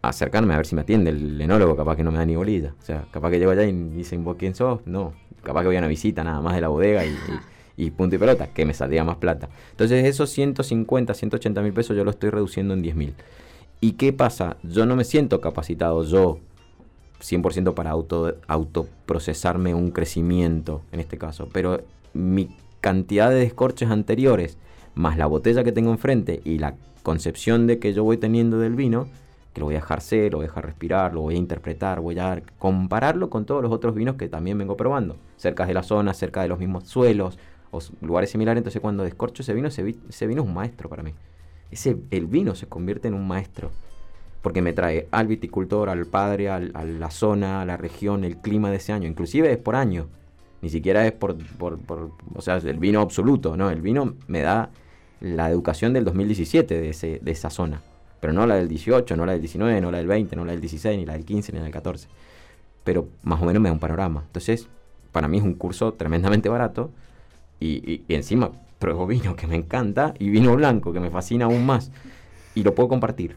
acercarme 0.03 0.55
a 0.55 0.57
ver 0.57 0.67
si 0.67 0.75
me 0.75 0.83
atiende 0.83 1.11
el 1.11 1.41
enólogo, 1.41 1.77
capaz 1.77 1.97
que 1.97 2.05
no 2.05 2.11
me 2.11 2.19
da 2.19 2.25
ni 2.27 2.37
bolilla. 2.37 2.75
O 2.81 2.85
sea, 2.85 3.05
capaz 3.11 3.31
que 3.31 3.39
llego 3.39 3.51
allá 3.51 3.65
y 3.65 3.73
dicen, 3.73 4.25
¿vos 4.25 4.37
quién 4.39 4.55
sos? 4.55 4.81
No, 4.87 5.13
capaz 5.43 5.63
que 5.63 5.67
voy 5.69 5.77
a 5.77 5.81
una 5.81 5.89
visita 5.89 6.25
nada 6.25 6.41
más 6.41 6.55
de 6.55 6.61
la 6.61 6.69
bodega 6.69 7.05
y, 7.05 7.15
y- 7.77 7.91
punto 7.91 8.17
y 8.17 8.19
pelota, 8.19 8.49
que 8.49 8.65
me 8.65 8.75
saldría 8.75 9.05
más 9.05 9.17
plata. 9.17 9.49
Entonces 9.73 10.05
esos 10.05 10.31
150, 10.31 11.15
180 11.15 11.63
mil 11.63 11.73
pesos 11.73 11.97
yo 11.97 12.05
lo 12.05 12.11
estoy 12.11 12.31
reduciendo 12.31 12.75
en 12.75 12.83
10 12.83 12.95
mil. 12.97 13.15
¿Y 13.81 13.93
qué 13.93 14.13
pasa? 14.13 14.57
Yo 14.63 14.85
no 14.87 14.97
me 14.97 15.05
siento 15.05 15.41
capacitado, 15.41 16.05
yo 16.05 16.39
100% 17.21 17.75
para 17.75 17.91
auto, 17.91 18.37
autoprocesarme 18.47 19.75
un 19.75 19.91
crecimiento 19.91 20.83
en 20.93 21.01
este 21.01 21.19
caso, 21.19 21.49
pero 21.53 21.83
mi 22.13 22.49
cantidad 22.81 23.31
de 23.31 23.37
descorches 23.37 23.91
anteriores, 23.91 24.59
más 24.95 25.17
la 25.17 25.27
botella 25.27 25.65
que 25.65 25.73
tengo 25.73 25.91
enfrente 25.91 26.41
y 26.45 26.59
la 26.59 26.75
concepción 27.03 27.67
de 27.67 27.79
que 27.79 27.93
yo 27.93 28.05
voy 28.05 28.17
teniendo 28.17 28.59
del 28.59 28.75
vino, 28.75 29.09
que 29.53 29.61
lo 29.61 29.67
voy 29.67 29.75
a 29.75 29.79
dejar 29.79 30.01
ser, 30.01 30.33
lo 30.33 30.39
voy 30.39 30.45
a 30.45 30.49
dejar 30.49 30.67
respirar, 30.67 31.15
lo 31.15 31.23
voy 31.23 31.35
a 31.35 31.39
interpretar, 31.39 32.01
voy 32.01 32.19
a 32.19 32.43
compararlo 32.59 33.31
con 33.31 33.45
todos 33.45 33.63
los 33.63 33.73
otros 33.73 33.95
vinos 33.95 34.17
que 34.17 34.29
también 34.29 34.59
vengo 34.59 34.77
probando, 34.77 35.17
cerca 35.37 35.67
de 35.67 35.75
la 35.75 35.83
zona, 35.83 36.15
cerca 36.15 36.43
de 36.43 36.49
los 36.49 36.59
mismos 36.59 36.85
suelos 36.85 37.39
o 37.71 37.81
lugares 38.01 38.31
similares, 38.31 38.59
entonces 38.59 38.81
cuando 38.81 39.05
descorcho 39.05 39.43
ese 39.43 39.55
vino, 39.55 39.69
ese, 39.69 39.97
ese 40.09 40.27
vino 40.27 40.43
es 40.43 40.49
un 40.49 40.55
maestro 40.55 40.89
para 40.89 41.03
mí. 41.03 41.15
Ese, 41.71 41.97
el 42.11 42.27
vino 42.27 42.55
se 42.55 42.67
convierte 42.67 43.09
en 43.09 43.15
un 43.15 43.27
maestro 43.29 43.71
porque 44.43 44.63
me 44.63 44.73
trae 44.73 45.07
al 45.11 45.27
viticultor, 45.27 45.89
al 45.91 46.07
padre, 46.07 46.49
al- 46.49 46.71
a 46.75 46.85
la 46.85 47.11
zona, 47.11 47.61
a 47.63 47.65
la 47.67 47.77
región, 47.77 48.25
el 48.25 48.39
clima 48.39 48.71
de 48.71 48.77
ese 48.77 48.93
año. 48.93 49.07
Inclusive 49.09 49.51
es 49.53 49.59
por 49.59 49.77
año. 49.77 50.09
Ni 50.63 50.69
siquiera 50.71 51.07
es 51.07 51.13
por, 51.13 51.37
por, 51.57 51.79
o 52.35 52.41
sea, 52.43 52.57
el 52.57 52.79
vino 52.79 53.01
absoluto, 53.01 53.57
¿no? 53.57 53.71
El 53.71 53.81
vino 53.83 54.15
me 54.29 54.41
da 54.43 54.71
la 55.21 55.51
educación 55.51 55.93
del 55.93 56.05
2017 56.05 56.81
de, 56.81 56.91
ese, 56.91 57.19
de 57.23 57.31
esa 57.31 57.51
zona. 57.51 57.83
Pero 58.21 58.33
no 58.35 58.47
la 58.47 58.57
del 58.57 58.69
18, 58.69 59.17
no 59.17 59.25
la 59.25 59.33
del 59.33 59.41
19, 59.41 59.81
no 59.81 59.91
la 59.91 59.99
del 59.99 60.07
20, 60.07 60.37
no 60.37 60.45
la 60.45 60.53
del 60.53 60.61
16, 60.61 60.99
ni 60.99 61.07
la 61.07 61.15
del 61.15 61.25
15, 61.25 61.53
ni 61.53 61.59
la 61.59 61.65
del 61.65 61.73
14. 61.73 62.09
Pero 62.85 63.09
más 63.23 63.41
o 63.41 63.47
menos 63.47 63.63
me 63.63 63.69
da 63.69 63.73
un 63.73 63.79
panorama. 63.79 64.23
Entonces, 64.27 64.69
para 65.13 65.29
mí 65.29 65.39
es 65.39 65.43
un 65.45 65.55
curso 65.55 65.93
tremendamente 65.95 66.49
barato. 66.49 66.91
Y, 67.59 67.83
y- 67.91 68.05
y 68.09 68.15
encima 68.15 68.53
pruebo 68.79 69.07
vino 69.07 69.37
que 69.37 69.47
me 69.47 69.57
encanta 69.57 70.15
y 70.19 70.31
vino 70.31 70.55
blanco 70.57 70.93
que 70.93 71.01
me 71.01 71.11
fascina 71.11 71.47
aún 71.47 71.65
más. 71.67 71.91
Y 72.55 72.63
lo 72.63 72.75
puedo 72.75 72.89
compartir 72.89 73.37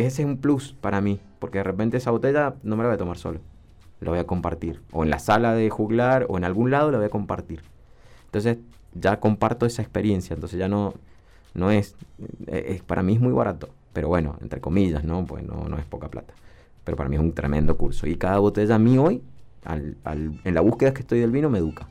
que 0.00 0.06
ese 0.06 0.22
es 0.22 0.26
un 0.28 0.38
plus 0.38 0.72
para 0.80 1.00
mí, 1.00 1.20
porque 1.38 1.58
de 1.58 1.64
repente 1.64 1.96
esa 1.98 2.10
botella 2.10 2.54
no 2.62 2.76
me 2.76 2.82
la 2.82 2.88
voy 2.88 2.94
a 2.94 2.98
tomar 2.98 3.18
solo, 3.18 3.40
la 4.00 4.10
voy 4.10 4.18
a 4.18 4.26
compartir, 4.26 4.80
o 4.92 5.04
en 5.04 5.10
la 5.10 5.18
sala 5.18 5.54
de 5.54 5.68
juglar, 5.70 6.26
o 6.28 6.38
en 6.38 6.44
algún 6.44 6.70
lado 6.70 6.90
la 6.90 6.98
voy 6.98 7.06
a 7.06 7.10
compartir. 7.10 7.60
Entonces 8.26 8.58
ya 8.94 9.20
comparto 9.20 9.66
esa 9.66 9.82
experiencia, 9.82 10.34
entonces 10.34 10.58
ya 10.58 10.68
no, 10.68 10.94
no 11.54 11.70
es, 11.70 11.94
eh, 12.46 12.64
es- 12.76 12.82
para 12.82 13.02
mí 13.02 13.14
es 13.14 13.20
muy 13.20 13.32
barato, 13.32 13.68
pero 13.92 14.08
bueno, 14.08 14.36
entre 14.40 14.60
comillas, 14.60 15.04
¿no? 15.04 15.24
Pues 15.26 15.44
no, 15.44 15.68
no 15.68 15.76
es 15.78 15.84
poca 15.84 16.08
plata, 16.08 16.32
pero 16.84 16.96
para 16.96 17.08
mí 17.10 17.16
es 17.16 17.22
un 17.22 17.32
tremendo 17.32 17.76
curso, 17.76 18.06
y 18.06 18.16
cada 18.16 18.38
botella 18.38 18.76
a 18.76 18.78
mí 18.78 18.96
hoy, 18.98 19.22
al- 19.64 19.96
al- 20.04 20.40
en 20.44 20.54
la 20.54 20.60
búsqueda 20.62 20.94
que 20.94 21.00
estoy 21.02 21.20
del 21.20 21.30
vino, 21.30 21.50
me 21.50 21.58
educa. 21.58 21.88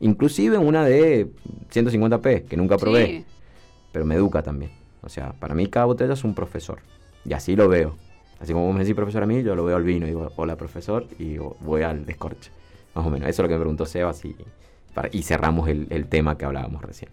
Inclusive 0.00 0.58
una 0.58 0.84
de 0.84 1.30
150p, 1.70 2.44
que 2.44 2.56
nunca 2.56 2.76
probé 2.76 3.06
Sí. 3.06 3.24
pero 3.92 4.04
me 4.04 4.14
educa 4.16 4.42
también. 4.42 4.70
O 5.02 5.08
sea, 5.08 5.32
para 5.34 5.54
mí 5.54 5.66
cada 5.68 5.86
botella 5.86 6.14
es 6.14 6.24
un 6.24 6.34
profesor. 6.34 6.80
Y 7.24 7.32
así 7.32 7.56
lo 7.56 7.68
veo. 7.68 7.96
Así 8.40 8.52
como 8.52 8.66
vos 8.66 8.74
me 8.74 8.80
decís 8.80 8.94
profesor 8.94 9.22
a 9.22 9.26
mí, 9.26 9.42
yo 9.42 9.54
lo 9.56 9.64
veo 9.64 9.76
al 9.76 9.82
vino 9.82 10.06
y 10.06 10.10
digo, 10.10 10.32
hola 10.36 10.56
profesor, 10.56 11.06
y 11.18 11.24
digo, 11.30 11.56
voy 11.60 11.82
al 11.82 12.06
descorche. 12.06 12.50
Más 12.94 13.06
o 13.06 13.10
menos. 13.10 13.28
Eso 13.28 13.42
es 13.42 13.44
lo 13.44 13.48
que 13.48 13.54
me 13.54 13.60
preguntó 13.60 13.84
Sebas 13.86 14.24
y, 14.24 14.36
para- 14.94 15.08
y 15.12 15.22
cerramos 15.22 15.68
el, 15.68 15.86
el 15.90 16.06
tema 16.06 16.38
que 16.38 16.44
hablábamos 16.44 16.82
recién. 16.82 17.10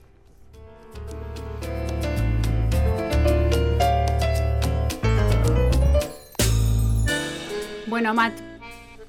Bueno, 7.88 8.14
Matt, 8.14 8.34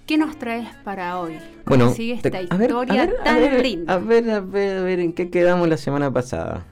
¿qué 0.07 0.17
nos 0.19 0.39
traes 0.39 0.69
para 0.85 1.19
hoy? 1.19 1.39
Bueno, 1.65 1.85
¿Cómo 1.87 1.97
sigue 1.97 2.15
esta 2.15 2.31
te- 2.31 2.47
a 2.51 2.57
ver, 2.57 2.71
historia 2.71 3.03
a 3.03 3.25
tan 3.25 3.41
ver, 3.41 3.63
linda? 3.63 3.95
A 3.95 3.99
ver, 3.99 4.31
a 4.31 4.41
ver, 4.41 4.79
a 4.79 4.83
ver, 4.83 5.01
¿en 5.01 5.13
qué 5.13 5.31
quedamos 5.31 5.69
la 5.69 5.77
semana 5.77 6.11
pasada? 6.13 6.65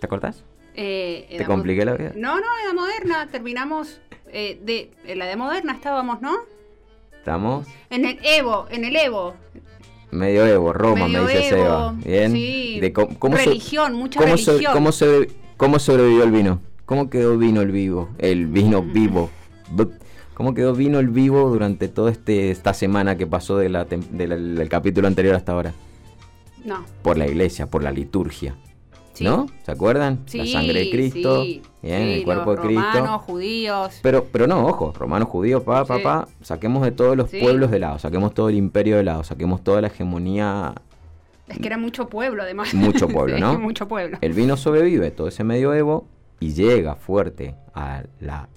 ¿Te 0.00 0.06
acordás? 0.06 0.42
Eh, 0.74 1.34
¿Te 1.36 1.44
compliqué 1.44 1.84
la 1.84 1.94
vida? 1.94 2.12
No, 2.16 2.36
no, 2.36 2.46
edad 2.64 2.74
moderna. 2.74 3.28
Terminamos 3.30 4.00
eh, 4.28 4.58
de 4.64 4.90
en 5.06 5.18
la 5.18 5.26
edad 5.28 5.36
moderna 5.36 5.72
estábamos, 5.74 6.20
¿no? 6.22 6.36
Estamos 7.12 7.66
En 7.90 8.04
el 8.04 8.18
Evo, 8.24 8.66
en 8.70 8.84
el 8.84 8.96
Evo. 8.96 9.34
medioevo, 10.10 10.72
Roma, 10.72 11.06
me 11.08 11.20
dice 11.20 11.34
Medioevo, 11.34 11.48
Seba. 11.64 11.92
Bien. 12.04 12.32
sí. 12.32 12.80
De 12.80 12.92
cómo- 12.92 13.18
cómo 13.18 13.36
so- 13.36 13.44
religión, 13.44 13.92
mucha 13.94 14.18
¿Cómo, 14.20 14.36
so- 14.36 14.52
religión. 14.52 14.72
cómo 14.72 14.92
sobre- 14.92 15.28
cómo 15.56 15.78
sobrevivió 15.78 16.24
el 16.24 16.30
vino? 16.32 16.60
¿Cómo 16.86 17.08
quedó 17.10 17.38
vino 17.38 17.60
el 17.62 17.70
vivo? 17.70 18.08
El 18.18 18.46
vino 18.46 18.82
Mm. 18.82 18.92
vivo. 18.92 19.30
¿Cómo 20.34 20.54
quedó 20.54 20.74
vino 20.74 20.98
el 20.98 21.08
vivo 21.08 21.48
durante 21.50 21.88
toda 21.88 22.10
este, 22.10 22.50
esta 22.50 22.74
semana 22.74 23.16
que 23.16 23.26
pasó 23.26 23.56
de 23.58 23.68
la 23.68 23.86
tem- 23.86 24.08
de 24.08 24.26
la- 24.26 24.36
del 24.36 24.68
capítulo 24.68 25.06
anterior 25.06 25.34
hasta 25.36 25.52
ahora? 25.52 25.72
No. 26.64 26.84
Por 27.02 27.16
la 27.18 27.26
iglesia, 27.26 27.66
por 27.68 27.82
la 27.82 27.92
liturgia. 27.92 28.54
Sí. 29.12 29.24
¿No? 29.24 29.46
¿Se 29.64 29.72
acuerdan? 29.72 30.20
Sí, 30.26 30.38
la 30.38 30.46
sangre 30.46 30.80
de 30.80 30.90
Cristo. 30.90 31.42
sí, 31.42 31.62
bien, 31.82 32.02
el 32.02 32.24
cuerpo 32.24 32.52
los 32.52 32.62
de 32.62 32.68
Cristo. 32.68 32.92
Romanos, 32.94 33.22
judíos. 33.22 33.98
Pero, 34.02 34.24
pero 34.24 34.46
no, 34.46 34.66
ojo, 34.66 34.92
romanos, 34.96 35.28
judíos, 35.28 35.62
pa, 35.62 35.84
pa, 35.84 35.98
pa, 36.02 36.28
saquemos 36.40 36.82
de 36.82 36.92
todos 36.92 37.16
los 37.16 37.30
pueblos 37.30 37.70
de 37.70 37.78
lado, 37.78 37.98
saquemos 37.98 38.32
todo 38.32 38.48
el 38.48 38.56
imperio 38.56 38.96
de 38.96 39.04
lado, 39.04 39.22
saquemos 39.22 39.62
toda 39.62 39.82
la 39.82 39.88
hegemonía 39.88 40.74
Es 41.48 41.58
que 41.58 41.66
era 41.66 41.76
mucho 41.76 42.08
pueblo, 42.08 42.42
además. 42.42 42.72
Mucho 42.72 43.06
pueblo, 43.08 43.38
¿no? 43.40 43.58
mucho 43.58 43.86
pueblo. 43.86 44.16
El 44.20 44.32
vino 44.32 44.56
sobrevive 44.56 45.10
todo 45.10 45.28
ese 45.28 45.44
medioevo 45.44 46.06
y 46.40 46.54
llega 46.54 46.96
fuerte 46.96 47.54
a 47.74 48.04
la, 48.20 48.48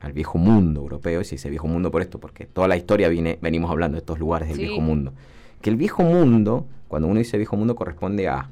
al 0.00 0.12
viejo 0.12 0.38
mundo 0.38 0.80
europeo. 0.80 1.20
Y 1.20 1.24
se 1.24 1.36
dice 1.36 1.50
viejo 1.50 1.68
mundo 1.68 1.90
por 1.90 2.02
esto, 2.02 2.18
porque 2.18 2.46
toda 2.46 2.68
la 2.68 2.76
historia 2.76 3.08
viene, 3.08 3.38
venimos 3.40 3.70
hablando 3.70 3.94
de 3.94 4.00
estos 4.00 4.18
lugares 4.18 4.48
del 4.48 4.58
viejo 4.58 4.80
mundo. 4.80 5.12
Que 5.60 5.70
el 5.70 5.76
viejo 5.76 6.02
mundo, 6.02 6.66
cuando 6.88 7.08
uno 7.08 7.18
dice 7.18 7.38
viejo 7.38 7.56
mundo, 7.56 7.74
corresponde 7.74 8.28
a 8.28 8.50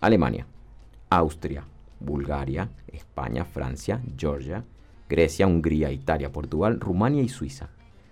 Alemania, 0.00 0.46
Austria, 1.10 1.64
Bulgaria, 2.00 2.68
España, 2.88 3.44
Francia, 3.44 4.00
Georgia, 4.16 4.64
Grecia, 5.08 5.46
Hungría, 5.46 5.92
Italia, 5.92 6.32
Portugal, 6.32 6.80
Rumania 6.80 7.22
y 7.22 7.28
Suiza. 7.28 7.68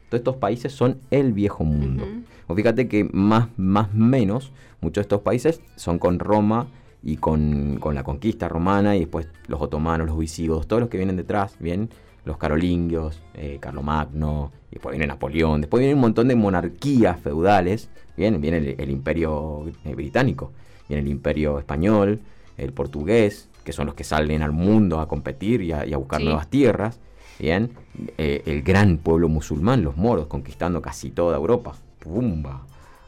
Todos 0.08 0.20
estos 0.20 0.36
países 0.36 0.72
son 0.72 0.98
el 1.10 1.32
viejo 1.32 1.64
mundo. 1.64 2.06
O 2.46 2.54
fíjate 2.54 2.88
que 2.88 3.04
más 3.12 3.48
más 3.56 3.92
menos, 3.94 4.52
muchos 4.80 4.96
de 4.96 5.02
estos 5.02 5.22
países 5.22 5.60
son 5.76 5.98
con 5.98 6.18
Roma 6.18 6.68
y 7.02 7.16
con, 7.16 7.78
con 7.80 7.94
la 7.94 8.04
conquista 8.04 8.48
romana 8.48 8.96
y 8.96 9.00
después 9.00 9.28
los 9.48 9.60
otomanos, 9.60 10.06
los 10.06 10.18
visigodos, 10.18 10.66
todos 10.66 10.80
los 10.80 10.88
que 10.88 10.96
vienen 10.96 11.16
detrás, 11.16 11.56
bien, 11.58 11.90
los 12.24 12.38
carolingios, 12.38 13.20
eh, 13.34 13.58
Carlomagno, 13.60 14.52
y 14.70 14.76
después 14.76 14.92
viene 14.92 15.06
Napoleón, 15.06 15.60
después 15.60 15.80
viene 15.80 15.94
un 15.94 16.00
montón 16.00 16.28
de 16.28 16.34
monarquías 16.34 17.20
feudales, 17.20 17.90
bien, 18.16 18.40
viene 18.40 18.58
el, 18.58 18.76
el 18.78 18.90
imperio 18.90 19.66
eh, 19.84 19.94
británico, 19.94 20.52
viene 20.88 21.02
el 21.02 21.08
imperio 21.08 21.58
español, 21.58 22.20
el 22.56 22.72
portugués, 22.72 23.48
que 23.64 23.72
son 23.72 23.86
los 23.86 23.94
que 23.94 24.04
salen 24.04 24.42
al 24.42 24.52
mundo 24.52 25.00
a 25.00 25.08
competir 25.08 25.62
y 25.62 25.72
a, 25.72 25.86
y 25.86 25.92
a 25.92 25.96
buscar 25.96 26.20
Sí. 26.20 26.26
nuevas 26.26 26.48
tierras, 26.48 27.00
bien, 27.38 27.70
Eh, 28.18 28.42
el 28.46 28.62
gran 28.62 28.98
pueblo 28.98 29.28
musulmán, 29.28 29.82
los 29.84 29.96
moros, 29.96 30.26
conquistando 30.26 30.82
casi 30.82 31.10
toda 31.10 31.36
Europa, 31.36 31.74
pumba, 32.00 32.62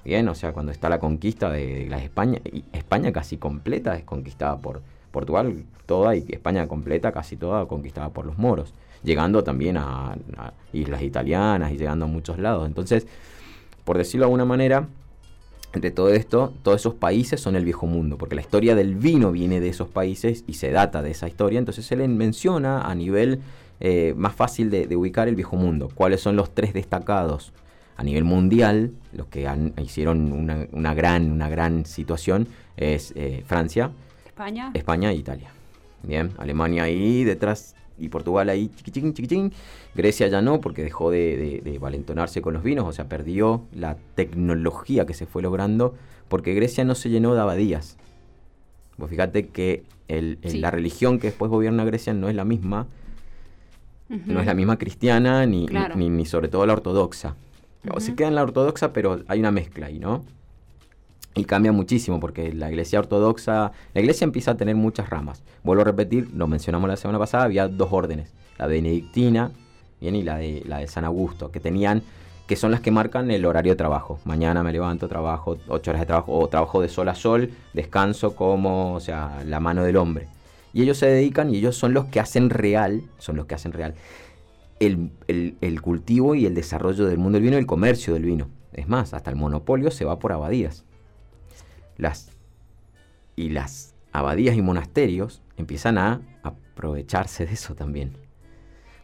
bien, 0.05 0.29
o 0.29 0.35
sea, 0.37 0.53
cuando 0.53 0.71
está 0.71 0.89
la 0.89 1.01
conquista 1.01 1.51
de, 1.51 1.85
de 1.85 1.91
la 1.91 1.99
España, 1.99 2.39
y 2.45 2.63
España 2.73 3.11
casi 3.13 3.37
completa 3.37 3.97
es 3.97 4.05
conquistada 4.05 4.57
por 4.59 4.83
Portugal, 5.11 5.65
toda 5.87 6.15
y 6.15 6.25
España 6.29 6.69
completa, 6.69 7.11
casi 7.11 7.37
toda 7.37 7.67
conquistada 7.67 8.11
por 8.11 8.27
los 8.27 8.39
moros, 8.39 8.75
llegando 9.03 9.43
también 9.43 9.77
a, 9.77 10.13
a 10.39 10.53
islas 10.73 11.03
italianas 11.03 11.73
y 11.73 11.77
llegando 11.79 12.05
a 12.05 12.09
muchos 12.09 12.39
lados. 12.39 12.67
Entonces, 12.67 13.07
por 13.85 13.99
decirlo 13.99 14.25
de 14.25 14.27
alguna 14.29 14.45
manera, 14.45 14.87
entre 15.73 15.91
todo 15.91 16.09
esto, 16.11 16.53
todos 16.63 16.81
esos 16.81 16.95
países 16.95 17.41
son 17.41 17.55
el 17.57 17.65
viejo 17.65 17.87
mundo, 17.87 18.17
porque 18.17 18.35
la 18.35 18.41
historia 18.41 18.75
del 18.75 18.95
vino 18.95 19.31
viene 19.33 19.61
de 19.61 19.69
esos 19.69 19.89
países 19.89 20.45
y 20.47 20.55
se 20.55 20.71
data 20.71 21.03
de 21.03 21.11
esa 21.11 21.29
historia, 21.29 21.59
entonces 21.59 21.85
se 21.85 21.97
le 21.97 22.09
menciona 22.09 22.83
a 22.83 22.95
nivel 22.95 23.41
eh, 23.81 24.15
más 24.17 24.35
fácil 24.35 24.71
de, 24.71 24.87
de 24.87 24.97
ubicar 24.97 25.29
el 25.29 25.35
viejo 25.35 25.57
mundo. 25.57 25.91
¿Cuáles 25.95 26.21
son 26.23 26.35
los 26.35 26.55
tres 26.55 26.73
destacados 26.73 27.53
a 27.99 28.03
nivel 28.05 28.25
mundial? 28.25 28.93
Los 29.13 29.27
que 29.27 29.47
han- 29.47 29.75
hicieron 29.83 30.33
una, 30.33 30.67
una 30.73 30.95
gran, 30.95 31.31
una 31.31 31.49
gran 31.51 31.85
situación 31.85 32.49
es 32.79 33.13
eh, 33.17 33.43
Francia, 33.47 33.91
España. 34.27 34.71
España 34.73 35.11
e 35.11 35.15
Italia. 35.17 35.51
Bien, 36.03 36.31
Alemania 36.39 36.85
ahí 36.85 37.25
detrás 37.25 37.75
y 37.99 38.09
Portugal 38.09 38.49
ahí 38.49 38.71
chiquitín, 38.77 39.15
chiquitín. 39.15 39.53
Grecia 39.95 40.29
ya 40.29 40.43
no, 40.43 40.61
porque 40.61 40.83
dejó 40.83 41.11
de, 41.11 41.37
de- 41.65 41.71
de 41.71 41.79
valentonarse 41.79 42.43
con 42.43 42.55
los 42.55 42.63
vinos, 42.63 42.87
o 42.87 42.93
sea, 42.93 43.09
perdió 43.09 43.63
la 43.75 43.97
tecnología 44.15 45.07
que 45.07 45.15
se 45.15 45.27
fue 45.27 45.43
logrando, 45.43 45.95
porque 46.29 46.55
Grecia 46.55 46.85
no 46.85 46.95
se 46.95 47.09
llenó 47.11 47.35
de 47.35 47.41
abadías. 47.41 47.97
Vos 48.99 49.11
fíjate 49.11 49.49
que 49.49 49.85
el- 50.09 50.39
el- 50.43 50.51
Sí. 50.53 50.59
la 50.59 50.71
religión 50.71 51.19
que 51.19 51.29
después 51.29 51.51
gobierna 51.51 51.85
Grecia 51.85 52.13
no 52.15 52.29
es 52.29 52.35
la 52.35 52.45
misma, 52.45 52.87
no 54.09 54.41
es 54.41 54.47
la 54.47 54.55
misma 54.55 54.79
cristiana, 54.79 55.45
ni, 55.47 55.61
ni- 55.63 55.67
Claro. 55.67 55.97
ni, 55.97 56.09
ni 56.11 56.27
sobre 56.27 56.49
todo 56.49 56.65
la 56.67 56.75
ortodoxa. 56.75 57.35
O 57.93 58.01
se 58.01 58.15
queda 58.15 58.29
en 58.29 58.35
la 58.35 58.43
ortodoxa, 58.43 58.93
pero 58.93 59.21
hay 59.29 59.41
una 59.41 59.51
mezcla 59.53 59.87
ahí, 59.87 59.99
¿no? 59.99 60.25
Y 61.37 61.45
cambia 61.45 61.71
muchísimo 61.71 62.19
porque 62.19 62.53
la 62.53 62.71
iglesia 62.71 62.99
ortodoxa, 62.99 63.71
la 63.93 64.01
iglesia 64.01 64.25
empieza 64.25 64.53
a 64.53 64.57
tener 64.57 64.75
muchas 64.75 65.11
ramas. 65.11 65.43
Vuelvo 65.63 65.83
a 65.83 65.85
repetir, 65.85 66.31
lo 66.35 66.47
mencionamos 66.47 66.89
la 66.89 66.97
semana 66.97 67.19
pasada, 67.19 67.45
había 67.45 67.69
dos 67.69 67.89
órdenes, 67.93 68.33
la 68.59 68.67
benedictina 68.67 69.51
bien, 70.01 70.17
y 70.17 70.23
la 70.23 70.39
de, 70.39 70.63
la 70.67 70.79
de 70.79 70.87
San 70.89 71.05
Augusto, 71.05 71.51
que 71.51 71.61
tenían, 71.61 72.03
que 72.47 72.57
son 72.57 72.71
las 72.71 72.81
que 72.81 72.91
marcan 72.91 73.31
el 73.31 73.45
horario 73.45 73.73
de 73.73 73.77
trabajo. 73.77 74.19
Mañana 74.25 74.63
me 74.63 74.73
levanto, 74.73 75.09
trabajo 75.09 75.59
ocho 75.69 75.91
horas 75.91 76.01
de 76.01 76.07
trabajo, 76.07 76.33
o 76.39 76.49
trabajo 76.49 76.81
de 76.81 76.89
sol 76.89 77.09
a 77.11 77.15
sol, 77.15 77.51
descanso 77.75 78.35
como, 78.35 78.95
o 78.95 79.01
sea, 79.01 79.43
la 79.45 79.61
mano 79.61 79.85
del 79.85 79.97
hombre. 79.97 80.29
Y 80.73 80.83
ellos 80.83 80.97
se 80.99 81.07
dedican 81.07 81.53
y 81.53 81.59
ellos 81.59 81.77
son 81.77 81.93
los 81.93 82.07
que 82.07 82.19
hacen 82.21 82.49
real, 82.51 83.03
son 83.19 83.37
los 83.37 83.45
que 83.47 83.55
hacen 83.55 83.73
real 83.73 83.95
el, 84.81 85.11
el- 85.29 85.57
el 85.61 85.81
cultivo 85.83 86.35
y 86.35 86.47
el 86.47 86.55
desarrollo 86.55 87.07
del 87.07 87.19
mundo 87.19 87.37
del 87.37 87.45
vino 87.45 87.57
y 87.57 87.61
el 87.61 87.67
comercio 87.67 88.15
del 88.15 88.25
vino. 88.25 88.49
Es 88.73 88.89
más, 88.89 89.15
hasta 89.15 89.31
el 89.31 89.37
monopolio 89.37 89.91
se 89.91 90.05
va 90.05 90.19
por 90.19 90.33
abadías. 90.33 90.85
Las, 91.97 92.33
y 93.37 93.51
las 93.51 93.95
abadías 94.13 94.57
y 94.57 94.63
monasterios 94.63 95.43
empiezan 95.57 95.99
a 95.99 96.21
aprovecharse 96.43 97.47
de 97.47 97.55
eso 97.55 97.75
también. 97.75 98.13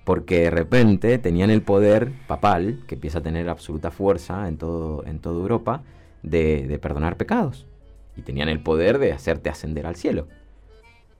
Porque 0.04 0.40
de 0.40 0.50
repente 0.50 1.18
tenían 1.18 1.50
el 1.50 1.62
poder 1.62 2.12
papal, 2.26 2.82
que 2.88 2.96
empieza 2.96 3.18
a 3.18 3.22
tener 3.22 3.48
absoluta 3.48 3.90
fuerza 3.90 4.48
en, 4.48 4.56
todo, 4.56 5.04
en 5.06 5.20
toda 5.20 5.40
Europa, 5.40 5.82
de, 6.22 6.66
de 6.66 6.78
perdonar 6.78 7.16
pecados. 7.16 7.66
Y 8.16 8.22
tenían 8.22 8.48
el 8.48 8.60
poder 8.60 8.98
de 8.98 9.12
hacerte 9.12 9.48
ascender 9.48 9.86
al 9.86 9.96
cielo. 9.96 10.26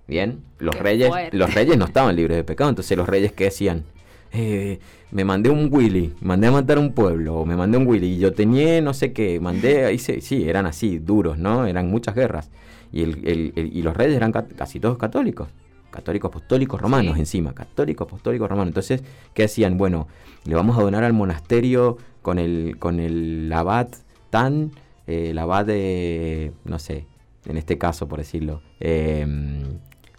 Bien, 0.09 0.43
los 0.59 0.75
Qué 0.77 0.83
reyes, 0.83 1.09
fuerte. 1.09 1.37
los 1.37 1.55
reyes 1.55 1.79
no 1.79 1.85
estaban 1.85 2.17
libres 2.17 2.37
de 2.37 2.45
pecado, 2.45 2.71
entonces 2.71 2.97
los 2.99 3.09
reyes 3.09 3.33
que 3.33 3.45
decían, 3.45 3.85
eh, 4.33 4.79
me 5.11 5.25
mandé 5.25 5.51
un 5.51 5.69
Willy, 5.71 6.15
mandé 6.21 6.47
a 6.47 6.53
matar 6.53 6.79
un 6.79 6.93
pueblo, 6.93 7.37
o 7.37 7.45
me 7.47 7.55
mandé 7.57 7.77
un 7.79 7.87
Willy, 7.87 8.15
y 8.15 8.19
yo 8.19 8.33
tenía 8.33 8.81
no 8.81 8.95
sé 8.95 9.13
qué, 9.13 9.39
mandé, 9.41 9.85
ahí 9.85 9.99
se- 9.99 10.21
sí, 10.21 10.49
eran 10.49 10.67
así, 10.67 10.99
duros, 10.99 11.39
¿no? 11.39 11.67
Eran 11.67 11.91
muchas 11.91 12.15
guerras. 12.15 12.51
Y, 12.93 13.03
el- 13.03 13.27
el- 13.27 13.53
el- 13.57 13.77
y 13.77 13.83
los 13.83 13.97
reyes 13.97 14.17
eran 14.17 14.33
ca- 14.33 14.47
casi 14.49 14.81
todos 14.81 14.97
católicos, 14.99 15.49
católicos 15.91 16.31
apostólicos 16.31 16.81
romanos 16.81 17.15
Sí. 17.15 17.21
encima, 17.21 17.55
católicos 17.55 18.07
apostólicos 18.07 18.49
romanos. 18.49 18.69
Entonces, 18.71 19.03
¿qué 19.35 19.45
hacían? 19.45 19.77
Bueno, 19.79 20.09
le 20.45 20.55
vamos 20.55 20.79
a 20.79 20.83
donar 20.83 21.05
al 21.05 21.13
monasterio 21.13 21.99
con 22.23 22.39
el, 22.39 22.77
con 22.79 23.01
el 23.01 23.51
abad 23.55 23.89
tan, 24.31 24.73
eh, 25.07 25.29
el 25.31 25.39
abad 25.39 25.67
de, 25.67 26.53
no 26.65 26.79
sé, 26.79 27.07
en 27.47 27.57
este 27.57 27.77
caso 27.77 28.09
por 28.09 28.19
decirlo, 28.19 28.63
eh, 28.81 29.27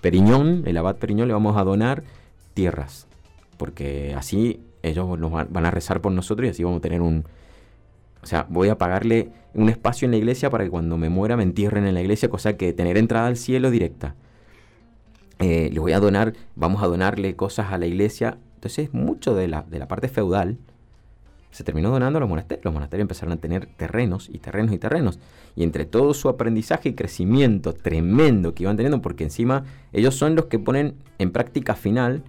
Periñón, 0.02 0.64
el 0.66 0.78
abad 0.78 0.98
Periñón 0.98 1.28
le 1.28 1.34
vamos 1.34 1.56
a 1.58 1.64
donar 1.64 2.04
tierras, 2.54 3.08
porque 3.58 4.14
así 4.18 4.60
ellos 4.82 5.18
nos 5.18 5.32
van, 5.32 5.66
a 5.66 5.72
rezar 5.72 6.02
por 6.02 6.12
nosotros 6.12 6.48
y 6.48 6.50
así 6.50 6.64
vamos 6.64 6.80
a 6.80 6.82
tener 6.82 7.02
un... 7.02 7.26
O 8.22 8.26
sea, 8.26 8.46
voy 8.50 8.70
a 8.70 8.78
pagarle 8.78 9.30
un 9.54 9.70
espacio 9.70 10.06
en 10.06 10.12
la 10.12 10.18
iglesia 10.18 10.50
para 10.50 10.64
que 10.64 10.70
cuando 10.70 10.98
me 10.98 11.10
muera 11.10 11.36
me 11.36 11.44
entierren 11.44 11.86
en 11.86 11.94
la 11.94 12.02
iglesia, 12.02 12.30
cosa 12.30 12.56
que 12.56 12.72
tener 12.74 12.98
entrada 12.98 13.28
al 13.28 13.38
cielo 13.38 13.70
directa. 13.70 14.16
Eh, 15.40 15.70
le 15.74 15.80
voy 15.80 15.92
a 15.92 16.00
donar, 16.00 16.34
vamos 16.56 16.82
a 16.84 16.88
donarle 16.88 17.36
cosas 17.36 17.72
a 17.72 17.78
la 17.78 17.86
iglesia. 17.86 18.38
Entonces, 18.56 18.94
mucho 18.94 19.36
de 19.36 19.48
la, 19.50 19.64
de 19.64 19.80
la 19.80 19.88
parte 19.88 20.08
feudal 20.08 20.58
se 21.54 21.64
terminó 21.64 21.92
donando 21.92 22.18
a 22.18 22.20
los 22.20 22.30
monasterios. 22.30 22.66
Los 22.66 22.74
monasterios 22.74 23.04
empezaron 23.04 23.34
a 23.34 23.38
tener 23.38 23.68
terrenos 23.78 24.30
y 24.32 24.40
terrenos 24.40 24.74
y 24.74 24.80
terrenos. 24.80 25.20
Y 25.56 25.64
entre 25.64 25.86
todo 25.86 26.14
su 26.14 26.28
aprendizaje 26.28 26.90
y 26.90 26.94
crecimiento 26.94 27.74
tremendo 27.74 28.56
que 28.56 28.64
iban 28.64 28.76
teniendo, 28.76 29.02
porque 29.02 29.24
encima 29.24 29.64
ellos 29.92 30.16
son 30.16 30.36
los 30.36 30.46
que 30.46 30.60
ponen 30.60 30.96
en 31.20 31.32
práctica 31.32 31.76
final 31.76 32.24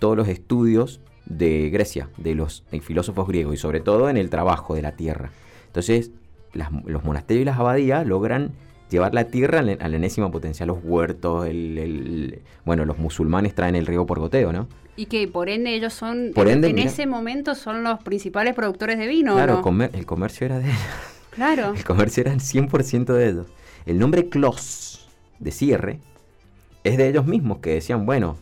todos 0.00 0.16
los 0.16 0.26
estudios 0.28 1.00
de 1.26 1.70
Grecia, 1.70 2.08
de 2.16 2.34
los 2.34 2.64
filósofos 2.82 3.28
griegos, 3.28 3.54
y 3.54 3.56
sobre 3.56 3.80
todo 3.80 4.10
en 4.10 4.16
el 4.16 4.30
trabajo 4.30 4.74
de 4.74 4.82
la 4.82 4.92
tierra. 4.96 5.30
Entonces, 5.66 6.10
las- 6.52 6.70
los 6.84 7.04
monasterios 7.04 7.42
y 7.42 7.44
las 7.44 7.58
abadías 7.60 8.04
logran 8.06 8.50
llevar 8.90 9.14
la 9.14 9.24
tierra 9.24 9.60
a 9.60 9.62
la, 9.62 9.72
a 9.74 9.88
la 9.88 9.96
enésima 9.96 10.30
potencia, 10.32 10.66
los 10.66 10.78
huertos, 10.82 11.46
el, 11.46 11.78
el- 11.78 12.40
bueno, 12.64 12.84
los 12.84 12.98
musulmanes 12.98 13.54
traen 13.54 13.76
el 13.76 13.86
riego 13.86 14.04
por 14.06 14.18
goteo, 14.18 14.52
¿no? 14.52 14.66
Y 14.96 15.06
que 15.06 15.28
por 15.28 15.48
ende 15.48 15.72
ellos 15.74 15.92
son, 15.94 16.32
Por 16.34 16.48
en- 16.48 16.54
ende, 16.54 16.68
en 16.70 16.74
mira. 16.74 16.90
ese 16.90 17.06
momento 17.06 17.54
son 17.54 17.84
los 17.84 18.02
principales 18.02 18.54
productores 18.54 18.98
de 18.98 19.06
vino, 19.06 19.34
claro, 19.34 19.54
¿no? 19.56 19.62
comer- 19.62 19.90
el 19.94 20.04
comercio 20.06 20.46
era 20.46 20.58
de 20.58 20.64
ellos. 20.66 20.78
Claro. 21.30 21.72
El 21.76 21.84
comercio 21.84 22.22
eran 22.22 22.40
100% 22.40 23.04
de 23.14 23.28
ellos. 23.28 23.46
El 23.86 24.00
nombre 24.00 24.28
Clos 24.28 25.08
de 25.38 25.52
cierre 25.52 26.00
es 26.82 26.96
de 26.98 27.08
ellos 27.08 27.24
mismos 27.26 27.58
que 27.58 27.70
decían, 27.74 28.04
bueno, 28.04 28.36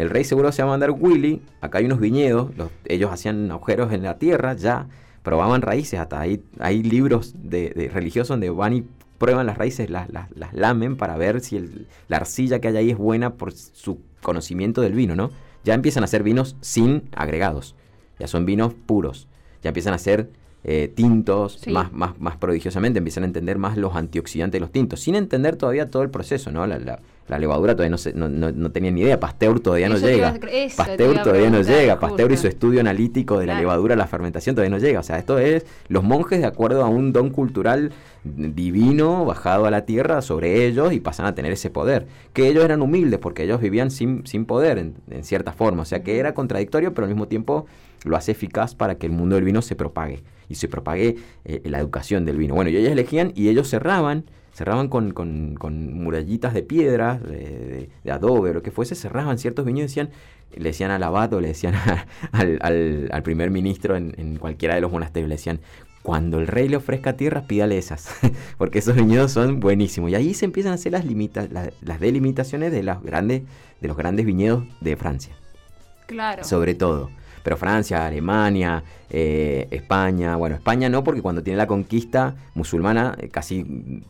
el 0.00 0.08
rey 0.08 0.24
seguro 0.24 0.50
se 0.50 0.62
va 0.62 0.68
a 0.68 0.72
mandar 0.72 0.92
Willy, 0.92 1.42
acá 1.60 1.78
hay 1.78 1.84
unos 1.84 2.00
viñedos, 2.00 2.50
ellos 2.86 3.10
hacían 3.12 3.50
agujeros 3.50 3.92
en 3.92 4.02
la 4.02 4.18
tierra, 4.18 4.54
ya 4.54 4.88
probaban 5.22 5.60
raíces, 5.60 6.00
hasta 6.00 6.18
hay, 6.18 6.42
hay 6.58 6.82
libros 6.82 7.34
de, 7.36 7.90
religiosos 7.92 8.28
donde 8.28 8.48
van 8.48 8.72
y 8.72 8.84
prueban 9.18 9.46
las 9.46 9.58
raíces, 9.58 9.90
las, 9.90 10.08
las, 10.10 10.54
lamen 10.54 10.96
para 10.96 11.18
ver 11.18 11.42
si 11.42 11.86
la 12.08 12.16
arcilla 12.16 12.60
que 12.60 12.68
hay 12.68 12.76
ahí 12.78 12.90
es 12.90 12.96
buena 12.96 13.34
por 13.34 13.52
su 13.52 14.00
conocimiento 14.22 14.80
del 14.80 14.94
vino, 14.94 15.14
¿no? 15.14 15.30
Ya 15.64 15.74
empiezan 15.74 16.02
a 16.02 16.06
hacer 16.06 16.22
vinos 16.22 16.56
sin 16.62 17.10
agregados, 17.14 17.76
ya 18.18 18.26
son 18.26 18.46
vinos 18.46 18.72
puros, 18.72 19.28
ya 19.62 19.68
empiezan 19.68 19.92
a 19.92 19.98
ser 19.98 20.30
eh, 20.64 20.92
tintos 20.94 21.66
más, 21.68 21.92
más, 21.92 22.18
más 22.20 22.36
prodigiosamente, 22.36 22.98
empiezan 22.98 23.24
a 23.24 23.26
entender 23.26 23.58
más 23.58 23.76
los 23.76 23.94
antioxidantes 23.96 24.58
de 24.58 24.60
los 24.60 24.72
tintos, 24.72 25.00
sin 25.00 25.14
entender 25.14 25.56
todavía 25.56 25.90
todo 25.90 26.02
el 26.02 26.10
proceso, 26.10 26.50
¿no? 26.50 26.66
La, 26.66 27.00
la 27.30 27.38
levadura 27.38 27.76
todavía 27.76 27.96
no, 28.14 28.28
no, 28.28 28.50
no, 28.50 28.72
tenía 28.72 28.90
ni 28.90 29.02
idea, 29.02 29.20
Pasteur 29.20 29.60
todavía 29.60 29.88
no 29.88 29.98
llega. 29.98 30.34
Pasteur 30.76 31.22
todavía 31.22 31.48
no 31.48 31.62
llega, 31.62 32.00
Pasteur 32.00 32.32
y 32.32 32.36
su 32.36 32.48
estudio 32.48 32.80
analítico 32.80 33.38
de 33.38 33.46
la 33.46 33.56
levadura, 33.58 33.94
la 33.94 34.08
fermentación 34.08 34.56
todavía 34.56 34.76
no 34.76 34.82
llega. 34.82 34.98
O 34.98 35.02
sea, 35.04 35.16
esto 35.16 35.38
es 35.38 35.64
los 35.86 36.02
monjes 36.02 36.40
de 36.40 36.46
acuerdo 36.46 36.82
a 36.82 36.88
un 36.88 37.12
don 37.12 37.30
cultural 37.30 37.92
divino 38.24 39.24
bajado 39.24 39.66
a 39.66 39.70
la 39.70 39.86
tierra 39.86 40.22
sobre 40.22 40.66
ellos 40.66 40.92
y 40.92 40.98
pasan 40.98 41.26
a 41.26 41.34
tener 41.36 41.52
ese 41.52 41.70
poder. 41.70 42.08
Que 42.32 42.48
ellos 42.48 42.64
eran 42.64 42.82
humildes 42.82 43.20
porque 43.20 43.44
ellos 43.44 43.60
vivían 43.60 43.92
sin, 43.92 44.26
sin 44.26 44.44
poder 44.44 44.78
en, 44.78 45.24
cierta 45.24 45.52
forma. 45.52 45.82
O 45.82 45.86
sea 45.86 46.02
que 46.02 46.18
era 46.18 46.34
contradictorio, 46.34 46.94
pero 46.94 47.04
al 47.04 47.12
mismo 47.12 47.28
tiempo 47.28 47.66
lo 48.04 48.16
hace 48.16 48.32
eficaz 48.32 48.74
para 48.74 48.96
que 48.96 49.06
el 49.06 49.12
mundo 49.12 49.36
del 49.36 49.44
vino 49.44 49.62
se 49.62 49.76
propague 49.76 50.24
y 50.50 50.56
se 50.56 50.68
propague 50.68 51.16
eh, 51.46 51.62
la 51.64 51.78
educación 51.78 52.26
del 52.26 52.36
vino. 52.36 52.54
Bueno, 52.54 52.68
y 52.70 52.76
ellos 52.76 52.92
elegían 52.92 53.32
y 53.34 53.48
ellos 53.48 53.70
cerraban 53.70 54.26
cerraban 54.52 54.88
con, 54.88 55.12
con, 55.12 55.94
murallitas 55.94 56.52
de 56.52 56.62
piedra, 56.62 57.18
de, 57.18 57.88
adobe 58.10 58.50
o 58.50 58.54
lo 58.54 58.62
que 58.62 58.70
fuese, 58.70 58.94
cerraban 58.94 59.38
ciertos 59.38 59.64
viñedos 59.64 59.92
y 59.92 60.00
decían, 60.00 60.10
le 60.54 60.64
decían 60.64 60.90
al 60.90 61.02
abad 61.02 61.32
le 61.40 61.48
decían 61.48 61.74
al, 62.32 63.22
primer 63.22 63.50
ministro 63.50 63.96
en, 63.96 64.36
cualquiera 64.36 64.74
de 64.74 64.82
los 64.82 64.92
monasterios, 64.92 65.28
le 65.28 65.36
decían, 65.36 65.60
cuando 66.02 66.40
el 66.40 66.46
rey 66.46 66.68
le 66.68 66.76
ofrezca 66.76 67.16
tierras, 67.16 67.44
pídale 67.44 67.78
esas, 67.78 68.10
porque 68.58 68.80
esos 68.80 68.96
viñedos 68.96 69.32
son 69.32 69.60
buenísimos. 69.60 70.10
Y 70.10 70.14
ahí 70.14 70.34
se 70.34 70.46
empiezan 70.46 70.72
a 70.72 70.74
hacer 70.74 70.92
las, 70.92 71.04
limita 71.04 71.46
las, 71.50 72.00
delimitaciones 72.00 72.72
de, 72.72 72.82
las 72.82 73.02
grandes, 73.02 73.42
de 73.80 73.88
los 73.88 73.96
grandes 73.96 74.26
viñedos 74.26 74.64
de 74.80 74.96
Francia. 74.96 75.34
Claro. 76.06 76.42
Sobre 76.42 76.74
todo 76.74 77.10
pero 77.42 77.56
Francia, 77.56 78.06
Alemania, 78.06 78.82
eh, 79.08 79.68
España, 79.70 80.36
bueno, 80.36 80.56
España 80.56 80.88
no, 80.88 81.02
porque 81.04 81.22
cuando 81.22 81.42
tiene 81.42 81.56
la 81.56 81.66
conquista 81.66 82.34
musulmana 82.54 83.16
eh, 83.18 83.28
casi 83.28 84.02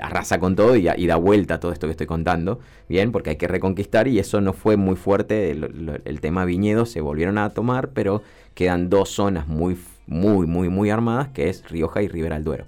arrasa 0.00 0.38
con 0.38 0.54
todo 0.54 0.76
y, 0.76 1.06
da 1.06 1.16
vuelta 1.16 1.54
a 1.54 1.60
todo 1.60 1.72
esto 1.72 1.86
que 1.86 1.92
estoy 1.92 2.06
contando, 2.06 2.60
bien, 2.88 3.12
porque 3.12 3.30
hay 3.30 3.36
que 3.36 3.48
reconquistar 3.48 4.08
y 4.08 4.18
eso 4.18 4.40
no 4.40 4.52
fue 4.52 4.76
muy 4.76 4.96
fuerte, 4.96 5.50
el, 5.50 6.20
tema 6.20 6.44
viñedos 6.44 6.90
se 6.90 7.00
volvieron 7.00 7.38
a 7.38 7.50
tomar, 7.50 7.90
pero 7.90 8.22
quedan 8.54 8.90
dos 8.90 9.10
zonas 9.10 9.48
muy, 9.48 9.76
muy, 10.06 10.46
muy, 10.46 10.68
muy 10.68 10.90
armadas, 10.90 11.28
que 11.28 11.48
es 11.48 11.68
Rioja 11.68 12.02
y 12.02 12.08
Ribera 12.08 12.36
del 12.36 12.44
Duero, 12.44 12.64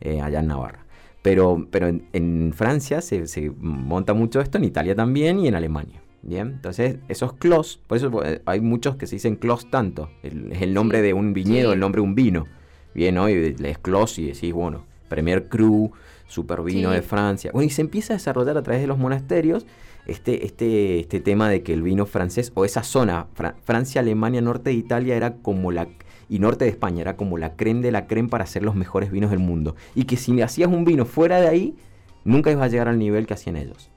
eh, 0.00 0.20
allá 0.20 0.40
en 0.40 0.48
Navarra. 0.48 0.80
Pero, 1.22 1.66
pero 1.70 1.88
en, 1.88 2.52
Francia 2.54 3.00
se, 3.00 3.26
se, 3.26 3.50
monta 3.58 4.14
mucho 4.14 4.40
esto, 4.40 4.58
en 4.58 4.64
Italia 4.64 4.94
también 4.94 5.38
y 5.38 5.48
en 5.48 5.54
Alemania. 5.54 6.00
Bien, 6.26 6.48
entonces 6.48 6.96
esos 7.06 7.34
clos, 7.34 7.78
por 7.86 7.98
eso 7.98 8.24
eh, 8.24 8.42
hay 8.46 8.60
muchos 8.60 8.96
que 8.96 9.06
se 9.06 9.14
dicen 9.14 9.36
clos 9.36 9.70
tanto, 9.70 10.10
es 10.24 10.60
el 10.60 10.74
nombre 10.74 11.00
de 11.00 11.14
un 11.14 11.32
viñedo, 11.32 11.72
el 11.72 11.78
nombre 11.78 12.00
de 12.00 12.04
un 12.04 12.16
vino. 12.16 12.48
Bien, 12.94 13.16
hoy 13.16 13.54
lees 13.54 13.78
clos 13.78 14.18
y 14.18 14.26
decís, 14.26 14.52
bueno, 14.52 14.84
Premier 15.08 15.48
Cru, 15.48 15.92
super 16.26 16.62
vino 16.62 16.90
de 16.90 17.02
Francia. 17.02 17.52
Bueno, 17.52 17.66
y 17.66 17.70
se 17.70 17.80
empieza 17.80 18.14
a 18.14 18.16
desarrollar 18.16 18.58
a 18.58 18.62
través 18.64 18.82
de 18.82 18.88
los 18.88 18.98
monasterios 18.98 19.66
este, 20.08 20.44
este, 20.44 20.98
este 20.98 21.20
tema 21.20 21.48
de 21.48 21.62
que 21.62 21.72
el 21.72 21.82
vino 21.82 22.06
francés, 22.06 22.50
o 22.54 22.64
esa 22.64 22.82
zona, 22.82 23.28
Francia, 23.62 24.00
Alemania, 24.00 24.40
norte 24.40 24.70
de 24.70 24.76
Italia, 24.76 25.14
era 25.14 25.34
como 25.36 25.70
la. 25.70 25.86
y 26.28 26.40
norte 26.40 26.64
de 26.64 26.72
España, 26.72 27.02
era 27.02 27.16
como 27.16 27.38
la 27.38 27.54
creme 27.54 27.82
de 27.82 27.92
la 27.92 28.08
creme 28.08 28.28
para 28.28 28.42
hacer 28.42 28.64
los 28.64 28.74
mejores 28.74 29.12
vinos 29.12 29.30
del 29.30 29.38
mundo. 29.38 29.76
Y 29.94 30.04
que 30.04 30.16
si 30.16 30.40
hacías 30.42 30.70
un 30.70 30.84
vino 30.84 31.04
fuera 31.04 31.40
de 31.40 31.46
ahí, 31.46 31.76
nunca 32.24 32.50
ibas 32.50 32.64
a 32.64 32.68
llegar 32.68 32.88
al 32.88 32.98
nivel 32.98 33.28
que 33.28 33.34
hacían 33.34 33.56
ellos. 33.56 33.90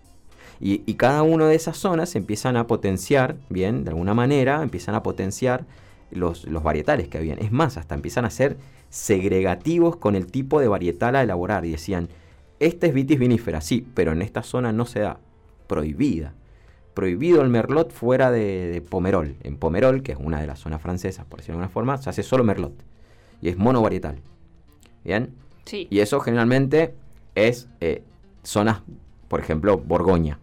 Y, 0.60 0.84
y 0.86 0.96
cada 0.96 1.24
una 1.24 1.48
de 1.48 1.56
esas 1.56 1.78
zonas 1.78 2.16
empiezan 2.16 2.58
a 2.58 2.68
potenciar, 2.68 3.38
bien, 3.50 3.84
de 3.84 3.92
alguna 3.92 4.14
manera, 4.14 4.62
empiezan 4.62 4.96
a 4.96 5.04
potenciar 5.04 5.66
los, 6.12 6.46
los 6.46 6.64
varietales 6.64 7.08
que 7.08 7.18
habían. 7.18 7.40
Es 7.40 7.52
más, 7.52 7.78
hasta 7.78 7.96
empiezan 7.96 8.26
a 8.26 8.30
ser 8.30 8.58
segregativos 8.90 9.96
con 9.98 10.16
el 10.16 10.28
tipo 10.28 10.60
de 10.60 10.68
varietal 10.68 11.16
a 11.16 11.24
elaborar 11.24 11.66
y 11.66 11.72
decían, 11.72 12.10
esta 12.60 12.88
es 12.88 12.94
vitis 12.94 13.20
vinífera, 13.20 13.62
sí, 13.62 13.88
pero 13.94 14.12
en 14.12 14.22
esta 14.22 14.44
zona 14.44 14.72
no 14.72 14.86
se 14.86 15.00
da, 15.00 15.20
prohibida. 15.68 16.34
Prohibido 16.94 17.42
el 17.42 17.50
merlot 17.50 17.92
fuera 17.92 18.32
de, 18.32 18.84
Pomerol. 18.90 19.38
En 19.44 19.56
Pomerol, 19.58 20.04
que 20.04 20.12
es 20.12 20.18
una 20.20 20.42
de 20.42 20.48
las 20.48 20.60
zonas 20.60 20.82
francesas, 20.82 21.26
por 21.26 21.40
decirlo 21.40 21.60
de 21.60 21.64
alguna 21.64 21.74
forma, 21.74 21.98
se 21.98 22.10
hace 22.10 22.24
solo 22.24 22.44
merlot. 22.44 22.74
Y 23.42 23.48
es 23.48 23.58
monovarietal. 23.58 24.20
¿Bien? 25.06 25.34
Sí. 25.64 25.88
Y 25.90 26.00
eso 26.00 26.20
generalmente 26.20 26.94
es 27.36 27.70
eh, 27.80 28.04
zonas, 28.44 28.82
por 29.30 29.40
ejemplo, 29.40 29.78
Borgoña. 29.78 30.40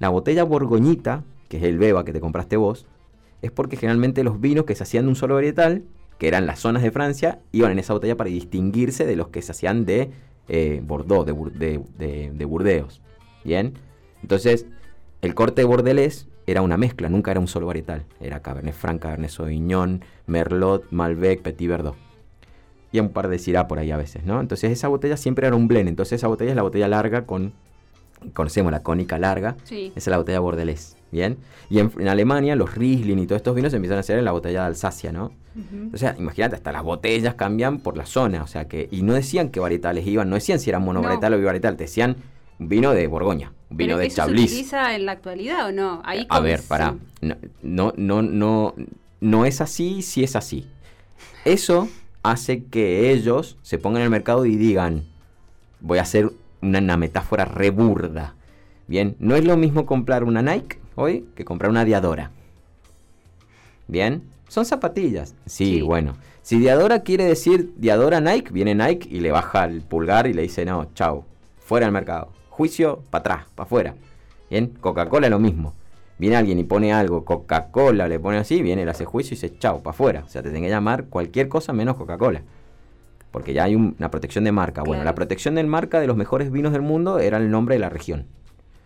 La 0.00 0.08
botella 0.08 0.42
borgoñita, 0.42 1.22
que 1.48 1.58
es 1.58 1.62
el 1.62 1.78
beba 1.78 2.04
que 2.04 2.12
te 2.12 2.20
compraste 2.20 2.56
vos, 2.56 2.86
es 3.42 3.52
porque 3.52 3.76
generalmente 3.76 4.24
los 4.24 4.40
vinos 4.40 4.64
que 4.64 4.74
se 4.74 4.82
hacían 4.82 5.04
de 5.04 5.10
un 5.10 5.16
solo 5.16 5.36
varietal 5.36 5.84
que 6.18 6.28
eran 6.28 6.46
las 6.46 6.58
zonas 6.58 6.82
de 6.82 6.90
Francia, 6.90 7.40
iban 7.50 7.72
en 7.72 7.78
esa 7.78 7.94
botella 7.94 8.16
para 8.16 8.28
distinguirse 8.28 9.06
de 9.06 9.16
los 9.16 9.28
que 9.28 9.40
se 9.40 9.52
hacían 9.52 9.86
de 9.86 10.10
eh, 10.48 10.82
Bordeaux, 10.84 11.24
de, 11.24 12.44
Burdeos. 12.44 13.00
¿Bien? 13.42 13.72
Entonces, 14.20 14.66
el 15.22 15.34
corte 15.34 15.62
de 15.62 15.66
Bordelés 15.66 16.28
era 16.46 16.60
una 16.60 16.76
mezcla, 16.76 17.08
nunca 17.08 17.30
era 17.30 17.40
un 17.40 17.46
solo 17.46 17.66
varietal. 17.66 18.04
Era 18.20 18.42
Cabernet 18.42 18.74
Franc, 18.74 19.00
Cabernet 19.00 19.30
Sauvignon, 19.30 20.02
Merlot, 20.26 20.90
Malbec, 20.90 21.40
Petit 21.40 21.68
Verdot. 21.68 21.96
Y 22.92 23.00
un 23.00 23.10
par 23.10 23.28
de 23.28 23.38
Syrah 23.38 23.66
por 23.66 23.78
ahí 23.78 23.90
a 23.90 23.96
veces, 23.96 24.24
¿no? 24.24 24.40
Entonces 24.40 24.70
esa 24.72 24.88
botella 24.88 25.16
siempre 25.16 25.46
era 25.46 25.56
un 25.56 25.68
blend. 25.68 25.88
Entonces 25.88 26.20
esa 26.20 26.28
botella 26.28 26.50
es 26.50 26.56
la 26.56 26.62
botella 26.62 26.88
larga 26.88 27.24
con... 27.24 27.54
Conocemos 28.32 28.72
la 28.72 28.82
cónica 28.82 29.18
larga. 29.18 29.56
Sí. 29.64 29.92
Esa 29.96 29.98
es 29.98 30.06
la 30.08 30.18
botella 30.18 30.40
Bordelés. 30.40 30.96
¿Bien? 31.12 31.38
Y 31.68 31.80
en, 31.80 32.08
Alemania 32.08 32.54
los 32.54 32.74
Riesling 32.74 33.18
y 33.18 33.26
todos 33.26 33.40
estos 33.40 33.54
vinos 33.54 33.70
se 33.70 33.76
empiezan 33.76 33.96
a 33.96 34.00
hacer 34.00 34.18
en 34.18 34.24
la 34.24 34.32
botella 34.32 34.60
de 34.60 34.66
Alsacia, 34.66 35.12
¿no? 35.12 35.32
O 35.92 35.96
sea, 35.96 36.14
imagínate, 36.16 36.54
hasta 36.54 36.70
las 36.70 36.84
botellas 36.84 37.34
cambian 37.34 37.80
por 37.80 37.96
la 37.96 38.06
zona, 38.06 38.44
o 38.44 38.46
sea 38.46 38.68
que, 38.68 38.88
y 38.92 39.02
no 39.02 39.14
decían 39.14 39.50
qué 39.50 39.58
varietales 39.58 40.06
iban, 40.06 40.30
no 40.30 40.36
decían 40.36 40.60
si 40.60 40.70
eran 40.70 40.84
monovarietales 40.84 41.36
o 41.36 41.40
bivarietal, 41.40 41.76
te 41.76 41.84
decían 41.84 42.16
vino 42.60 42.92
de 42.92 43.06
Borgoña, 43.08 43.52
vino 43.68 43.98
de 43.98 44.08
Chablis. 44.08 44.50
¿Se 44.50 44.56
utiliza 44.56 44.94
en 44.94 45.06
la 45.06 45.12
actualidad 45.12 45.66
o 45.66 45.72
no? 45.72 46.02
a 46.04 46.40
ver, 46.40 46.62
para, 46.62 46.94
no, 47.20 47.36
no, 47.62 47.92
no, 47.96 48.22
no, 48.22 48.74
no 49.20 49.44
es 49.44 49.60
así 49.60 50.02
si 50.02 50.22
es 50.22 50.36
así. 50.36 50.66
Eso 51.44 51.88
hace 52.22 52.64
que 52.64 53.12
ellos 53.12 53.56
se 53.62 53.78
pongan 53.78 54.02
en 54.02 54.04
el 54.04 54.10
mercado 54.10 54.46
y 54.46 54.56
digan, 54.56 55.04
voy 55.80 55.98
a 55.98 56.02
hacer 56.02 56.30
una, 56.62 56.78
una 56.78 56.96
metáfora 56.96 57.44
reburda. 57.44 58.34
Bien, 58.86 59.16
no 59.18 59.36
es 59.36 59.44
lo 59.44 59.56
mismo 59.56 59.86
comprar 59.86 60.24
una 60.24 60.42
Nike 60.42 60.78
hoy 60.94 61.26
que 61.34 61.44
comprar 61.44 61.70
una 61.70 61.84
Diadora. 61.84 62.30
Bien, 63.88 64.22
son 64.48 64.64
zapatillas. 64.64 65.34
Sí, 65.46 65.80
bueno. 65.80 66.14
Si 66.42 66.58
Diadora 66.58 67.02
quiere 67.02 67.24
decir 67.24 67.72
Diadora 67.76 68.20
Nike, 68.20 68.50
viene 68.50 68.74
Nike 68.74 69.08
y 69.10 69.20
le 69.20 69.30
baja 69.30 69.64
el 69.64 69.82
pulgar 69.82 70.26
y 70.26 70.32
le 70.32 70.42
dice, 70.42 70.64
no, 70.64 70.88
chao, 70.94 71.24
fuera 71.58 71.86
del 71.86 71.92
mercado. 71.92 72.32
Juicio, 72.48 73.02
para 73.10 73.20
atrás, 73.20 73.46
para 73.54 73.66
afuera. 73.66 73.94
Bien, 74.50 74.68
Coca-Cola 74.80 75.28
lo 75.28 75.38
mismo. 75.38 75.74
Viene 76.18 76.36
alguien 76.36 76.58
y 76.58 76.64
pone 76.64 76.92
algo, 76.92 77.24
Coca-Cola, 77.24 78.06
le 78.08 78.18
pone 78.18 78.38
así, 78.38 78.60
viene, 78.62 78.84
le 78.84 78.90
hace 78.90 79.04
juicio 79.04 79.34
y 79.34 79.40
dice, 79.40 79.56
chao, 79.58 79.78
para 79.78 79.94
afuera. 79.94 80.22
O 80.26 80.28
sea, 80.28 80.42
te 80.42 80.50
tiene 80.50 80.66
que 80.66 80.70
llamar 80.72 81.06
cualquier 81.06 81.48
cosa 81.48 81.72
menos 81.72 81.96
Coca-Cola. 81.96 82.42
Porque 83.30 83.52
ya 83.52 83.64
hay 83.64 83.76
una 83.76 84.10
protección 84.10 84.44
de 84.44 84.52
marca. 84.52 84.82
Bueno, 84.82 85.04
la 85.04 85.14
protección 85.14 85.54
de 85.54 85.62
marca 85.64 86.00
de 86.00 86.06
los 86.06 86.16
mejores 86.16 86.50
vinos 86.50 86.72
del 86.72 86.82
mundo 86.82 87.18
era 87.18 87.36
el 87.38 87.50
nombre 87.50 87.76
de 87.76 87.78
la 87.78 87.88
región. 87.88 88.26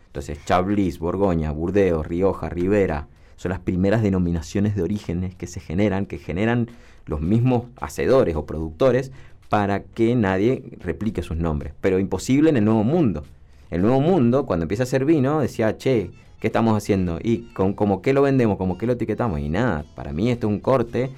Entonces, 0.06 0.38
Chablis, 0.44 0.98
Borgoña, 0.98 1.50
Burdeos, 1.50 2.06
Rioja, 2.06 2.48
Ribera, 2.48 3.08
son 3.36 3.50
las 3.50 3.60
primeras 3.60 4.02
denominaciones 4.02 4.76
de 4.76 4.82
orígenes 4.82 5.34
que 5.34 5.46
se 5.46 5.60
generan, 5.60 6.06
que 6.06 6.18
generan 6.18 6.68
los 7.06 7.20
mismos 7.20 7.64
hacedores 7.80 8.36
o 8.36 8.46
productores 8.46 9.12
para 9.48 9.82
que 9.82 10.14
nadie 10.14 10.62
replique 10.80 11.22
sus 11.22 11.36
nombres. 11.36 11.72
Pero 11.80 11.98
imposible 11.98 12.50
en 12.50 12.56
el 12.56 12.64
Nuevo 12.64 12.84
Mundo. 12.84 13.24
El 13.70 13.82
Nuevo 13.82 14.00
Mundo, 14.00 14.46
cuando 14.46 14.64
empieza 14.64 14.82
a 14.82 14.84
hacer 14.84 15.04
vino, 15.04 15.40
decía, 15.40 15.76
che, 15.76 16.10
¿qué 16.40 16.46
estamos 16.46 16.76
haciendo? 16.76 17.18
¿Y 17.22 17.52
con, 17.52 17.72
como 17.72 18.02
qué 18.02 18.12
lo 18.12 18.22
vendemos? 18.22 18.56
¿Como 18.56 18.78
qué 18.78 18.86
lo 18.86 18.92
etiquetamos? 18.92 19.40
Y 19.40 19.48
nada, 19.48 19.84
para 19.94 20.12
mí 20.12 20.30
esto 20.30 20.46
es 20.46 20.52
un 20.52 20.60
corte, 20.60 21.10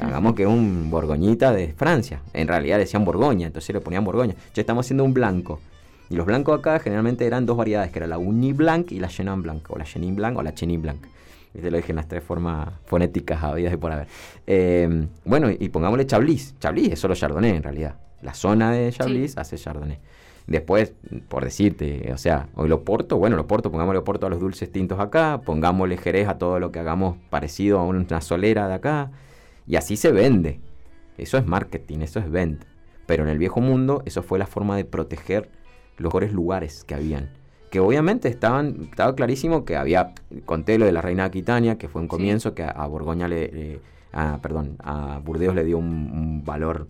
hagamos 0.00 0.34
que 0.34 0.46
un 0.46 0.90
borgoñita 0.90 1.52
de 1.52 1.72
Francia. 1.72 2.20
En 2.32 2.48
realidad 2.48 2.78
decían 2.78 3.04
Borgoña, 3.04 3.46
entonces 3.46 3.74
le 3.74 3.80
ponían 3.80 4.04
Borgoña. 4.04 4.34
Che, 4.52 4.60
estamos 4.60 4.86
haciendo 4.86 5.04
un 5.04 5.14
blanco. 5.14 5.60
Y 6.10 6.16
los 6.16 6.26
blancos 6.26 6.58
acá 6.58 6.78
generalmente 6.78 7.26
eran 7.26 7.46
dos 7.46 7.56
variedades, 7.56 7.90
que 7.90 7.98
era 7.98 8.06
la 8.06 8.18
Uni 8.18 8.52
Blanc 8.52 8.92
y 8.92 9.00
la 9.00 9.08
Chenin 9.08 9.42
Blanc, 9.42 9.70
o 9.70 9.78
la 9.78 9.84
Chenin 9.84 10.14
Blanc 10.14 10.36
o 10.36 10.42
la 10.42 10.54
Chenin 10.54 10.82
Blanc. 10.82 11.00
Y 11.54 11.60
te 11.60 11.70
lo 11.70 11.76
dije 11.76 11.92
en 11.92 11.96
las 11.96 12.08
tres 12.08 12.22
formas 12.22 12.68
fonéticas 12.84 13.42
habidas 13.42 13.72
de 13.72 13.78
por 13.78 13.92
haber. 13.92 14.08
Eh, 14.46 15.06
bueno, 15.24 15.50
y 15.50 15.68
pongámosle 15.68 16.06
Chablis. 16.06 16.54
Chablis 16.58 16.92
es 16.92 16.98
solo 16.98 17.14
Chardonnay 17.14 17.56
en 17.56 17.62
realidad. 17.62 17.96
La 18.22 18.34
zona 18.34 18.72
de 18.72 18.90
Chablis 18.92 19.36
hace 19.36 19.56
Chardonnay. 19.56 19.98
Después, 20.46 20.92
por 21.28 21.44
decirte, 21.44 22.10
o 22.12 22.18
sea, 22.18 22.48
hoy 22.56 22.68
lo 22.68 22.82
porto, 22.82 23.16
bueno, 23.16 23.36
lo 23.36 23.46
porto, 23.46 23.70
pongámosle 23.70 24.00
porto 24.00 24.26
a 24.26 24.30
los 24.30 24.40
dulces 24.40 24.70
tintos 24.72 24.98
acá, 24.98 25.40
pongámosle 25.44 25.96
jerez 25.96 26.28
a 26.28 26.36
todo 26.36 26.58
lo 26.58 26.72
que 26.72 26.80
hagamos 26.80 27.16
parecido 27.30 27.78
a 27.78 27.84
una 27.84 28.20
solera 28.20 28.66
de 28.66 28.74
acá, 28.74 29.10
y 29.66 29.76
así 29.76 29.96
se 29.96 30.12
vende. 30.12 30.60
Eso 31.18 31.38
es 31.38 31.46
marketing, 31.46 32.00
eso 32.00 32.18
es 32.18 32.30
venta. 32.30 32.66
Pero 33.06 33.24
en 33.24 33.28
el 33.28 33.38
viejo 33.38 33.60
mundo, 33.60 34.02
eso 34.06 34.22
fue 34.22 34.38
la 34.38 34.46
forma 34.46 34.76
de 34.76 34.84
proteger 34.84 35.50
los 35.98 36.12
mejores 36.12 36.32
lugares 36.32 36.84
que 36.84 36.94
habían. 36.94 37.30
Que 37.70 37.80
obviamente 37.80 38.28
estaban, 38.28 38.88
estaba 38.90 39.14
clarísimo 39.14 39.64
que 39.64 39.76
había, 39.76 40.14
conté 40.44 40.78
lo 40.78 40.86
de 40.86 40.92
la 40.92 41.00
reina 41.00 41.24
Aquitania, 41.24 41.78
que 41.78 41.88
fue 41.88 42.02
un 42.02 42.08
comienzo, 42.08 42.54
que 42.54 42.62
a, 42.62 42.86
Borgoña 42.86 43.28
le, 43.28 43.80
perdón, 44.42 44.76
a 44.80 45.20
Burdeos 45.24 45.54
le 45.54 45.64
dio 45.64 45.78
un, 45.78 46.44
valor 46.44 46.88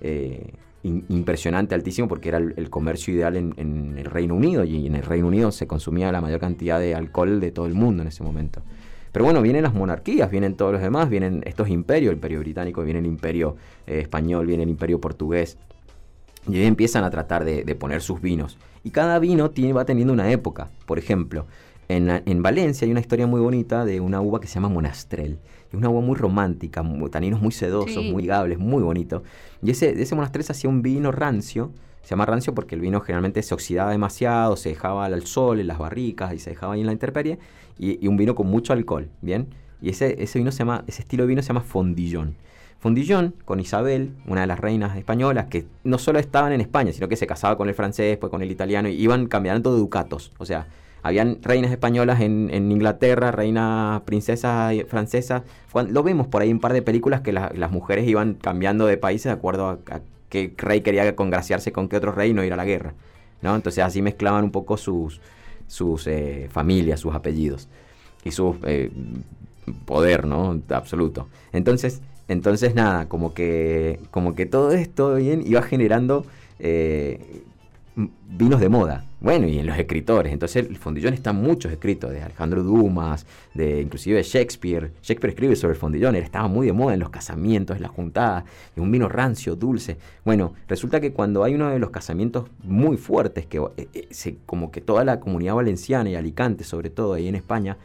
eh, 0.00 0.54
impresionante, 0.82 1.74
altísimo, 1.74 2.08
porque 2.08 2.30
era 2.30 2.38
el, 2.38 2.70
comercio 2.70 3.12
ideal 3.12 3.36
en, 3.36 3.96
el 3.98 4.04
Reino 4.06 4.34
Unido 4.34 4.64
y 4.64 4.86
en 4.86 4.96
el 4.96 5.02
Reino 5.02 5.28
Unido 5.28 5.52
se 5.52 5.66
consumía 5.66 6.10
la 6.10 6.20
mayor 6.20 6.40
cantidad 6.40 6.78
de 6.78 6.94
alcohol 6.94 7.40
de 7.40 7.50
todo 7.50 7.66
el 7.66 7.74
mundo 7.74 8.02
en 8.02 8.08
ese 8.08 8.22
momento. 8.22 8.62
Pero 9.14 9.26
bueno, 9.26 9.42
vienen 9.42 9.62
las 9.62 9.72
monarquías, 9.72 10.28
vienen 10.28 10.56
todos 10.56 10.72
los 10.72 10.82
demás, 10.82 11.08
vienen 11.08 11.40
estos 11.46 11.68
imperios, 11.68 12.10
el 12.10 12.16
imperio 12.16 12.40
británico, 12.40 12.82
viene 12.82 12.98
el 12.98 13.06
imperio 13.06 13.54
eh, 13.86 14.00
español, 14.00 14.44
viene 14.44 14.64
el 14.64 14.68
imperio 14.68 15.00
portugués. 15.00 15.56
Y 16.48 16.56
ahí 16.56 16.66
empiezan 16.66 17.04
a 17.04 17.10
tratar 17.10 17.44
de, 17.44 17.62
poner 17.76 18.02
sus 18.02 18.20
vinos. 18.20 18.58
Y 18.82 18.90
cada 18.90 19.20
vino 19.20 19.52
tiene, 19.52 19.72
va 19.72 19.84
teniendo 19.84 20.12
una 20.12 20.32
época. 20.32 20.68
Por 20.84 20.98
ejemplo, 20.98 21.46
en, 21.86 22.42
Valencia 22.42 22.86
hay 22.86 22.90
una 22.90 22.98
historia 22.98 23.28
muy 23.28 23.40
bonita 23.40 23.84
de 23.84 24.00
una 24.00 24.20
uva 24.20 24.40
que 24.40 24.48
se 24.48 24.54
llama 24.54 24.68
Monastrell. 24.68 25.38
Es 25.68 25.74
una 25.74 25.90
uva 25.90 26.00
muy 26.00 26.16
romántica, 26.16 26.82
taninos 27.12 27.40
muy 27.40 27.52
sedosos, 27.52 28.02
muy 28.02 28.22
ligables, 28.22 28.58
muy 28.58 28.82
bonito. 28.82 29.22
Y 29.62 29.70
ese, 29.70 29.94
de 29.94 30.02
ese 30.02 30.16
Monastrell 30.16 30.44
se 30.44 30.50
hacía 30.50 30.68
un 30.68 30.82
vino 30.82 31.12
rancio. 31.12 31.70
Se 32.02 32.10
llama 32.10 32.26
rancio 32.26 32.52
porque 32.52 32.74
el 32.74 32.80
vino 32.80 33.00
generalmente 33.00 33.44
se 33.44 33.54
oxidaba 33.54 33.92
demasiado, 33.92 34.56
se 34.56 34.70
dejaba 34.70 35.04
al 35.04 35.24
sol 35.24 35.60
en 35.60 35.68
las 35.68 35.78
barricas 35.78 36.34
y 36.34 36.40
se 36.40 36.50
dejaba 36.50 36.74
ahí 36.74 36.80
en 36.80 36.86
la 36.86 36.92
intemperie. 36.92 37.38
Y, 37.78 38.06
un 38.06 38.16
vino 38.16 38.34
con 38.34 38.46
mucho 38.46 38.72
alcohol, 38.72 39.08
¿bien? 39.20 39.48
Y 39.80 39.90
ese, 39.90 40.22
ese 40.22 40.38
vino 40.38 40.52
se 40.52 40.58
llama, 40.58 40.84
ese 40.86 41.02
estilo 41.02 41.24
de 41.24 41.28
vino 41.28 41.42
se 41.42 41.48
llama 41.48 41.60
Fondillón. 41.60 42.36
Fondillón 42.78 43.34
con 43.46 43.60
Isabel, 43.60 44.12
una 44.26 44.42
de 44.42 44.46
las 44.46 44.60
reinas 44.60 44.96
españolas, 44.96 45.46
que 45.46 45.66
no 45.84 45.96
solo 45.98 46.18
estaban 46.18 46.52
en 46.52 46.60
España, 46.60 46.92
sino 46.92 47.08
que 47.08 47.16
se 47.16 47.26
casaba 47.26 47.56
con 47.56 47.68
el 47.68 47.74
francés, 47.74 48.10
después 48.10 48.30
con 48.30 48.42
el 48.42 48.50
italiano, 48.50 48.88
y 48.88 48.92
iban 48.92 49.26
cambiando 49.26 49.72
de 49.72 49.80
ducatos. 49.80 50.32
O 50.38 50.44
sea, 50.44 50.66
habían 51.02 51.38
reinas 51.42 51.70
españolas 51.70 52.20
en, 52.20 52.50
Inglaterra, 52.70 53.30
reinas 53.30 54.00
princesas 54.02 54.74
francesas. 54.88 55.42
Lo 55.88 56.02
vemos 56.02 56.26
por 56.26 56.42
ahí 56.42 56.50
en 56.50 56.56
un 56.56 56.60
par 56.60 56.72
de 56.72 56.82
películas 56.82 57.20
que 57.20 57.32
las 57.32 57.70
mujeres 57.70 58.06
iban 58.08 58.34
cambiando 58.34 58.86
de 58.86 58.96
países 58.96 59.24
de 59.24 59.32
acuerdo 59.32 59.68
a, 59.68 60.00
qué 60.30 60.52
rey 60.56 60.80
quería 60.80 61.14
congraciarse 61.14 61.72
con 61.72 61.88
qué 61.88 61.96
otro 61.96 62.12
rey 62.12 62.30
y 62.30 62.34
no 62.34 62.42
ir 62.44 62.52
a 62.52 62.56
la 62.56 62.64
guerra. 62.64 62.94
¿no? 63.42 63.54
Entonces 63.54 63.84
así 63.84 64.02
mezclaban 64.02 64.44
un 64.44 64.50
poco 64.50 64.76
sus, 64.76 65.20
sus 65.66 66.06
eh, 66.06 66.48
familias, 66.50 67.00
sus 67.00 67.14
apellidos 67.14 67.68
y 68.24 68.30
su 68.30 68.56
eh, 68.64 68.90
poder, 69.84 70.26
¿no? 70.26 70.60
Absoluto. 70.70 71.28
Entonces, 71.52 72.00
entonces 72.28 72.74
nada, 72.74 73.08
como 73.08 73.34
que, 73.34 74.00
como 74.10 74.34
que 74.34 74.46
todo 74.46 74.72
esto 74.72 75.14
bien 75.16 75.42
iba 75.46 75.62
generando 75.62 76.24
eh, 76.58 77.42
vinos 77.96 78.60
de 78.60 78.68
moda. 78.68 79.04
Bueno, 79.20 79.46
y 79.46 79.58
en 79.58 79.66
los 79.66 79.78
escritores. 79.78 80.32
Entonces 80.32 80.66
el 80.66 80.76
fondillón 80.76 81.14
está 81.14 81.32
muchos 81.32 81.72
escritos, 81.72 82.10
de 82.10 82.22
Alejandro 82.22 82.62
Dumas, 82.62 83.24
de 83.54 83.80
inclusive 83.80 84.22
Shakespeare. 84.22 84.92
Shakespeare 85.02 85.30
escribe 85.30 85.56
sobre 85.56 85.74
el 85.74 85.80
fondillón, 85.80 86.16
estaba 86.16 86.48
muy 86.48 86.66
de 86.66 86.72
moda 86.72 86.94
en 86.94 87.00
los 87.00 87.10
casamientos, 87.10 87.76
en 87.76 87.82
las 87.82 87.90
juntadas, 87.90 88.44
y 88.76 88.80
un 88.80 88.90
vino 88.90 89.08
rancio, 89.08 89.56
dulce. 89.56 89.96
Bueno, 90.24 90.54
resulta 90.68 91.00
que 91.00 91.12
cuando 91.12 91.44
hay 91.44 91.54
uno 91.54 91.70
de 91.70 91.78
los 91.78 91.90
casamientos 91.90 92.50
muy 92.62 92.96
fuertes, 92.96 93.46
que 93.46 93.58
eh, 93.76 93.88
eh, 93.94 94.08
se, 94.10 94.36
como 94.44 94.70
que 94.70 94.80
toda 94.80 95.04
la 95.04 95.20
comunidad 95.20 95.54
valenciana 95.54 96.10
y 96.10 96.16
Alicante, 96.16 96.64
sobre 96.64 96.90
todo 96.90 97.14
ahí 97.14 97.28
en 97.28 97.36
España, 97.36 97.78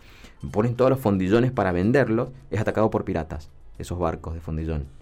ponen 0.51 0.75
todos 0.75 0.91
los 0.91 0.99
fondillones 0.99 1.51
para 1.51 1.71
venderlos, 1.71 2.29
es 2.51 2.59
atacado 2.59 2.89
por 2.89 3.05
piratas, 3.05 3.49
esos 3.77 3.99
barcos 3.99 4.33
de 4.33 4.41
fondillón. 4.41 4.98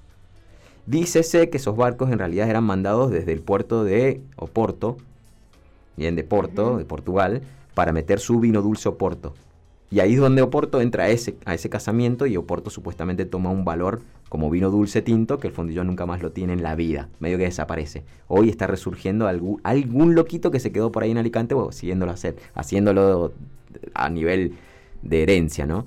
Dícese 0.88 1.50
que 1.50 1.58
esos 1.58 1.76
barcos 1.76 2.12
en 2.12 2.18
realidad 2.18 2.50
eran 2.50 2.64
mandados 2.64 3.12
desde 3.12 3.34
el 3.34 3.42
puerto 3.42 3.84
de 3.84 4.22
Oporto, 4.38 4.96
bien 5.98 6.16
de 6.16 6.24
Porto, 6.24 6.78
de 6.78 6.86
Portugal, 6.86 7.42
para 7.74 7.92
meter 7.92 8.22
su 8.22 8.40
vino 8.40 8.62
dulce 8.62 8.88
Oporto. 8.88 9.34
Y 9.92 10.00
ahí 10.00 10.14
es 10.14 10.20
donde 10.22 10.42
Oporto 10.42 10.80
entra 10.80 11.04
a 11.04 11.10
ese, 11.10 11.36
a 11.44 11.54
ese 11.54 11.70
casamiento 11.70 12.26
y 12.26 12.38
Oporto 12.38 12.70
supuestamente 12.70 13.26
toma 13.26 13.50
un 13.50 13.66
valor 13.66 14.02
como 14.30 14.50
vino 14.50 14.72
dulce 14.72 15.02
tinto 15.02 15.40
que 15.40 15.48
el 15.48 15.54
fondillón 15.54 15.88
nunca 15.88 16.06
más 16.06 16.22
lo 16.22 16.32
tiene 16.32 16.54
en 16.54 16.64
la 16.64 16.76
vida, 16.76 17.10
medio 17.20 17.38
que 17.38 17.44
desaparece. 17.44 18.06
Hoy 18.30 18.48
está 18.48 18.66
resurgiendo 18.66 19.28
algún, 19.28 19.60
algún 19.64 20.16
loquito 20.16 20.52
que 20.52 20.62
se 20.62 20.72
quedó 20.72 20.94
por 20.94 21.04
ahí 21.04 21.12
en 21.12 21.18
Alicante 21.18 21.54
bueno, 21.54 21.74
siguiéndolo 21.74 22.14
hacer, 22.14 22.38
haciéndolo 22.54 23.34
a 23.94 24.10
nivel 24.10 24.54
de 25.02 25.24
herencia, 25.24 25.66
¿no? 25.66 25.86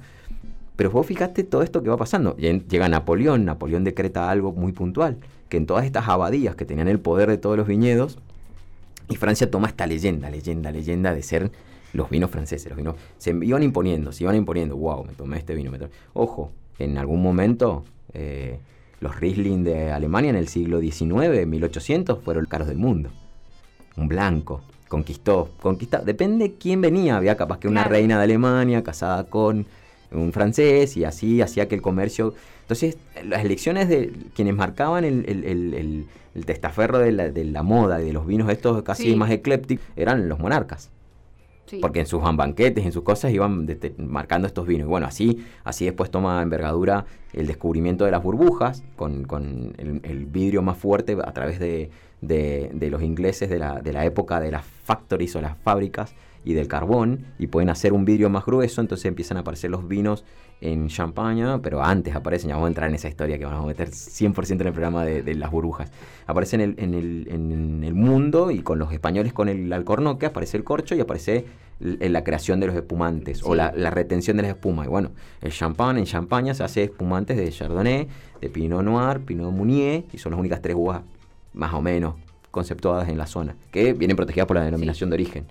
Pero 0.80 0.90
vos 0.92 1.06
fijaste 1.06 1.44
todo 1.44 1.60
esto 1.60 1.82
que 1.82 1.90
va 1.90 1.98
pasando. 1.98 2.34
Llega 2.38 2.88
Napoleón, 2.88 3.44
Napoleón 3.44 3.84
decreta 3.84 4.30
algo 4.30 4.52
muy 4.52 4.72
puntual, 4.72 5.18
que 5.50 5.58
en 5.58 5.66
todas 5.66 5.84
estas 5.84 6.08
abadías 6.08 6.54
que 6.54 6.64
tenían 6.64 6.88
el 6.88 6.98
poder 6.98 7.28
de 7.28 7.36
todos 7.36 7.54
los 7.58 7.66
viñedos, 7.66 8.16
y 9.10 9.16
Francia 9.16 9.50
toma 9.50 9.68
esta 9.68 9.86
leyenda, 9.86 10.30
leyenda, 10.30 10.72
leyenda 10.72 11.14
de 11.14 11.22
ser 11.22 11.52
los 11.92 12.08
vinos 12.08 12.30
franceses. 12.30 12.70
Los 12.70 12.78
vinos 12.78 12.94
se 13.18 13.32
iban 13.42 13.62
imponiendo, 13.62 14.10
se 14.10 14.24
iban 14.24 14.36
imponiendo. 14.36 14.74
Wow, 14.74 15.04
me 15.04 15.12
tomé 15.12 15.36
este 15.36 15.54
vino. 15.54 15.70
Ojo, 16.14 16.50
en 16.78 16.96
algún 16.96 17.22
momento 17.22 17.84
eh, 18.14 18.58
los 19.00 19.20
Riesling 19.20 19.62
de 19.62 19.92
Alemania 19.92 20.30
en 20.30 20.36
el 20.36 20.48
siglo 20.48 20.80
XIX, 20.80 21.46
1800, 21.46 22.22
fueron 22.22 22.44
los 22.44 22.48
caros 22.48 22.68
del 22.68 22.78
mundo. 22.78 23.10
Un 23.98 24.08
blanco, 24.08 24.62
conquistó, 24.88 25.50
conquistó. 25.60 25.98
Depende 25.98 26.54
quién 26.58 26.80
venía. 26.80 27.18
Había 27.18 27.36
capaz 27.36 27.58
que 27.58 27.68
una 27.68 27.84
reina 27.84 28.16
de 28.16 28.24
Alemania 28.24 28.82
casada 28.82 29.24
con 29.24 29.66
un 30.12 30.32
francés 30.32 30.96
y 30.96 31.04
así 31.04 31.40
hacía 31.42 31.68
que 31.68 31.74
el 31.74 31.82
comercio... 31.82 32.34
Entonces, 32.62 32.98
las 33.24 33.44
elecciones 33.44 33.88
de 33.88 34.12
quienes 34.34 34.54
marcaban 34.54 35.04
el, 35.04 36.06
testaferro 36.46 36.98
de 36.98 37.44
la, 37.44 37.62
moda 37.62 38.00
y 38.00 38.06
de 38.06 38.12
los 38.12 38.26
vinos 38.26 38.48
estos 38.48 38.82
casi 38.82 39.16
más 39.16 39.30
eclépticos 39.30 39.84
eran 39.96 40.28
los 40.28 40.38
monarcas. 40.38 40.90
Porque 41.80 42.00
en 42.00 42.06
sus 42.06 42.22
banquetes, 42.22 42.84
en 42.84 42.92
sus 42.92 43.02
cosas, 43.02 43.32
iban 43.32 43.68
marcando 43.98 44.46
estos 44.46 44.66
vinos. 44.66 44.86
Y 44.86 44.88
bueno, 44.88 45.06
así, 45.06 45.44
así 45.64 45.84
después 45.84 46.10
toma 46.10 46.42
envergadura 46.42 47.04
el 47.32 47.46
descubrimiento 47.46 48.04
de 48.04 48.10
las 48.10 48.22
burbujas, 48.22 48.82
con, 48.96 49.74
el, 49.78 50.26
vidrio 50.26 50.62
más 50.62 50.78
fuerte 50.78 51.16
a 51.22 51.32
través 51.32 51.58
de, 51.58 51.90
los 52.90 53.02
ingleses 53.02 53.50
de 53.50 53.58
la, 53.58 53.80
de 53.80 53.92
la 53.92 54.04
época 54.04 54.40
de 54.40 54.50
las 54.50 54.64
factories 54.64 55.34
o 55.36 55.40
las 55.40 55.56
fábricas, 55.58 56.14
y 56.44 56.54
del 56.54 56.68
carbón 56.68 57.26
y 57.38 57.48
pueden 57.48 57.68
hacer 57.68 57.92
un 57.92 58.04
vidrio 58.04 58.30
más 58.30 58.44
grueso, 58.44 58.80
entonces 58.80 59.06
empiezan 59.06 59.36
a 59.36 59.40
aparecer 59.40 59.70
los 59.70 59.86
vinos 59.86 60.24
en 60.60 60.88
champaña, 60.88 61.60
pero 61.62 61.82
antes 61.82 62.14
aparecen, 62.14 62.48
ya 62.48 62.54
vamos 62.54 62.66
a 62.66 62.68
entrar 62.68 62.88
en 62.88 62.94
esa 62.94 63.08
historia 63.08 63.38
que 63.38 63.44
vamos 63.44 63.64
a 63.64 63.66
meter 63.66 63.88
100% 63.88 64.60
en 64.60 64.66
el 64.66 64.72
programa 64.72 65.04
de, 65.04 65.34
las 65.34 65.50
burbujas. 65.50 65.90
Aparece 66.26 66.56
en 66.56 66.62
el, 66.62 66.74
en, 66.78 67.82
el, 67.84 67.94
mundo 67.94 68.50
y 68.50 68.60
con 68.60 68.78
los 68.78 68.92
españoles 68.92 69.32
con 69.32 69.48
el 69.48 69.72
alcornoque, 69.72 70.26
aparece 70.26 70.58
el 70.58 70.64
corcho 70.64 70.94
y 70.94 71.00
aparece 71.00 71.46
en 71.80 72.12
la 72.12 72.24
creación 72.24 72.60
de 72.60 72.66
los 72.66 72.76
espumantes 72.76 73.42
o 73.42 73.54
la, 73.54 73.70
retención 73.70 74.36
de 74.36 74.42
las 74.42 74.52
espumas. 74.52 74.86
Y 74.86 74.90
bueno, 74.90 75.12
el 75.40 75.50
champán 75.50 75.96
en 75.96 76.04
champaña 76.04 76.52
se 76.52 76.62
hace 76.62 76.84
espumantes 76.84 77.38
de 77.38 77.50
Chardonnay, 77.50 78.08
de 78.40 78.48
Pinot 78.50 78.82
Noir, 78.82 79.20
Pinot 79.20 79.52
Meunier 79.52 80.04
y 80.12 80.18
son 80.18 80.32
las 80.32 80.40
únicas 80.40 80.60
tres 80.60 80.76
uvas 80.76 81.02
más 81.54 81.72
o 81.72 81.80
menos 81.80 82.16
conceptuadas 82.50 83.08
en 83.08 83.16
la 83.16 83.26
zona, 83.26 83.56
que 83.70 83.94
vienen 83.94 84.16
protegidas 84.16 84.46
por 84.46 84.56
la 84.56 84.64
denominación 84.64 85.08
de 85.08 85.14
origen 85.14 85.46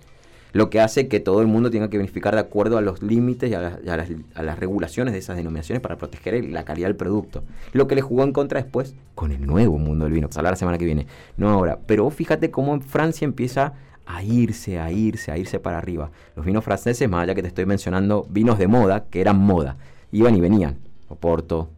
lo 0.52 0.70
que 0.70 0.82
hace 0.82 1.08
que 1.08 1.20
todo 1.20 1.42
el 1.42 1.48
mundo 1.48 1.70
tenga 1.70 1.90
que 1.90 1.98
verificar 1.98 2.34
de 2.34 2.42
acuerdo 2.42 2.78
a 2.78 2.82
los 2.82 3.04
límites 3.04 3.52
y 3.52 3.54
a, 3.54 3.80
las, 3.84 4.60
regulaciones 4.60 5.14
de 5.14 5.20
esas 5.20 5.38
denominaciones 5.38 5.82
para 5.82 5.98
proteger 5.98 6.44
la 6.46 6.66
calidad 6.66 6.88
del 6.88 6.96
producto. 6.96 7.44
Lo 7.72 7.88
que 7.88 7.96
le 7.96 8.02
jugó 8.02 8.24
en 8.24 8.34
contra 8.34 8.62
después 8.62 8.96
con 9.16 9.32
el 9.32 9.46
nuevo 9.46 9.78
mundo 9.78 10.06
del 10.06 10.14
vino, 10.14 10.30
que 10.30 10.42
la 10.42 10.56
semana 10.56 10.78
que 10.78 10.86
viene, 10.86 11.08
no 11.38 11.50
ahora. 11.50 11.80
Pero 11.86 12.10
fíjate 12.10 12.50
cómo 12.50 12.74
en 12.74 12.82
Francia 12.82 13.26
empieza 13.26 13.74
a 14.06 14.24
irse, 14.24 14.80
a 14.80 14.92
irse, 14.92 15.32
a 15.32 15.38
irse 15.38 15.60
para 15.60 15.78
arriba. 15.78 16.10
Los 16.36 16.46
vinos 16.46 16.64
franceses, 16.64 17.08
más 17.08 17.24
allá 17.24 17.36
que 17.36 17.44
te 17.44 17.50
estoy 17.50 17.68
mencionando, 17.68 18.26
vinos 18.30 18.58
de 18.58 18.68
moda, 18.68 19.06
que 19.06 19.22
eran 19.22 19.38
moda, 19.38 19.78
iban 20.12 20.36
y 20.36 20.42
venían. 20.42 20.78
Oporto, 21.10 21.70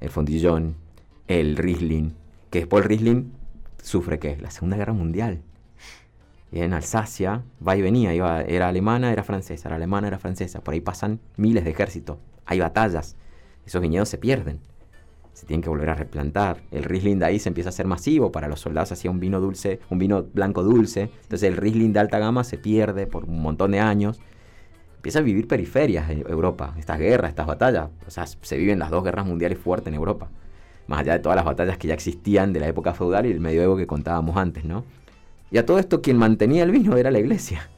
el 0.00 0.10
Fondillón, 0.10 0.74
el 1.28 1.56
Riesling, 1.56 2.12
que 2.50 2.60
después 2.60 2.82
el 2.82 2.88
Riesling 2.88 3.32
sufre 3.80 4.18
que 4.18 4.36
la 4.36 4.50
Segunda 4.50 4.76
Guerra 4.76 4.94
Mundial 4.94 5.42
en 6.62 6.72
Alsacia, 6.72 7.42
va 7.66 7.76
y 7.76 7.82
venía, 7.82 8.14
iba, 8.14 8.42
era 8.42 8.68
alemana, 8.68 9.12
era 9.12 9.24
francesa, 9.24 9.68
era 9.68 9.76
alemana, 9.76 10.08
era 10.08 10.18
francesa, 10.18 10.62
por 10.62 10.74
ahí 10.74 10.80
pasan 10.80 11.20
miles 11.36 11.64
de 11.64 11.70
ejércitos, 11.70 12.18
hay 12.46 12.60
batallas, 12.60 13.16
esos 13.66 13.82
viñedos 13.82 14.08
se 14.08 14.18
pierden, 14.18 14.60
se 15.32 15.46
tienen 15.46 15.62
que 15.62 15.68
volver 15.68 15.90
a 15.90 15.94
replantar, 15.94 16.62
el 16.70 16.84
Riesling 16.84 17.18
de 17.18 17.26
ahí 17.26 17.38
se 17.40 17.48
empieza 17.48 17.68
a 17.68 17.72
hacer 17.72 17.86
masivo, 17.86 18.30
para 18.30 18.46
los 18.46 18.60
soldados 18.60 18.92
hacía 18.92 19.10
un 19.10 19.18
vino 19.18 19.40
dulce, 19.40 19.80
un 19.90 19.98
vino 19.98 20.22
blanco 20.22 20.62
dulce, 20.62 21.10
entonces 21.22 21.42
el 21.42 21.56
Riesling 21.56 21.92
de 21.92 21.98
alta 22.00 22.20
gama 22.20 22.44
se 22.44 22.56
pierde 22.56 23.08
por 23.08 23.24
un 23.24 23.42
montón 23.42 23.72
de 23.72 23.80
años, 23.80 24.20
empieza 24.96 25.18
a 25.18 25.22
vivir 25.22 25.48
periferias 25.48 26.08
en 26.08 26.20
Europa, 26.20 26.74
estas 26.78 27.00
guerras, 27.00 27.30
estas 27.30 27.46
batallas, 27.48 27.88
o 28.06 28.10
sea, 28.10 28.26
se 28.26 28.56
viven 28.56 28.78
las 28.78 28.90
dos 28.90 29.02
guerras 29.02 29.26
mundiales 29.26 29.58
fuertes 29.58 29.88
en 29.88 29.94
Europa, 29.94 30.30
más 30.86 31.00
allá 31.00 31.14
de 31.14 31.18
todas 31.18 31.34
las 31.34 31.44
batallas 31.44 31.78
que 31.78 31.88
ya 31.88 31.94
existían 31.94 32.52
de 32.52 32.60
la 32.60 32.68
época 32.68 32.94
feudal 32.94 33.26
y 33.26 33.32
el 33.32 33.40
medioevo 33.40 33.76
que 33.76 33.88
contábamos 33.88 34.36
antes, 34.36 34.64
¿no? 34.64 34.84
Y 35.54 35.58
a 35.58 35.64
todo 35.64 35.78
esto 35.78 36.02
quien 36.02 36.16
mantenía 36.16 36.64
el 36.64 36.72
vino 36.72 36.96
era 36.96 37.12
la 37.12 37.20
iglesia. 37.20 37.70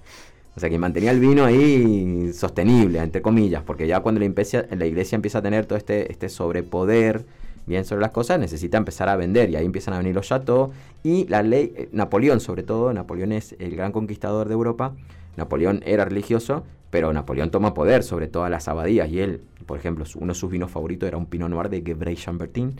O 0.56 0.60
sea, 0.60 0.70
quien 0.70 0.80
mantenía 0.80 1.10
el 1.10 1.20
vino 1.20 1.44
ahí 1.44 2.32
sostenible, 2.32 3.00
entre 3.00 3.20
comillas, 3.20 3.62
porque 3.64 3.86
ya 3.86 4.00
cuando 4.00 4.18
la 4.18 4.24
iglesia, 4.24 4.66
la 4.70 4.86
iglesia 4.86 5.14
empieza 5.14 5.40
a 5.40 5.42
tener 5.42 5.66
todo 5.66 5.76
este, 5.76 6.10
este 6.10 6.30
sobrepoder 6.30 7.26
bien 7.66 7.84
sobre 7.84 8.00
las 8.00 8.12
cosas, 8.12 8.40
necesita 8.40 8.78
empezar 8.78 9.10
a 9.10 9.16
vender. 9.16 9.50
Y 9.50 9.56
ahí 9.56 9.66
empiezan 9.66 9.92
a 9.92 9.98
venir 9.98 10.14
los 10.14 10.26
chateaux 10.26 10.72
y 11.04 11.26
la 11.26 11.42
ley, 11.42 11.74
eh, 11.76 11.90
Napoleón 11.92 12.40
sobre 12.40 12.62
todo, 12.62 12.94
Napoleón 12.94 13.32
es 13.32 13.54
el 13.58 13.76
gran 13.76 13.92
conquistador 13.92 14.48
de 14.48 14.54
Europa, 14.54 14.94
Napoleón 15.36 15.82
era 15.84 16.06
religioso, 16.06 16.64
pero 16.88 17.12
Napoleón 17.12 17.50
toma 17.50 17.74
poder 17.74 18.02
sobre 18.02 18.26
todas 18.26 18.50
las 18.50 18.68
abadías. 18.68 19.10
Y 19.10 19.20
él, 19.20 19.42
por 19.66 19.78
ejemplo, 19.78 20.06
uno 20.14 20.32
de 20.32 20.38
sus 20.38 20.50
vinos 20.50 20.70
favoritos 20.70 21.06
era 21.06 21.18
un 21.18 21.26
Pinot 21.26 21.50
Noir 21.50 21.68
de 21.68 21.84
Gevrey-Chambertin, 21.84 22.74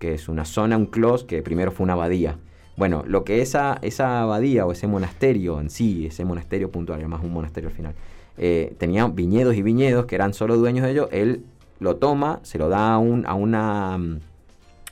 que 0.00 0.14
es 0.14 0.28
una 0.28 0.44
zona, 0.44 0.76
un 0.76 0.86
clos, 0.86 1.22
que 1.22 1.44
primero 1.44 1.70
fue 1.70 1.84
una 1.84 1.92
abadía 1.92 2.38
bueno, 2.76 3.04
lo 3.06 3.24
que 3.24 3.42
esa, 3.42 3.78
esa 3.82 4.22
abadía 4.22 4.66
o 4.66 4.72
ese 4.72 4.86
monasterio 4.86 5.60
en 5.60 5.70
sí, 5.70 6.06
ese 6.06 6.24
monasterio 6.24 6.70
puntual, 6.70 7.00
era 7.00 7.08
más 7.08 7.22
un 7.22 7.32
monasterio 7.32 7.68
al 7.68 7.76
final, 7.76 7.94
eh, 8.38 8.74
tenía 8.78 9.06
viñedos 9.08 9.54
y 9.56 9.62
viñedos 9.62 10.06
que 10.06 10.14
eran 10.14 10.32
solo 10.32 10.56
dueños 10.56 10.84
de 10.84 10.92
ellos, 10.92 11.08
él 11.12 11.44
lo 11.80 11.96
toma, 11.96 12.40
se 12.42 12.58
lo 12.58 12.68
da 12.68 12.94
a, 12.94 12.98
un, 12.98 13.26
a 13.26 13.34
una, 13.34 13.98
mm, 13.98 14.20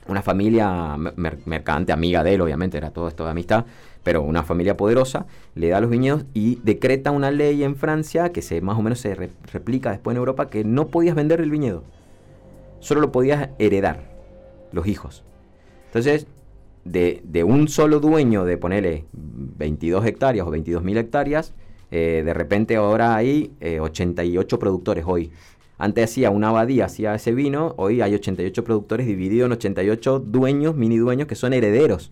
una 0.07 0.21
familia 0.21 0.95
mercante, 1.45 1.91
amiga 1.91 2.23
de 2.23 2.35
él, 2.35 2.41
obviamente, 2.41 2.77
era 2.77 2.91
todo 2.91 3.07
esto 3.07 3.23
de 3.25 3.31
amistad, 3.31 3.65
pero 4.03 4.21
una 4.21 4.43
familia 4.43 4.77
poderosa, 4.77 5.25
le 5.55 5.69
da 5.69 5.79
los 5.79 5.89
viñedos 5.89 6.25
y 6.33 6.55
decreta 6.63 7.11
una 7.11 7.31
ley 7.31 7.63
en 7.63 7.75
Francia 7.75 8.31
que 8.31 8.41
se 8.41 8.61
más 8.61 8.77
o 8.77 8.81
menos 8.81 8.99
se 8.99 9.15
replica 9.15 9.91
después 9.91 10.13
en 10.13 10.19
Europa 10.19 10.49
que 10.49 10.63
no 10.63 10.87
podías 10.87 11.15
vender 11.15 11.41
el 11.41 11.51
viñedo, 11.51 11.83
solo 12.79 13.01
lo 13.01 13.11
podías 13.11 13.49
heredar 13.57 14.11
los 14.71 14.87
hijos. 14.87 15.23
Entonces, 15.87 16.27
de, 16.83 17.43
un 17.43 17.67
solo 17.67 17.99
dueño 17.99 18.45
de 18.45 18.57
ponerle 18.57 19.05
22 19.13 20.05
hectáreas 20.05 20.47
o 20.47 20.51
22 20.51 20.83
mil 20.83 20.97
hectáreas, 20.97 21.53
eh, 21.91 22.23
de 22.25 22.33
repente 22.33 22.75
ahora 22.75 23.15
hay 23.15 23.51
88 23.61 24.55
eh, 24.55 24.59
productores 24.59 25.05
hoy. 25.07 25.31
Antes 25.77 26.11
hacía 26.11 26.29
una 26.29 26.49
abadía, 26.49 26.85
hacía 26.85 27.15
ese 27.15 27.33
vino, 27.33 27.73
hoy 27.77 28.01
hay 28.01 28.13
88 28.13 28.63
productores 28.63 29.07
divididos 29.07 29.47
en 29.47 29.53
88 29.53 30.19
dueños, 30.19 30.75
mini 30.75 30.97
dueños, 30.97 31.27
que 31.27 31.35
son 31.35 31.53
herederos. 31.53 32.11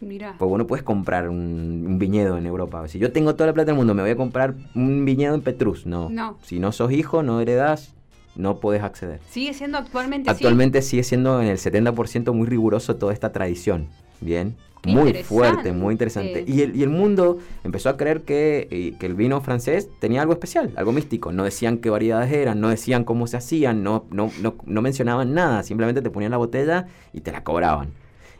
Mira. 0.00 0.34
Pues 0.38 0.48
bueno, 0.48 0.66
puedes 0.66 0.82
comprar 0.82 1.28
un, 1.28 1.98
viñedo 1.98 2.38
en 2.38 2.46
Europa. 2.46 2.88
Si 2.88 2.98
yo 2.98 3.12
tengo 3.12 3.34
toda 3.34 3.48
la 3.48 3.52
plata 3.52 3.66
del 3.66 3.76
mundo, 3.76 3.94
me 3.94 4.02
voy 4.02 4.10
a 4.10 4.16
comprar 4.16 4.54
un 4.74 5.04
viñedo 5.04 5.34
en 5.34 5.42
Petrus. 5.42 5.86
No. 5.86 6.08
no. 6.10 6.38
Si 6.42 6.58
no 6.58 6.72
sos 6.72 6.90
hijo, 6.90 7.22
no 7.22 7.40
heredás, 7.40 7.94
no 8.36 8.60
puedes 8.60 8.82
acceder. 8.82 9.20
Sigue 9.28 9.54
siendo 9.54 9.78
actualmente 9.78 10.30
Actualmente 10.30 10.82
sigue 10.82 11.02
siendo 11.02 11.40
en 11.42 11.48
el 11.48 11.58
70% 11.58 12.32
muy 12.32 12.46
riguroso 12.46 12.96
toda 12.96 13.12
esta 13.12 13.32
tradición. 13.32 13.88
Bien. 14.20 14.56
muy 14.86 15.12
fuerte, 15.14 15.72
muy 15.72 15.92
interesante. 15.92 16.44
Y 16.46 16.62
el, 16.62 16.76
y 16.76 16.82
el, 16.82 16.90
mundo 16.90 17.38
empezó 17.64 17.88
a 17.88 17.96
creer 17.96 18.22
que, 18.22 18.68
eh, 18.70 18.94
que, 18.98 19.06
el 19.06 19.14
vino 19.14 19.40
francés 19.40 19.88
tenía 19.98 20.20
algo 20.20 20.32
especial, 20.32 20.72
algo 20.76 20.92
místico. 20.92 21.32
No 21.32 21.44
decían 21.44 21.78
qué 21.78 21.90
variedades 21.90 22.32
eran, 22.32 22.60
no 22.60 22.68
decían 22.68 23.04
cómo 23.04 23.26
se 23.26 23.36
hacían, 23.36 23.82
no, 23.82 24.06
no, 24.10 24.30
no, 24.42 24.82
mencionaban 24.82 25.34
nada. 25.34 25.62
Simplemente 25.62 26.02
te 26.02 26.10
ponían 26.10 26.30
la 26.30 26.38
botella 26.38 26.86
y 27.12 27.20
te 27.20 27.32
la 27.32 27.44
cobraban. 27.44 27.92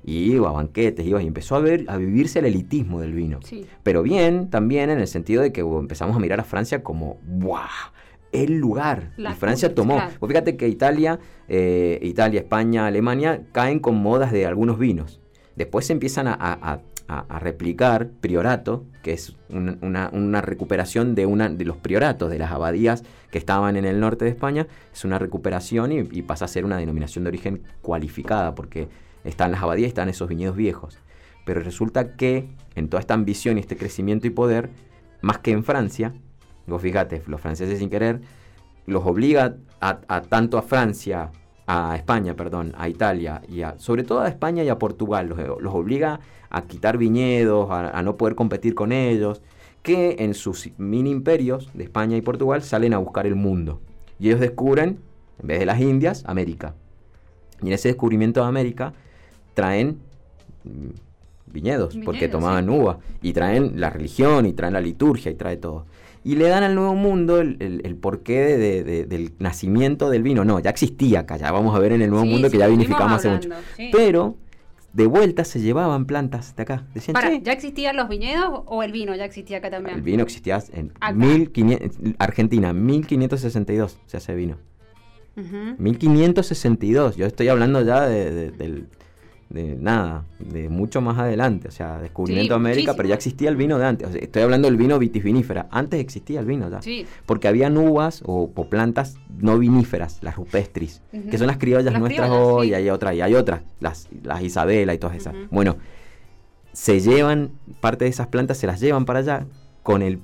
Y 0.03 0.33
iba 0.33 0.49
a 0.49 0.53
banquetes, 0.53 1.07
iba 1.07 1.23
y 1.23 1.27
empezó 1.27 1.57
a 1.57 1.61
ver, 1.61 1.85
a 1.89 1.99
vivirse 1.99 2.39
el 2.39 2.47
elitismo 2.47 3.01
del 3.01 3.13
vino. 3.13 3.41
Pero 3.83 4.03
bien, 4.03 4.49
también 4.49 4.89
en 4.89 4.99
el 4.99 5.09
sentido 5.09 5.43
de 5.43 5.53
que 5.53 5.61
empezamos 5.61 6.17
a 6.17 6.19
mirar 6.19 6.41
a 6.41 6.45
Francia 6.45 6.83
como, 6.83 7.19
¡guau! 7.27 7.69
El 8.33 8.59
lugar. 8.59 9.13
y 9.17 9.33
Francia 9.35 9.75
tomó. 9.75 10.01
fíjate 10.27 10.57
que 10.57 10.69
Italia, 10.69 11.19
eh, 11.49 11.99
Italia, 12.03 12.41
España, 12.41 12.87
Alemania 12.87 13.43
caen 13.53 13.81
con 13.81 13.97
modas 13.97 14.33
de 14.33 14.47
algunos 14.47 14.79
vinos. 14.79 15.21
Después 15.57 15.87
se 15.87 15.93
empiezan 15.93 16.27
a, 16.29 16.81
replicar 17.41 18.09
priorato, 18.21 18.85
que 19.03 19.13
es 19.13 19.37
una, 19.49 20.41
recuperación 20.41 21.17
de, 21.17 21.27
una, 21.27 21.49
de 21.49 21.65
los 21.65 21.77
prioratos, 21.77 22.31
de 22.31 22.39
las 22.39 22.53
abadías 22.53 23.03
que 23.33 23.39
estaban 23.39 23.77
en 23.77 23.85
el 23.85 23.99
norte 23.99 24.25
de 24.25 24.31
España. 24.31 24.69
Es 24.93 25.05
una 25.05 25.19
recuperación 25.19 25.91
y, 25.91 26.09
y 26.13 26.23
pasa 26.23 26.45
a 26.45 26.49
ser 26.49 26.65
una 26.65 26.77
denominación 26.77 27.25
de 27.25 27.29
origen 27.29 27.63
cualificada, 27.83 28.55
porque 28.55 28.89
están 29.25 29.51
las 29.51 29.63
abadías 29.63 29.89
están 29.89 30.09
esos 30.09 30.29
viñedos 30.29 30.57
viejos. 30.57 30.99
Pero 31.45 31.61
resulta 31.61 32.15
que 32.15 32.49
en 32.77 32.89
toda 32.89 33.01
esta 33.01 33.15
ambición 33.15 33.57
y 33.57 33.61
este 33.61 33.77
crecimiento 33.77 34.27
y 34.27 34.31
poder, 34.31 34.71
más 35.21 35.39
que 35.39 35.51
en 35.51 35.65
Francia, 35.65 36.15
Vos 36.67 36.81
fíjate, 36.81 37.23
los 37.27 37.41
franceses 37.41 37.79
sin 37.79 37.91
querer 37.91 38.21
los 38.91 39.07
obliga 39.07 39.57
a, 39.81 40.23
tanto 40.23 40.59
a 40.59 40.63
Francia, 40.63 41.31
a 41.67 41.95
España, 41.97 42.35
perdón, 42.35 42.75
a 42.77 42.89
Italia 42.89 43.41
y 43.49 43.63
a, 43.63 43.79
sobre 43.79 44.03
todo 44.03 44.21
a 44.21 44.29
España 44.29 44.63
y 44.65 44.69
a 44.69 44.79
Portugal, 44.79 45.29
los, 45.29 45.75
obliga 45.75 46.21
a 46.51 46.63
quitar 46.63 46.99
viñedos, 46.99 47.71
a, 47.71 48.03
no 48.03 48.17
poder 48.17 48.35
competir 48.35 48.75
con 48.75 48.93
ellos, 48.93 49.41
que 49.83 50.17
en 50.19 50.35
sus 50.35 50.71
mini 50.77 51.11
imperios 51.11 51.71
de 51.73 51.85
España 51.85 52.17
y 52.17 52.21
Portugal 52.21 52.63
salen 52.63 52.93
a 52.93 52.99
buscar 52.99 53.27
el 53.27 53.37
mundo. 53.37 53.81
Y 54.19 54.29
ellos 54.29 54.41
descubren, 54.41 54.99
en 55.41 55.47
vez 55.47 55.61
de 55.61 55.67
las 55.67 55.81
Indias, 55.81 56.25
América. 56.27 56.75
Y 57.63 57.69
en 57.69 57.73
ese 57.73 57.89
descubrimiento 57.89 58.43
de 58.43 58.47
América 58.47 58.93
traen 59.55 60.01
mm, 60.65 61.53
viñedos, 61.53 61.97
porque 62.05 62.29
tomaban 62.29 62.69
uva, 62.69 62.99
y 63.23 63.33
traen 63.33 63.81
la 63.81 63.89
religión, 63.89 64.45
y 64.45 64.53
traen 64.53 64.75
la 64.75 64.81
liturgia, 64.81 65.31
y 65.31 65.35
trae 65.35 65.57
todo 65.57 65.87
y 66.23 66.37
le 66.37 66.49
dan 66.49 66.63
al 66.63 66.75
Nuevo 66.75 66.95
Mundo 66.95 67.41
el, 67.41 67.97
porqué 68.01 68.57
del 69.07 69.33
nacimiento 69.39 70.11
del 70.11 70.23
vino. 70.23 70.45
No, 70.45 70.61
ya 70.61 70.71
existía 70.71 71.21
acá, 71.21 71.37
ya 71.37 71.51
vamos 71.51 71.75
a 71.75 71.79
ver 71.79 71.93
en 71.93 72.03
el 72.03 72.11
Nuevo 72.11 72.27
Mundo 72.27 72.51
que 72.51 72.59
ya 72.59 72.67
vinificamos 72.67 73.13
hace 73.13 73.31
mucho. 73.31 73.49
Pero 73.93 74.37
de 74.93 75.07
vuelta 75.07 75.45
se 75.45 75.61
llevaban 75.61 76.05
plantas 76.05 76.55
de 76.57 76.63
acá. 76.63 76.85
Decían, 76.95 77.15
Para, 77.15 77.35
¿ya 77.37 77.53
existían 77.53 77.97
los 77.97 78.09
viñedos 78.09 78.63
o 78.67 78.83
el 78.83 78.93
vino 78.93 79.15
ya 79.15 79.25
existía 79.25 79.59
acá 79.59 79.71
también? 79.71 79.97
El 79.97 80.03
vino 80.03 80.23
existía 80.23 80.63
en 80.73 80.93
1500, 81.15 82.15
Argentina, 82.19 82.73
1562 82.73 83.99
se 84.07 84.17
hace 84.17 84.35
vino. 84.35 84.59
1562, 85.37 87.17
yo 87.17 87.25
estoy 87.25 87.49
hablando 87.49 87.81
ya 87.83 88.07
del 88.07 88.89
de 89.51 89.77
nada, 89.77 90.25
de 90.39 90.69
mucho 90.69 91.01
más 91.01 91.19
adelante, 91.19 91.69
o 91.69 91.71
sea, 91.73 91.99
descubrimiento 91.99 92.55
de 92.55 92.57
América, 92.57 92.95
pero 92.97 93.09
ya 93.09 93.17
existía 93.17 93.51
el 93.51 93.57
vino 93.57 93.79
de 93.79 93.87
antes. 93.87 94.15
estoy 94.15 94.43
hablando 94.43 94.69
del 94.69 94.77
vino 94.77 94.99
vitivinífera. 94.99 95.67
Antes 95.71 96.01
existía 96.01 96.41
el 96.41 96.47
vino 96.47 96.71
ya. 96.71 96.81
Porque 97.27 97.49
había 97.49 97.69
uvas 97.71 98.23
o, 98.25 98.49
plantas 98.71 99.17
no 99.39 99.59
viníferas, 99.59 100.19
las 100.23 100.37
rupestris, 100.37 101.03
que 101.31 101.37
son 101.37 101.49
las 101.49 101.59
criollas 101.59 101.99
nuestras 101.99 102.31
hoy, 102.31 102.69
y 102.71 102.75
hay 102.75 102.91
otras, 102.91 103.15
y 103.15 103.21
hay 103.21 103.35
otras, 103.35 103.63
las, 103.81 104.09
las 104.23 104.41
Isabela 104.43 104.95
y 104.95 104.99
todas 104.99 105.17
esas. 105.17 105.35
Bueno, 105.51 105.77
se 106.73 107.01
llevan, 107.01 107.51
parte 107.81 108.05
de 108.05 108.11
esas 108.11 108.29
plantas 108.29 108.57
se 108.57 108.67
las 108.67 108.81
llevan 108.81 109.05
para 109.05 109.19
allá 109.19 109.47
con 109.83 110.03
el 110.03 110.21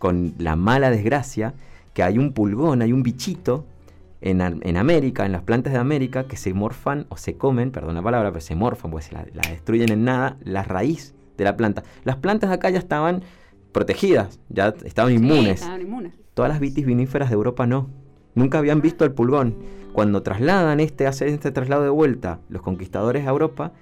con 0.00 0.32
la 0.38 0.56
mala 0.56 0.90
desgracia 0.90 1.52
que 1.92 2.02
hay 2.02 2.16
un 2.16 2.32
pulgón, 2.32 2.80
hay 2.80 2.90
un 2.90 3.02
bichito 3.02 3.66
en, 4.20 4.76
América, 4.76 5.24
en 5.26 5.32
las 5.32 5.42
plantas 5.42 5.72
de 5.72 5.78
América, 5.78 6.24
que 6.24 6.36
se 6.36 6.52
morfan 6.52 7.06
o 7.08 7.16
se 7.16 7.36
comen, 7.36 7.70
perdón 7.70 7.94
la 7.94 8.02
palabra, 8.02 8.30
pero 8.30 8.40
se 8.40 8.54
morfan, 8.54 8.90
pues 8.90 9.12
la, 9.12 9.26
la 9.32 9.48
destruyen 9.48 9.90
en 9.90 10.04
nada, 10.04 10.36
la 10.42 10.62
raíz 10.62 11.14
de 11.36 11.44
la 11.44 11.56
planta. 11.56 11.82
Las 12.04 12.16
plantas 12.16 12.50
de 12.50 12.56
acá 12.56 12.70
ya 12.70 12.78
estaban 12.78 13.22
protegidas, 13.72 14.40
ya 14.48 14.74
estaban 14.84 15.12
inmunes. 15.12 15.66
Todas 16.34 16.50
las 16.50 16.60
vitis 16.60 16.86
viníferas 16.86 17.30
de 17.30 17.34
Europa 17.34 17.66
no. 17.66 17.88
Nunca 18.34 18.58
habían 18.58 18.80
visto 18.80 19.04
el 19.04 19.12
pulgón. 19.12 19.56
Cuando 19.92 20.22
trasladan 20.22 20.80
este, 20.80 21.06
hacen 21.06 21.28
este 21.28 21.50
traslado 21.50 21.82
de 21.82 21.88
vuelta 21.88 22.40
los 22.48 22.62
conquistadores 22.62 23.26
a 23.26 23.30
Europa, 23.30 23.72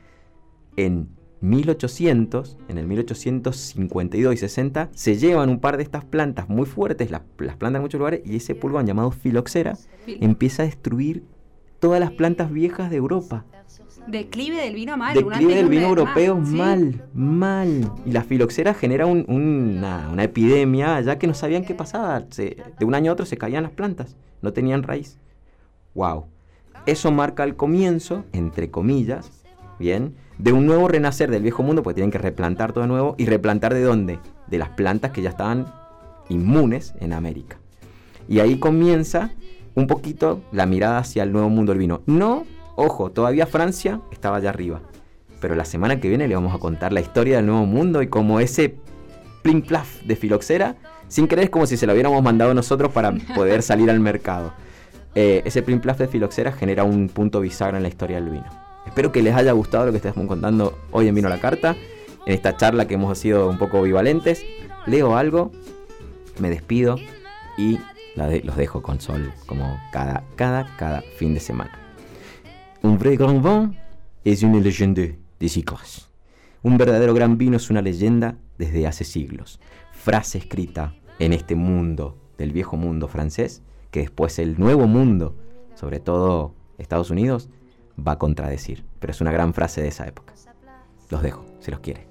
en 0.76 1.08
1800, 1.40 2.58
en 2.68 2.78
el 2.78 2.86
1852 2.86 4.34
y 4.34 4.36
60, 4.36 4.88
se 4.92 5.16
llevan 5.16 5.48
un 5.48 5.60
par 5.60 5.76
de 5.76 5.82
estas 5.82 6.04
plantas 6.04 6.48
muy 6.48 6.66
fuertes, 6.66 7.10
las, 7.10 7.22
plantas 7.36 7.76
en 7.76 7.82
muchos 7.82 7.98
lugares, 7.98 8.22
y 8.24 8.36
ese 8.36 8.54
pulgón 8.54 8.86
llamado 8.86 9.10
filoxera 9.10 9.76
empieza 10.06 10.62
a 10.62 10.66
destruir 10.66 11.24
todas 11.78 12.00
las 12.00 12.10
plantas 12.10 12.50
viejas 12.50 12.90
de 12.90 12.96
Europa. 12.96 13.44
Declive 14.06 14.56
del 14.62 14.74
vino 14.74 14.96
mal. 14.96 15.14
Declive 15.14 15.54
del 15.54 15.68
vino 15.68 15.88
europeo 15.88 16.36
mal, 16.36 17.04
mal. 17.14 17.92
Y 18.06 18.12
la 18.12 18.22
filoxera 18.22 18.72
genera 18.74 19.06
una, 19.06 20.22
epidemia, 20.22 21.00
ya 21.02 21.18
que 21.18 21.26
no 21.26 21.34
sabían 21.34 21.64
qué 21.64 21.74
pasaba. 21.74 22.20
de 22.20 22.84
un 22.84 22.94
año 22.94 23.10
a 23.10 23.14
otro 23.14 23.26
se 23.26 23.36
caían 23.36 23.62
las 23.62 23.72
plantas, 23.72 24.16
no 24.40 24.52
tenían 24.52 24.82
raíz. 24.82 25.18
¡Wow! 25.94 26.26
Eso 26.86 27.10
marca 27.10 27.44
el 27.44 27.54
comienzo, 27.54 28.24
entre 28.32 28.70
comillas, 28.70 29.37
¿bien? 29.78 30.14
De 30.38 30.52
un 30.52 30.66
nuevo 30.66 30.88
renacer 30.88 31.30
del 31.30 31.42
viejo 31.42 31.62
mundo, 31.62 31.82
porque 31.82 31.96
tienen 31.96 32.10
que 32.10 32.18
replantar 32.18 32.72
todo 32.72 32.82
de 32.82 32.88
nuevo. 32.88 33.14
¿Y 33.18 33.26
replantar 33.26 33.74
de 33.74 33.82
dónde? 33.82 34.18
De 34.46 34.58
las 34.58 34.70
plantas 34.70 35.10
que 35.10 35.22
ya 35.22 35.30
estaban 35.30 35.66
inmunes 36.28 36.94
en 37.00 37.12
América. 37.12 37.58
Y 38.28 38.40
ahí 38.40 38.58
comienza 38.58 39.30
un 39.74 39.86
poquito 39.86 40.42
la 40.52 40.66
mirada 40.66 40.98
hacia 40.98 41.22
el 41.22 41.32
nuevo 41.32 41.48
mundo 41.48 41.72
del 41.72 41.78
vino. 41.78 42.02
No, 42.06 42.44
ojo, 42.76 43.10
todavía 43.10 43.46
Francia 43.46 44.00
estaba 44.12 44.36
allá 44.36 44.50
arriba. 44.50 44.80
Pero 45.40 45.54
la 45.54 45.64
semana 45.64 46.00
que 46.00 46.08
viene 46.08 46.28
le 46.28 46.34
vamos 46.34 46.54
a 46.54 46.58
contar 46.58 46.92
la 46.92 47.00
historia 47.00 47.36
del 47.36 47.46
nuevo 47.46 47.64
mundo 47.64 48.02
y 48.02 48.08
cómo 48.08 48.40
ese 48.40 48.76
pling 49.42 49.62
plaf 49.62 50.02
de 50.02 50.16
filoxera, 50.16 50.76
sin 51.06 51.26
creer 51.26 51.44
es 51.44 51.50
como 51.50 51.66
si 51.66 51.76
se 51.76 51.86
lo 51.86 51.92
hubiéramos 51.92 52.22
mandado 52.22 52.52
nosotros 52.54 52.92
para 52.92 53.14
poder 53.34 53.62
salir 53.62 53.88
al 53.90 54.00
mercado. 54.00 54.52
Eh, 55.14 55.42
ese 55.44 55.62
pling 55.62 55.80
plaf 55.80 55.98
de 55.98 56.08
filoxera 56.08 56.52
genera 56.52 56.84
un 56.84 57.08
punto 57.08 57.40
bisagra 57.40 57.76
en 57.76 57.82
la 57.82 57.88
historia 57.88 58.20
del 58.20 58.30
vino. 58.30 58.67
Espero 58.88 59.12
que 59.12 59.22
les 59.22 59.34
haya 59.34 59.52
gustado 59.52 59.84
lo 59.84 59.90
que 59.92 59.98
estamos 59.98 60.26
contando 60.26 60.78
hoy 60.92 61.08
en 61.08 61.14
Vino 61.14 61.28
a 61.28 61.30
la 61.30 61.40
Carta. 61.40 61.76
en 62.24 62.32
esta 62.32 62.56
charla 62.56 62.88
que 62.88 62.94
hemos 62.94 63.16
sido 63.18 63.46
un 63.48 63.58
poco 63.58 63.82
bivalentes. 63.82 64.42
Leo 64.86 65.14
algo, 65.14 65.52
me 66.40 66.48
despido 66.48 66.96
y 67.58 67.78
los 68.16 68.56
dejo 68.56 68.82
con 68.82 68.98
sol 68.98 69.30
como 69.44 69.78
cada, 69.92 70.24
cada, 70.36 70.74
cada 70.78 71.02
fin 71.02 71.34
de 71.34 71.40
semana. 71.40 71.78
Un 72.82 72.98
vrai 72.98 73.16
grand 73.16 73.44
vin 73.44 73.78
es 74.24 74.42
una 74.42 74.58
leyenda 74.58 75.02
de 75.38 75.48
siglos. 75.48 76.08
Un 76.62 76.78
verdadero 76.78 77.12
gran 77.12 77.36
vino 77.36 77.58
es 77.58 77.68
una 77.68 77.82
leyenda 77.82 78.36
desde 78.56 78.86
hace 78.86 79.04
siglos. 79.04 79.60
Frase 79.92 80.38
escrita 80.38 80.94
en 81.18 81.34
este 81.34 81.54
mundo, 81.54 82.16
del 82.38 82.52
viejo 82.52 82.78
mundo 82.78 83.06
francés, 83.06 83.62
que 83.90 84.00
después 84.00 84.38
el 84.38 84.58
nuevo 84.58 84.86
mundo, 84.86 85.36
sobre 85.74 86.00
todo 86.00 86.54
Estados 86.78 87.10
Unidos, 87.10 87.50
va 87.98 88.12
a 88.12 88.18
contradecir. 88.18 88.84
Pero 89.00 89.10
es 89.10 89.20
una 89.20 89.32
gran 89.32 89.54
frase 89.54 89.82
de 89.82 89.88
esa 89.88 90.06
época. 90.06 90.34
Los 91.10 91.22
dejo, 91.22 91.44
si 91.60 91.70
los 91.70 91.80
quiere. 91.80 92.06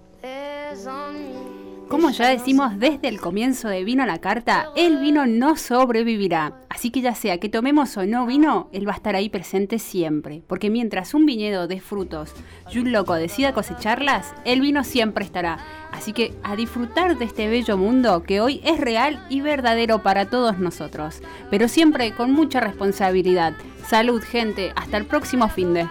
Como 1.90 2.10
ya 2.10 2.28
decimos 2.28 2.78
desde 2.78 3.08
el 3.08 3.22
comienzo 3.22 3.70
de 3.70 3.86
Vino 3.86 4.04
a 4.04 4.06
la 4.06 4.20
Carta, 4.20 4.70
el 4.76 4.98
vino 4.98 5.26
no 5.26 5.56
sobrevivirá. 5.56 6.54
Así 6.68 6.92
que 6.92 7.00
ya 7.00 7.16
sea 7.16 7.40
que 7.40 7.48
tomemos 7.48 7.96
o 7.96 8.06
no 8.06 8.26
vino, 8.26 8.70
él 8.74 8.86
va 8.86 8.92
a 8.92 8.98
estar 8.98 9.16
ahí 9.16 9.30
presente 9.30 9.80
siempre. 9.80 10.44
Porque 10.48 10.70
mientras 10.70 11.14
un 11.14 11.26
viñedo 11.26 11.66
dé 11.66 11.80
frutos 11.80 12.34
y 12.70 12.80
un 12.80 12.92
loco 12.92 13.14
decida 13.14 13.54
cosecharlas, 13.54 14.36
el 14.44 14.60
vino 14.60 14.84
siempre 14.84 15.24
estará. 15.24 15.60
Así 15.94 16.12
que 16.12 16.34
a 16.44 16.58
disfrutar 16.58 17.18
de 17.18 17.24
este 17.24 17.48
bello 17.48 17.78
mundo 17.78 18.22
que 18.22 18.42
hoy 18.42 18.60
es 18.66 18.82
real 18.82 19.26
y 19.30 19.40
verdadero 19.40 20.04
para 20.04 20.30
todos 20.30 20.60
nosotros. 20.60 21.22
Pero 21.50 21.70
siempre 21.70 22.12
con 22.12 22.34
mucha 22.34 22.60
responsabilidad. 22.60 23.54
Salud 23.88 24.22
gente, 24.22 24.74
hasta 24.76 24.98
el 24.98 25.06
próximo 25.06 25.48
fin 25.48 25.74
de... 25.74 25.88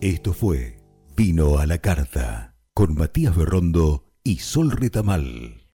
Esto 0.00 0.32
fue 0.32 0.78
Vino 1.16 1.58
a 1.58 1.66
la 1.66 1.78
Carta 1.78 2.54
con 2.72 2.94
Matías 2.94 3.36
Berrondo 3.36 4.04
y 4.22 4.38
Sol 4.38 4.70
Retamal. 4.70 5.57